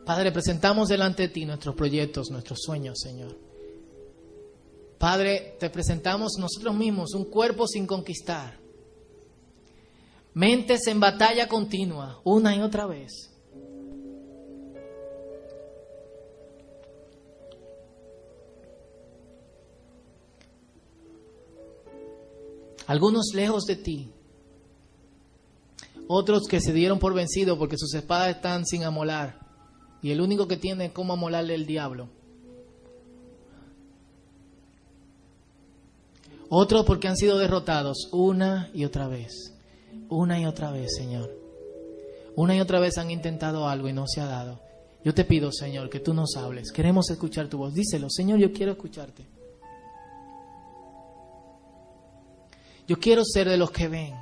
Padre, 0.07 0.31
presentamos 0.31 0.89
delante 0.89 1.21
de 1.21 1.29
ti 1.29 1.45
nuestros 1.45 1.75
proyectos, 1.75 2.31
nuestros 2.31 2.61
sueños, 2.63 2.97
Señor. 2.99 3.37
Padre, 4.97 5.55
te 5.59 5.69
presentamos 5.69 6.31
nosotros 6.39 6.73
mismos 6.73 7.13
un 7.13 7.25
cuerpo 7.25 7.67
sin 7.67 7.85
conquistar. 7.85 8.68
Mentes 10.39 10.87
en 10.87 11.01
batalla 11.01 11.49
continua, 11.49 12.21
una 12.23 12.55
y 12.55 12.61
otra 12.61 12.85
vez. 12.85 13.11
Algunos 22.87 23.33
lejos 23.33 23.65
de 23.65 23.75
ti. 23.75 24.13
Otros 26.07 26.47
que 26.47 26.61
se 26.61 26.71
dieron 26.71 26.99
por 26.99 27.13
vencidos 27.13 27.57
porque 27.57 27.75
sus 27.77 27.93
espadas 27.93 28.33
están 28.33 28.65
sin 28.65 28.85
amolar. 28.85 29.41
Y 30.01 30.11
el 30.11 30.21
único 30.21 30.47
que 30.47 30.55
tiene 30.55 30.85
es 30.85 30.91
cómo 30.93 31.11
amolarle 31.11 31.53
el 31.53 31.65
diablo. 31.65 32.07
Otros 36.47 36.85
porque 36.85 37.09
han 37.09 37.17
sido 37.17 37.37
derrotados 37.37 38.07
una 38.13 38.71
y 38.73 38.85
otra 38.85 39.09
vez. 39.09 39.58
Una 40.09 40.39
y 40.39 40.45
otra 40.45 40.71
vez, 40.71 40.95
Señor. 40.95 41.35
Una 42.35 42.55
y 42.55 42.61
otra 42.61 42.79
vez 42.79 42.97
han 42.97 43.11
intentado 43.11 43.67
algo 43.67 43.89
y 43.89 43.93
no 43.93 44.05
se 44.07 44.21
ha 44.21 44.25
dado. 44.25 44.61
Yo 45.03 45.13
te 45.13 45.23
pido, 45.23 45.51
Señor, 45.51 45.89
que 45.89 45.99
tú 45.99 46.13
nos 46.13 46.35
hables. 46.35 46.71
Queremos 46.71 47.09
escuchar 47.09 47.47
tu 47.47 47.57
voz. 47.57 47.73
Díselo, 47.73 48.09
Señor, 48.09 48.39
yo 48.39 48.51
quiero 48.51 48.73
escucharte. 48.73 49.25
Yo 52.87 52.99
quiero 52.99 53.23
ser 53.23 53.47
de 53.47 53.57
los 53.57 53.71
que 53.71 53.87
ven. 53.87 54.15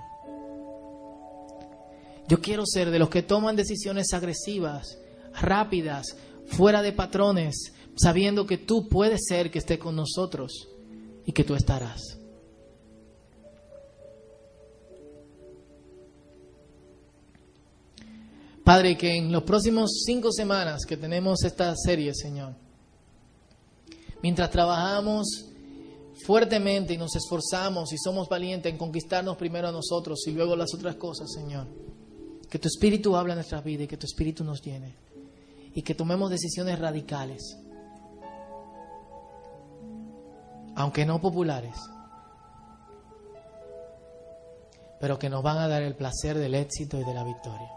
Yo 2.27 2.41
quiero 2.41 2.63
ser 2.65 2.91
de 2.91 2.99
los 2.99 3.09
que 3.09 3.23
toman 3.23 3.55
decisiones 3.55 4.13
agresivas, 4.13 4.97
rápidas, 5.39 6.17
fuera 6.45 6.81
de 6.81 6.91
patrones, 6.91 7.73
sabiendo 7.95 8.45
que 8.45 8.57
tú 8.57 8.89
puedes 8.89 9.21
ser 9.27 9.49
que 9.49 9.59
esté 9.59 9.79
con 9.79 9.95
nosotros 9.95 10.67
y 11.25 11.31
que 11.31 11.45
tú 11.45 11.55
estarás. 11.55 12.19
Padre, 18.67 18.97
que 18.97 19.15
en 19.15 19.31
los 19.31 19.43
próximos 19.43 20.03
cinco 20.05 20.29
semanas 20.29 20.85
que 20.85 20.97
tenemos 20.97 21.41
esta 21.45 21.73
serie, 21.73 22.13
Señor, 22.13 22.53
mientras 24.21 24.51
trabajamos 24.51 25.45
fuertemente 26.25 26.93
y 26.93 26.97
nos 26.97 27.15
esforzamos 27.15 27.93
y 27.93 27.97
somos 27.97 28.27
valientes 28.27 28.69
en 28.69 28.77
conquistarnos 28.77 29.37
primero 29.37 29.69
a 29.69 29.71
nosotros 29.71 30.19
y 30.27 30.31
luego 30.31 30.57
las 30.57 30.73
otras 30.73 30.97
cosas, 30.97 31.31
Señor, 31.31 31.65
que 32.49 32.59
tu 32.59 32.67
Espíritu 32.67 33.15
hable 33.15 33.31
en 33.31 33.37
nuestra 33.37 33.61
vida 33.61 33.83
y 33.83 33.87
que 33.87 33.95
tu 33.95 34.05
Espíritu 34.05 34.43
nos 34.43 34.61
llene 34.61 34.97
y 35.73 35.81
que 35.81 35.95
tomemos 35.95 36.29
decisiones 36.29 36.77
radicales, 36.77 37.57
aunque 40.75 41.05
no 41.05 41.21
populares, 41.21 41.77
pero 44.99 45.17
que 45.17 45.29
nos 45.29 45.41
van 45.41 45.57
a 45.57 45.69
dar 45.69 45.83
el 45.83 45.95
placer 45.95 46.37
del 46.37 46.53
éxito 46.53 46.99
y 46.99 47.05
de 47.05 47.13
la 47.13 47.23
victoria. 47.23 47.76